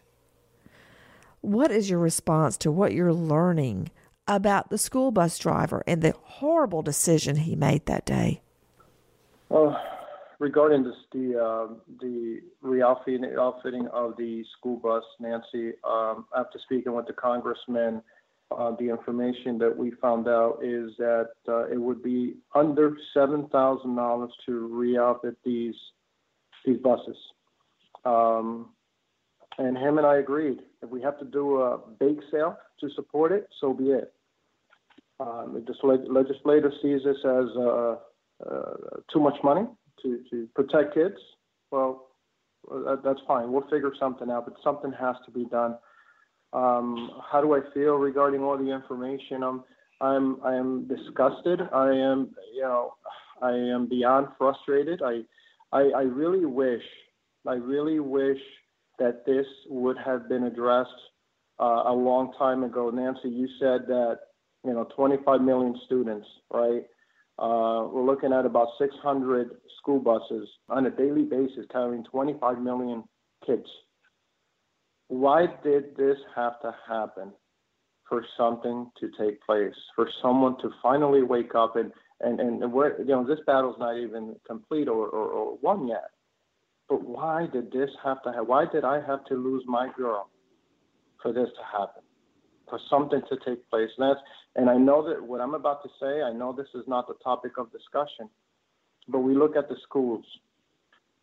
What 1.48 1.70
is 1.70 1.88
your 1.88 1.98
response 1.98 2.58
to 2.58 2.70
what 2.70 2.92
you're 2.92 3.14
learning 3.14 3.90
about 4.26 4.68
the 4.68 4.76
school 4.76 5.10
bus 5.10 5.38
driver 5.38 5.82
and 5.86 6.02
the 6.02 6.12
horrible 6.22 6.82
decision 6.82 7.36
he 7.36 7.56
made 7.56 7.86
that 7.86 8.04
day? 8.04 8.42
Well, 9.48 9.80
regarding 10.40 10.84
this, 10.84 10.94
the 11.10 11.42
uh, 11.42 11.74
the 12.02 12.40
re-outfitting 12.60 13.34
outfitting 13.40 13.86
of 13.94 14.14
the 14.18 14.44
school 14.58 14.76
bus, 14.76 15.02
Nancy, 15.20 15.72
um, 15.88 16.26
after 16.36 16.58
speaking 16.58 16.92
with 16.92 17.06
the 17.06 17.14
congressman, 17.14 18.02
uh, 18.50 18.72
the 18.78 18.90
information 18.90 19.56
that 19.56 19.74
we 19.74 19.92
found 20.02 20.28
out 20.28 20.58
is 20.62 20.90
that 20.98 21.30
uh, 21.48 21.64
it 21.68 21.80
would 21.80 22.02
be 22.02 22.34
under 22.54 22.94
seven 23.14 23.48
thousand 23.48 23.96
dollars 23.96 24.32
to 24.44 24.66
re-outfit 24.66 25.38
these 25.46 25.76
these 26.66 26.76
buses. 26.76 27.16
Um, 28.04 28.68
and 29.58 29.76
him 29.76 29.98
and 29.98 30.06
I 30.06 30.16
agreed. 30.16 30.60
If 30.82 30.90
we 30.90 31.02
have 31.02 31.18
to 31.18 31.24
do 31.24 31.60
a 31.60 31.78
bake 31.98 32.20
sale 32.30 32.56
to 32.80 32.88
support 32.94 33.32
it, 33.32 33.48
so 33.60 33.72
be 33.72 33.90
it. 33.90 34.12
Um, 35.20 35.64
the 35.66 35.74
legislator 36.08 36.72
sees 36.80 37.00
this 37.04 37.16
as 37.24 37.46
uh, 37.56 37.96
uh, 38.48 38.74
too 39.12 39.18
much 39.18 39.34
money 39.42 39.66
to, 40.02 40.20
to 40.30 40.48
protect 40.54 40.94
kids. 40.94 41.16
Well, 41.72 42.06
that, 42.70 43.00
that's 43.04 43.20
fine. 43.26 43.50
We'll 43.50 43.68
figure 43.68 43.92
something 43.98 44.30
out, 44.30 44.44
but 44.46 44.54
something 44.62 44.92
has 44.92 45.16
to 45.26 45.32
be 45.32 45.44
done. 45.46 45.76
Um, 46.52 47.10
how 47.30 47.40
do 47.40 47.54
I 47.54 47.60
feel 47.74 47.96
regarding 47.96 48.42
all 48.42 48.56
the 48.56 48.72
information? 48.72 49.42
I'm, 49.42 49.64
I'm, 50.00 50.38
I 50.44 50.54
am 50.54 50.86
disgusted. 50.86 51.60
I 51.74 51.88
am, 51.90 52.30
you 52.54 52.62
know, 52.62 52.94
I 53.42 53.50
am 53.50 53.88
beyond 53.88 54.28
frustrated. 54.38 55.02
I, 55.02 55.22
I, 55.72 55.90
I 55.96 56.02
really 56.02 56.44
wish, 56.46 56.82
I 57.46 57.54
really 57.54 57.98
wish 57.98 58.38
that 58.98 59.24
this 59.26 59.46
would 59.68 59.96
have 60.04 60.28
been 60.28 60.44
addressed 60.44 60.90
uh, 61.60 61.84
a 61.86 61.92
long 61.92 62.32
time 62.38 62.64
ago. 62.64 62.90
Nancy, 62.90 63.28
you 63.28 63.48
said 63.60 63.86
that 63.88 64.18
you 64.64 64.72
know 64.72 64.86
25 64.96 65.40
million 65.40 65.78
students, 65.86 66.26
right? 66.52 66.82
Uh, 67.38 67.86
we're 67.92 68.04
looking 68.04 68.32
at 68.32 68.44
about 68.44 68.68
600 68.80 69.50
school 69.78 70.00
buses 70.00 70.48
on 70.68 70.86
a 70.86 70.90
daily 70.90 71.22
basis 71.22 71.64
carrying 71.70 72.02
25 72.04 72.60
million 72.60 73.04
kids. 73.46 73.66
Why 75.06 75.46
did 75.62 75.96
this 75.96 76.18
have 76.34 76.60
to 76.62 76.74
happen 76.88 77.32
for 78.08 78.24
something 78.36 78.90
to 78.98 79.10
take 79.18 79.40
place, 79.44 79.74
for 79.94 80.08
someone 80.22 80.56
to 80.58 80.70
finally 80.82 81.22
wake 81.22 81.54
up 81.54 81.76
and 81.76 81.92
and 82.20 82.40
and 82.40 82.72
where 82.72 82.98
you 82.98 83.06
know 83.06 83.24
this 83.24 83.38
battle's 83.46 83.76
not 83.78 83.96
even 83.96 84.34
complete 84.46 84.88
or, 84.88 85.06
or, 85.08 85.28
or 85.28 85.58
won 85.62 85.86
yet. 85.86 86.10
But 86.88 87.02
why 87.02 87.46
did 87.52 87.70
this 87.70 87.90
have 88.02 88.22
to 88.22 88.30
happen? 88.30 88.46
Why 88.46 88.64
did 88.64 88.84
I 88.84 89.00
have 89.06 89.24
to 89.26 89.34
lose 89.34 89.62
my 89.66 89.90
girl 89.96 90.30
for 91.22 91.32
this 91.32 91.48
to 91.48 91.78
happen? 91.78 92.02
For 92.68 92.80
something 92.90 93.20
to 93.28 93.36
take 93.46 93.68
place. 93.70 93.90
And 93.98 94.10
that's 94.10 94.20
and 94.56 94.70
I 94.70 94.76
know 94.76 95.06
that 95.08 95.22
what 95.22 95.40
I'm 95.40 95.54
about 95.54 95.82
to 95.82 95.88
say, 96.00 96.22
I 96.22 96.32
know 96.32 96.52
this 96.52 96.68
is 96.74 96.84
not 96.86 97.06
the 97.06 97.14
topic 97.22 97.52
of 97.58 97.70
discussion, 97.72 98.28
but 99.06 99.20
we 99.20 99.34
look 99.34 99.56
at 99.56 99.68
the 99.68 99.76
schools. 99.82 100.24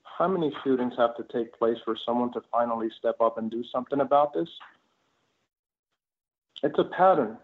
How 0.03 0.27
many 0.27 0.51
shootings 0.63 0.93
have 0.97 1.15
to 1.17 1.25
take 1.33 1.57
place 1.57 1.77
for 1.83 1.97
someone 2.05 2.31
to 2.33 2.41
finally 2.51 2.89
step 2.97 3.15
up 3.19 3.37
and 3.37 3.51
do 3.51 3.63
something 3.71 3.99
about 3.99 4.33
this? 4.33 4.47
It's 6.63 6.79
a 6.79 6.85
pattern. 6.85 7.37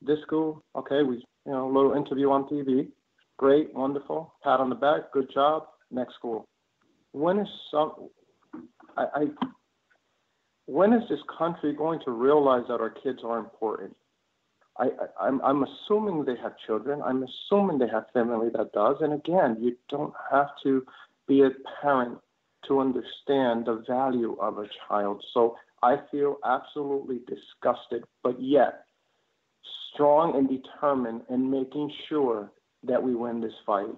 This 0.00 0.20
school, 0.22 0.62
okay, 0.74 1.02
we 1.02 1.16
you 1.46 1.52
know, 1.52 1.66
a 1.66 1.72
little 1.72 1.92
interview 1.92 2.30
on 2.30 2.44
TV. 2.44 2.88
Great, 3.36 3.74
wonderful, 3.74 4.34
pat 4.42 4.60
on 4.60 4.68
the 4.68 4.74
back, 4.74 5.12
good 5.12 5.30
job. 5.32 5.64
Next 5.90 6.14
school 6.14 6.46
when 7.14 7.38
is 7.38 7.48
some 7.70 7.92
I, 8.96 9.06
I 9.14 9.24
when 10.66 10.92
is 10.92 11.02
this 11.08 11.20
country 11.38 11.72
going 11.72 12.00
to 12.04 12.10
realize 12.10 12.64
that 12.68 12.80
our 12.80 12.90
kids 12.90 13.20
are 13.24 13.38
important? 13.38 13.94
I, 14.78 14.86
I, 14.86 15.26
I'm, 15.26 15.40
I'm 15.42 15.64
assuming 15.64 16.24
they 16.24 16.36
have 16.42 16.54
children. 16.66 17.00
I'm 17.02 17.22
assuming 17.22 17.78
they 17.78 17.88
have 17.88 18.06
family 18.12 18.48
that 18.54 18.72
does. 18.72 18.96
And 19.00 19.12
again, 19.12 19.58
you 19.60 19.76
don't 19.90 20.14
have 20.32 20.48
to 20.64 20.84
be 21.28 21.42
a 21.42 21.50
parent 21.80 22.18
to 22.66 22.80
understand 22.80 23.66
the 23.66 23.84
value 23.86 24.36
of 24.40 24.58
a 24.58 24.66
child. 24.88 25.22
So 25.34 25.56
I 25.82 25.96
feel 26.10 26.38
absolutely 26.44 27.20
disgusted, 27.28 28.04
but 28.22 28.42
yet 28.42 28.86
strong 29.92 30.34
and 30.36 30.48
determined 30.48 31.22
in 31.28 31.50
making 31.50 31.92
sure 32.08 32.50
that 32.84 33.02
we 33.02 33.14
win 33.14 33.40
this 33.40 33.52
fight. 33.66 33.94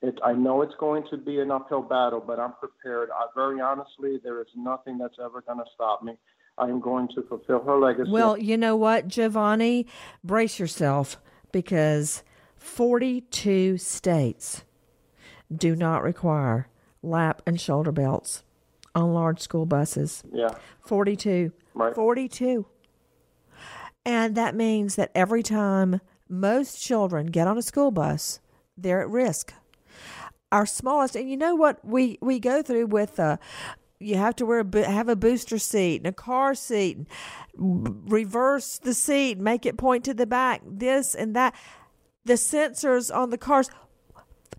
It, 0.00 0.18
I 0.24 0.32
know 0.32 0.62
it's 0.62 0.74
going 0.78 1.04
to 1.10 1.16
be 1.16 1.40
an 1.40 1.50
uphill 1.50 1.82
battle, 1.82 2.22
but 2.24 2.38
I'm 2.38 2.52
prepared. 2.52 3.10
I, 3.10 3.26
very 3.34 3.60
honestly, 3.60 4.18
there 4.22 4.40
is 4.40 4.46
nothing 4.56 4.96
that's 4.96 5.16
ever 5.22 5.40
going 5.40 5.58
to 5.58 5.64
stop 5.74 6.02
me. 6.02 6.14
I 6.56 6.68
am 6.68 6.80
going 6.80 7.08
to 7.14 7.22
fulfill 7.22 7.62
her 7.64 7.78
legacy. 7.78 8.10
Well, 8.10 8.36
you 8.36 8.56
know 8.56 8.76
what, 8.76 9.08
Giovanni? 9.08 9.86
Brace 10.22 10.58
yourself 10.58 11.20
because 11.52 12.22
42 12.56 13.78
states 13.78 14.64
do 15.54 15.74
not 15.74 16.02
require 16.02 16.68
lap 17.02 17.42
and 17.46 17.60
shoulder 17.60 17.92
belts 17.92 18.44
on 18.94 19.14
large 19.14 19.40
school 19.40 19.66
buses. 19.66 20.22
Yeah. 20.32 20.50
42. 20.86 21.52
Right. 21.74 21.94
42. 21.94 22.66
And 24.04 24.34
that 24.36 24.54
means 24.54 24.96
that 24.96 25.10
every 25.14 25.42
time 25.42 26.00
most 26.28 26.82
children 26.82 27.26
get 27.26 27.46
on 27.46 27.58
a 27.58 27.62
school 27.62 27.90
bus, 27.90 28.40
they're 28.76 29.00
at 29.00 29.08
risk 29.08 29.54
our 30.50 30.66
smallest 30.66 31.14
and 31.16 31.30
you 31.30 31.36
know 31.36 31.54
what 31.54 31.84
we 31.84 32.18
we 32.20 32.38
go 32.38 32.62
through 32.62 32.86
with 32.86 33.20
uh 33.20 33.36
you 34.00 34.16
have 34.16 34.36
to 34.36 34.46
wear 34.46 34.60
a, 34.60 34.90
have 34.90 35.08
a 35.08 35.16
booster 35.16 35.58
seat 35.58 35.96
and 35.96 36.06
a 36.06 36.12
car 36.12 36.54
seat 36.54 36.98
reverse 37.56 38.78
the 38.78 38.94
seat 38.94 39.38
make 39.38 39.66
it 39.66 39.76
point 39.76 40.04
to 40.04 40.14
the 40.14 40.26
back 40.26 40.62
this 40.64 41.14
and 41.14 41.34
that. 41.34 41.54
The 42.24 42.34
sensors 42.34 43.14
on 43.14 43.30
the 43.30 43.38
cars 43.38 43.70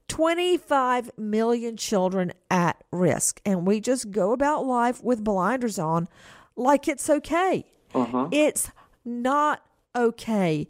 25 0.07 1.11
million 1.17 1.77
children 1.77 2.33
at 2.49 2.83
risk 2.91 3.39
and 3.45 3.65
we 3.67 3.79
just 3.79 4.09
go 4.09 4.31
about 4.31 4.65
life 4.65 5.03
with 5.03 5.23
blinders 5.23 5.77
on 5.77 6.07
like 6.55 6.87
it's 6.87 7.09
okay. 7.09 7.65
Uh-huh. 7.93 8.27
it's 8.31 8.71
not 9.05 9.63
okay. 9.95 10.67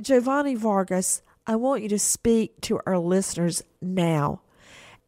Giovanni 0.00 0.54
vargas 0.54 1.22
I 1.48 1.54
want 1.54 1.82
you 1.82 1.88
to 1.90 1.98
speak 1.98 2.60
to 2.62 2.80
our 2.86 2.98
listeners 2.98 3.62
now 3.80 4.40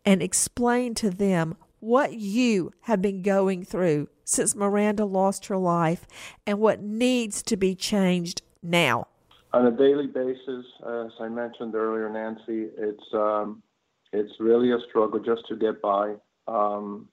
and 0.04 0.22
explain 0.22 0.94
to 0.94 1.10
them 1.10 1.56
what 1.80 2.12
you 2.14 2.72
have 2.82 3.02
been 3.02 3.22
going 3.22 3.64
through 3.64 4.08
since 4.24 4.54
Miranda 4.54 5.04
lost 5.04 5.46
her 5.46 5.56
life 5.56 6.06
and 6.46 6.60
what 6.60 6.80
needs 6.80 7.42
to 7.42 7.56
be 7.56 7.74
changed 7.74 8.42
now. 8.62 9.08
On 9.52 9.66
a 9.66 9.70
daily 9.72 10.06
basis, 10.06 10.64
as 10.86 11.10
I 11.18 11.28
mentioned 11.28 11.74
earlier, 11.74 12.08
Nancy, 12.08 12.68
it's 12.76 13.14
um, 13.14 13.62
it's 14.12 14.32
really 14.38 14.70
a 14.70 14.78
struggle 14.88 15.18
just 15.18 15.42
to 15.48 15.56
get 15.56 15.82
by. 15.82 16.14
Um, 16.46 17.08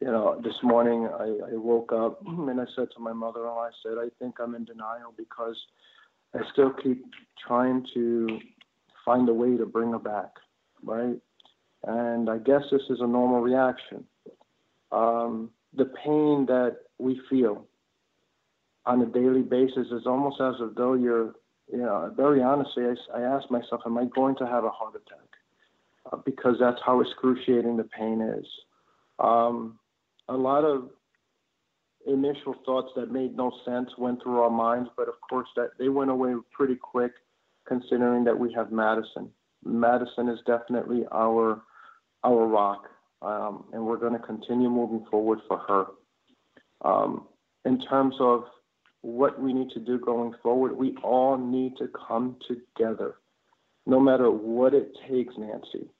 you 0.00 0.08
know, 0.08 0.40
this 0.42 0.54
morning 0.62 1.06
I, 1.06 1.52
I 1.52 1.56
woke 1.56 1.92
up 1.92 2.20
and 2.26 2.60
I 2.60 2.64
said 2.74 2.88
to 2.96 3.00
my 3.00 3.12
mother-in-law, 3.12 3.66
I 3.66 3.70
said, 3.82 3.94
I 3.98 4.08
think 4.18 4.36
I'm 4.40 4.54
in 4.54 4.64
denial 4.64 5.14
because 5.16 5.56
I 6.34 6.40
still 6.52 6.72
keep 6.72 7.04
trying 7.46 7.86
to 7.94 8.40
find 9.04 9.28
a 9.28 9.34
way 9.34 9.56
to 9.56 9.66
bring 9.66 9.92
her 9.92 9.98
back, 9.98 10.30
right? 10.82 11.16
And 11.86 12.30
I 12.30 12.38
guess 12.38 12.62
this 12.70 12.82
is 12.90 13.00
a 13.00 13.06
normal 13.06 13.40
reaction. 13.40 14.04
Um, 14.90 15.50
the 15.76 15.86
pain 16.04 16.46
that 16.46 16.76
we 16.98 17.20
feel 17.28 17.66
on 18.86 19.02
a 19.02 19.06
daily 19.06 19.42
basis 19.42 19.88
is 19.90 20.06
almost 20.06 20.40
as 20.40 20.54
if 20.60 20.74
though 20.74 20.94
you're, 20.94 21.34
you 21.70 21.78
know, 21.78 22.12
very 22.16 22.42
honestly, 22.42 22.84
I, 22.84 23.18
I 23.18 23.22
ask 23.22 23.50
myself, 23.50 23.82
am 23.86 23.98
I 23.98 24.04
going 24.06 24.36
to 24.36 24.46
have 24.46 24.64
a 24.64 24.70
heart 24.70 24.94
attack? 24.94 25.28
Uh, 26.12 26.18
because 26.24 26.56
that's 26.60 26.80
how 26.84 27.00
excruciating 27.00 27.76
the 27.76 27.84
pain 27.84 28.20
is. 28.20 28.46
Um, 29.18 29.78
a 30.28 30.36
lot 30.36 30.64
of 30.64 30.90
initial 32.06 32.54
thoughts 32.64 32.90
that 32.96 33.10
made 33.10 33.36
no 33.36 33.52
sense 33.64 33.90
went 33.98 34.22
through 34.22 34.40
our 34.40 34.50
minds, 34.50 34.90
but 34.96 35.08
of 35.08 35.14
course 35.28 35.48
that 35.56 35.70
they 35.78 35.88
went 35.88 36.10
away 36.10 36.34
pretty 36.52 36.76
quick, 36.76 37.12
considering 37.66 38.24
that 38.24 38.38
we 38.38 38.52
have 38.52 38.72
Madison. 38.72 39.30
Madison 39.64 40.28
is 40.28 40.38
definitely 40.46 41.04
our 41.12 41.62
our 42.22 42.46
rock, 42.46 42.88
um, 43.22 43.64
and 43.72 43.84
we're 43.84 43.98
going 43.98 44.12
to 44.12 44.18
continue 44.18 44.70
moving 44.70 45.04
forward 45.10 45.40
for 45.46 45.58
her. 45.58 45.86
Um, 46.82 47.26
in 47.64 47.80
terms 47.80 48.14
of 48.18 48.44
what 49.02 49.40
we 49.40 49.52
need 49.52 49.70
to 49.70 49.80
do 49.80 49.98
going 49.98 50.34
forward, 50.42 50.74
we 50.74 50.96
all 51.02 51.36
need 51.36 51.76
to 51.76 51.88
come 52.08 52.36
together, 52.48 53.16
no 53.86 54.00
matter 54.00 54.30
what 54.30 54.72
it 54.72 54.92
takes, 55.06 55.34
Nancy 55.36 55.90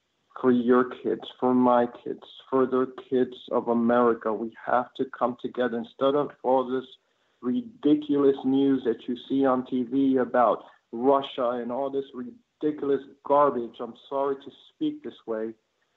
for 0.41 0.51
your 0.51 0.91
kids, 1.03 1.23
for 1.39 1.55
my 1.55 1.87
kids, 2.03 2.23
for 2.51 2.67
the 2.67 2.93
kids 3.09 3.37
of 3.53 3.69
America. 3.69 4.33
We 4.33 4.53
have 4.67 4.93
to 4.97 5.05
come 5.17 5.37
together 5.41 5.79
instead 5.79 6.15
of 6.15 6.31
all 6.43 6.69
this 6.69 6.89
ridiculous 7.41 8.37
news 8.45 8.83
that 8.85 9.07
you 9.07 9.17
see 9.29 9.45
on 9.45 9.67
TV 9.67 10.21
about 10.21 10.65
Russia 10.93 11.61
and 11.61 11.71
all 11.71 11.91
this 11.91 12.05
ridiculous 12.15 13.01
garbage. 13.27 13.77
I'm 13.81 13.95
sorry 14.09 14.37
to 14.37 14.51
speak 14.75 15.03
this 15.03 15.15
way, 15.27 15.53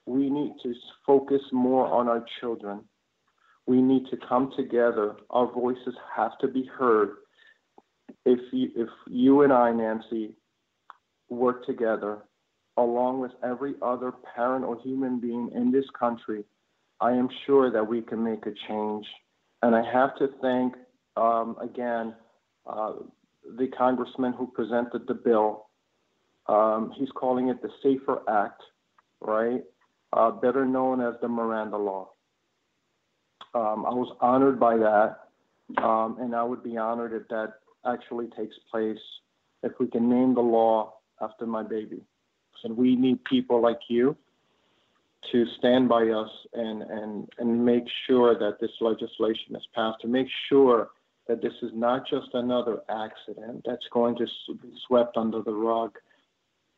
we 0.07 0.29
need 0.29 0.53
to 0.63 0.73
focus 1.05 1.41
more 1.51 1.85
on 1.85 2.07
our 2.07 2.25
children. 2.39 2.81
We 3.65 3.81
need 3.81 4.05
to 4.09 4.17
come 4.17 4.51
together. 4.55 5.15
Our 5.29 5.51
voices 5.51 5.95
have 6.15 6.38
to 6.39 6.47
be 6.47 6.63
heard. 6.77 7.11
If 8.25 8.39
you, 8.53 8.69
if 8.75 8.89
you 9.07 9.41
and 9.41 9.51
I, 9.51 9.71
Nancy, 9.73 10.33
work 11.29 11.65
together, 11.65 12.19
along 12.78 13.19
with 13.19 13.32
every 13.43 13.73
other 13.82 14.13
parent 14.36 14.63
or 14.63 14.80
human 14.82 15.19
being 15.19 15.49
in 15.53 15.71
this 15.71 15.86
country, 15.97 16.43
I 17.01 17.11
am 17.11 17.28
sure 17.45 17.71
that 17.71 17.88
we 17.88 18.01
can 18.01 18.23
make 18.23 18.45
a 18.45 18.53
change. 18.67 19.05
And 19.61 19.75
I 19.75 19.84
have 19.91 20.15
to 20.17 20.30
thank, 20.41 20.75
um, 21.15 21.57
again, 21.61 22.15
uh, 22.65 22.93
the 23.57 23.67
congressman 23.67 24.34
who 24.34 24.47
presented 24.47 25.07
the 25.07 25.13
bill. 25.13 25.67
Um, 26.47 26.93
he's 26.95 27.09
calling 27.15 27.49
it 27.49 27.61
the 27.61 27.69
Safer 27.84 28.21
Act, 28.30 28.61
right? 29.21 29.63
Uh, 30.13 30.32
better 30.32 30.65
known 30.65 31.01
as 31.01 31.15
the 31.21 31.28
Miranda 31.28 31.78
Law. 31.78 32.11
Um, 33.53 33.86
I 33.86 33.93
was 33.93 34.15
honored 34.21 34.59
by 34.59 34.78
that, 34.78 35.17
um, 35.82 36.17
and 36.19 36.36
I 36.36 36.43
would 36.43 36.63
be 36.63 36.78
honored 36.78 37.13
if 37.13 37.28
that 37.30 37.53
actually 37.86 38.28
takes 38.38 38.55
place, 38.69 38.99
if 39.63 39.73
we 39.80 39.88
can 39.88 40.09
name 40.09 40.36
the 40.36 40.41
law 40.41 40.93
after 41.21 41.45
my 41.45 41.63
baby. 41.63 42.01
And 42.64 42.76
we 42.76 42.95
need 42.95 43.24
people 43.26 43.62
like 43.62 43.80
you 43.88 44.16
to 45.32 45.45
stand 45.58 45.89
by 45.89 46.08
us 46.08 46.30
and, 46.53 46.84
and, 46.84 47.30
and 47.38 47.66
make 47.66 47.84
sure 48.05 48.38
that 48.38 48.60
this 48.62 48.72
legislation 48.80 49.55
is 49.55 49.68
passed, 49.76 50.01
to 50.01 50.08
make 50.08 50.28
sure 50.49 50.89
that 51.28 51.41
this 51.41 51.53
is 51.62 51.72
not 51.74 52.08
just 52.08 52.28
another 52.34 52.82
accident 52.89 53.64
that's 53.66 53.86
going 53.91 54.16
to 54.16 54.26
be 54.62 54.72
swept 54.88 55.18
under 55.18 55.41
the 55.41 55.51
rug. 55.51 55.91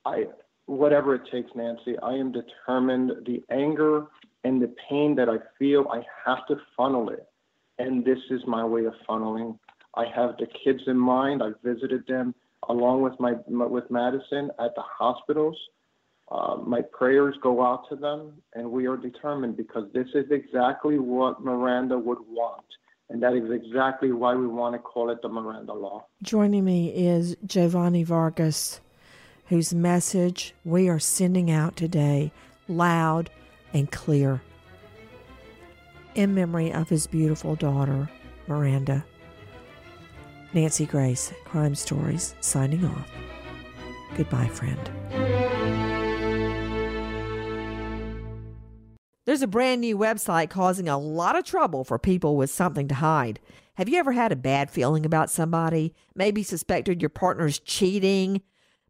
I, 0.06 0.26
whatever 0.66 1.16
it 1.16 1.22
takes, 1.32 1.52
Nancy, 1.56 1.98
I 2.02 2.14
am 2.14 2.32
determined. 2.32 3.12
The 3.26 3.44
anger 3.52 4.08
and 4.44 4.62
the 4.62 4.74
pain 4.90 5.16
that 5.16 5.30
I 5.30 5.38
feel, 5.60 5.86
I 5.92 6.02
have 6.26 6.48
to 6.48 6.56
funnel 6.76 7.10
it. 7.10 7.28
And 7.78 8.04
this 8.04 8.20
is 8.30 8.42
my 8.48 8.66
way 8.66 8.86
of 8.86 8.94
funneling. 9.08 9.58
I 9.96 10.06
have 10.16 10.38
the 10.38 10.48
kids 10.64 10.82
in 10.88 10.98
mind. 10.98 11.44
I 11.44 11.52
visited 11.64 12.06
them 12.08 12.34
along 12.68 13.01
with 13.01 13.20
my 13.20 13.34
with 13.47 13.89
Madison 13.89 14.51
at 14.60 14.76
the 14.76 14.82
hospitals. 14.82 15.57
Uh, 16.32 16.57
my 16.57 16.82
prayers 16.82 17.36
go 17.41 17.66
out 17.66 17.89
to 17.89 17.95
them, 17.95 18.34
and 18.53 18.70
we 18.70 18.88
are 18.88 18.97
determined 18.97 19.57
because 19.57 19.91
this 19.93 20.07
is 20.14 20.26
exactly 20.30 20.99
what 20.99 21.43
Miranda 21.43 21.97
would 21.97 22.20
want. 22.28 22.66
And 23.10 23.24
that 23.24 23.34
is 23.34 23.49
exactly 23.49 24.12
why 24.12 24.36
we 24.36 24.45
want 24.45 24.76
to 24.76 24.80
call 24.80 25.10
it 25.10 25.24
the 25.24 25.30
Miranda 25.30 25.74
Law. 25.74 26.05
Joining 26.22 26.64
me 26.64 26.89
is 26.89 27.36
Giovanni 27.43 28.03
Vargas, 28.03 28.80
whose 29.47 29.74
message 29.74 30.53
we 30.64 30.88
are 30.88 30.99
sending 30.99 31.49
out 31.49 31.76
today 31.76 32.32
loud 32.68 33.32
and 33.74 33.91
clear 33.91 34.43
in 36.16 36.36
memory 36.36 36.72
of 36.72 36.89
his 36.89 37.07
beautiful 37.07 37.55
daughter, 37.55 38.10
Miranda. 38.47 39.05
Nancy 40.54 40.88
Grace, 40.88 41.32
Crime 41.45 41.76
Stories, 41.76 42.34
signing 42.41 42.84
off. 42.84 43.12
Goodbye, 44.16 44.47
friend. 44.47 44.80
There's 49.26 49.43
a 49.43 49.47
brand 49.47 49.82
new 49.82 49.95
website 49.95 50.50
causing 50.50 50.89
a 50.89 50.97
lot 50.97 51.38
of 51.38 51.45
trouble 51.45 51.84
for 51.84 52.00
people 52.00 52.36
with 52.36 52.50
something 52.50 52.88
to 52.88 52.95
hide. 52.95 53.39
Have 53.76 53.88
you 53.88 54.00
ever 54.00 54.12
had 54.12 54.32
a 54.32 54.36
bad 54.36 54.72
feeling 54.72 55.06
about 55.06 55.30
somebody? 55.30 55.93
Maybe 56.16 56.41
suspected 56.41 57.00
your 57.00 57.10
partner's 57.10 57.60
cheating? 57.60 58.41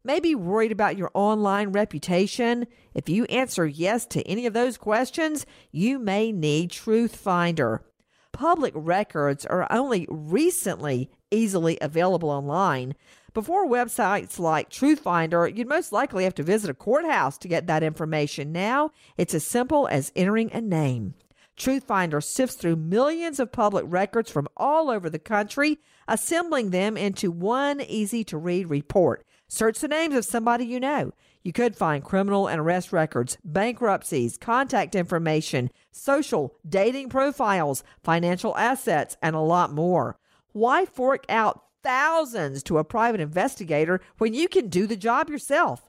Maybe 0.02 0.34
worried 0.34 0.72
about 0.72 0.96
your 0.96 1.10
online 1.12 1.72
reputation? 1.72 2.66
If 2.94 3.10
you 3.10 3.26
answer 3.26 3.66
yes 3.66 4.06
to 4.06 4.22
any 4.22 4.46
of 4.46 4.54
those 4.54 4.78
questions, 4.78 5.44
you 5.72 5.98
may 5.98 6.32
need 6.32 6.70
Truth 6.70 7.16
Finder. 7.16 7.84
Public 8.32 8.72
records 8.74 9.44
are 9.44 9.70
only 9.70 10.06
recently 10.08 11.10
easily 11.30 11.78
available 11.80 12.30
online. 12.30 12.94
Before 13.32 13.66
websites 13.66 14.38
like 14.38 14.70
Truthfinder, 14.70 15.56
you'd 15.56 15.68
most 15.68 15.92
likely 15.92 16.24
have 16.24 16.34
to 16.34 16.42
visit 16.42 16.70
a 16.70 16.74
courthouse 16.74 17.38
to 17.38 17.48
get 17.48 17.66
that 17.68 17.82
information. 17.82 18.50
Now, 18.50 18.90
it's 19.16 19.34
as 19.34 19.46
simple 19.46 19.86
as 19.88 20.12
entering 20.16 20.50
a 20.52 20.60
name. 20.60 21.14
Truthfinder 21.56 22.22
sifts 22.22 22.56
through 22.56 22.76
millions 22.76 23.38
of 23.38 23.52
public 23.52 23.84
records 23.86 24.30
from 24.30 24.48
all 24.56 24.90
over 24.90 25.10
the 25.10 25.18
country, 25.18 25.78
assembling 26.08 26.70
them 26.70 26.96
into 26.96 27.30
one 27.30 27.80
easy 27.82 28.24
to 28.24 28.38
read 28.38 28.70
report. 28.70 29.24
Search 29.46 29.78
the 29.80 29.88
names 29.88 30.14
of 30.14 30.24
somebody 30.24 30.64
you 30.64 30.80
know. 30.80 31.12
You 31.42 31.52
could 31.52 31.76
find 31.76 32.04
criminal 32.04 32.48
and 32.48 32.60
arrest 32.60 32.92
records, 32.92 33.36
bankruptcies, 33.44 34.38
contact 34.38 34.94
information, 34.94 35.70
social, 35.92 36.54
dating 36.68 37.10
profiles, 37.10 37.84
financial 38.02 38.56
assets, 38.56 39.16
and 39.22 39.36
a 39.36 39.40
lot 39.40 39.72
more. 39.72 40.18
Why 40.52 40.84
fork 40.84 41.24
out 41.28 41.64
thousands 41.82 42.62
to 42.64 42.78
a 42.78 42.84
private 42.84 43.20
investigator 43.20 44.00
when 44.18 44.34
you 44.34 44.48
can 44.48 44.68
do 44.68 44.86
the 44.86 44.96
job 44.96 45.30
yourself? 45.30 45.88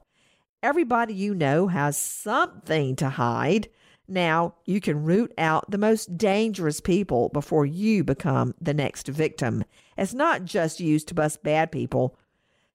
Everybody 0.62 1.14
you 1.14 1.34
know 1.34 1.66
has 1.66 1.96
something 1.96 2.94
to 2.96 3.10
hide. 3.10 3.68
Now 4.06 4.54
you 4.64 4.80
can 4.80 5.04
root 5.04 5.32
out 5.36 5.70
the 5.70 5.78
most 5.78 6.16
dangerous 6.16 6.80
people 6.80 7.28
before 7.30 7.66
you 7.66 8.04
become 8.04 8.54
the 8.60 8.74
next 8.74 9.08
victim. 9.08 9.64
It's 9.98 10.14
not 10.14 10.44
just 10.44 10.78
used 10.80 11.08
to 11.08 11.14
bust 11.14 11.42
bad 11.42 11.72
people. 11.72 12.16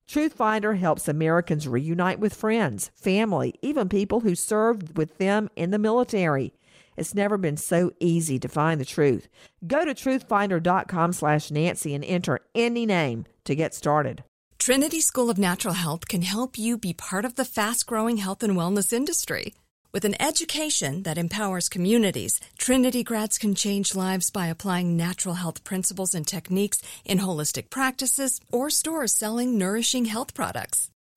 Truthfinder 0.07 0.77
helps 0.77 1.07
Americans 1.07 1.67
reunite 1.67 2.19
with 2.19 2.33
friends, 2.33 2.91
family, 2.95 3.53
even 3.61 3.89
people 3.89 4.21
who 4.21 4.35
served 4.35 4.97
with 4.97 5.17
them 5.17 5.49
in 5.55 5.71
the 5.71 5.79
military. 5.79 6.53
It's 6.97 7.15
never 7.15 7.37
been 7.37 7.57
so 7.57 7.91
easy 7.99 8.39
to 8.39 8.49
find 8.49 8.81
the 8.81 8.85
truth. 8.85 9.27
Go 9.65 9.85
to 9.85 9.93
truthfinder.com 9.93 11.13
slash 11.13 11.51
Nancy 11.51 11.93
and 11.93 12.03
enter 12.03 12.39
any 12.55 12.85
name 12.85 13.25
to 13.45 13.55
get 13.55 13.73
started. 13.73 14.23
Trinity 14.57 14.99
School 14.99 15.29
of 15.29 15.37
Natural 15.37 15.75
Health 15.75 16.07
can 16.07 16.23
help 16.23 16.57
you 16.57 16.77
be 16.77 16.93
part 16.93 17.23
of 17.23 17.35
the 17.35 17.45
fast 17.45 17.85
growing 17.85 18.17
health 18.17 18.43
and 18.43 18.57
wellness 18.57 18.91
industry. 18.91 19.53
With 19.93 20.03
an 20.03 20.21
education 20.21 21.03
that 21.03 21.17
empowers 21.17 21.69
communities, 21.69 22.39
Trinity 22.57 23.03
grads 23.03 23.37
can 23.37 23.55
change 23.55 23.95
lives 23.95 24.29
by 24.29 24.47
applying 24.47 24.97
natural 24.97 25.35
health 25.35 25.63
principles 25.63 26.13
and 26.13 26.27
techniques 26.27 26.81
in 27.05 27.19
holistic 27.19 27.69
practices 27.69 28.41
or 28.51 28.69
stores 28.69 29.13
selling 29.13 29.57
nourishing 29.57 30.05
health 30.05 30.33
products. 30.33 30.89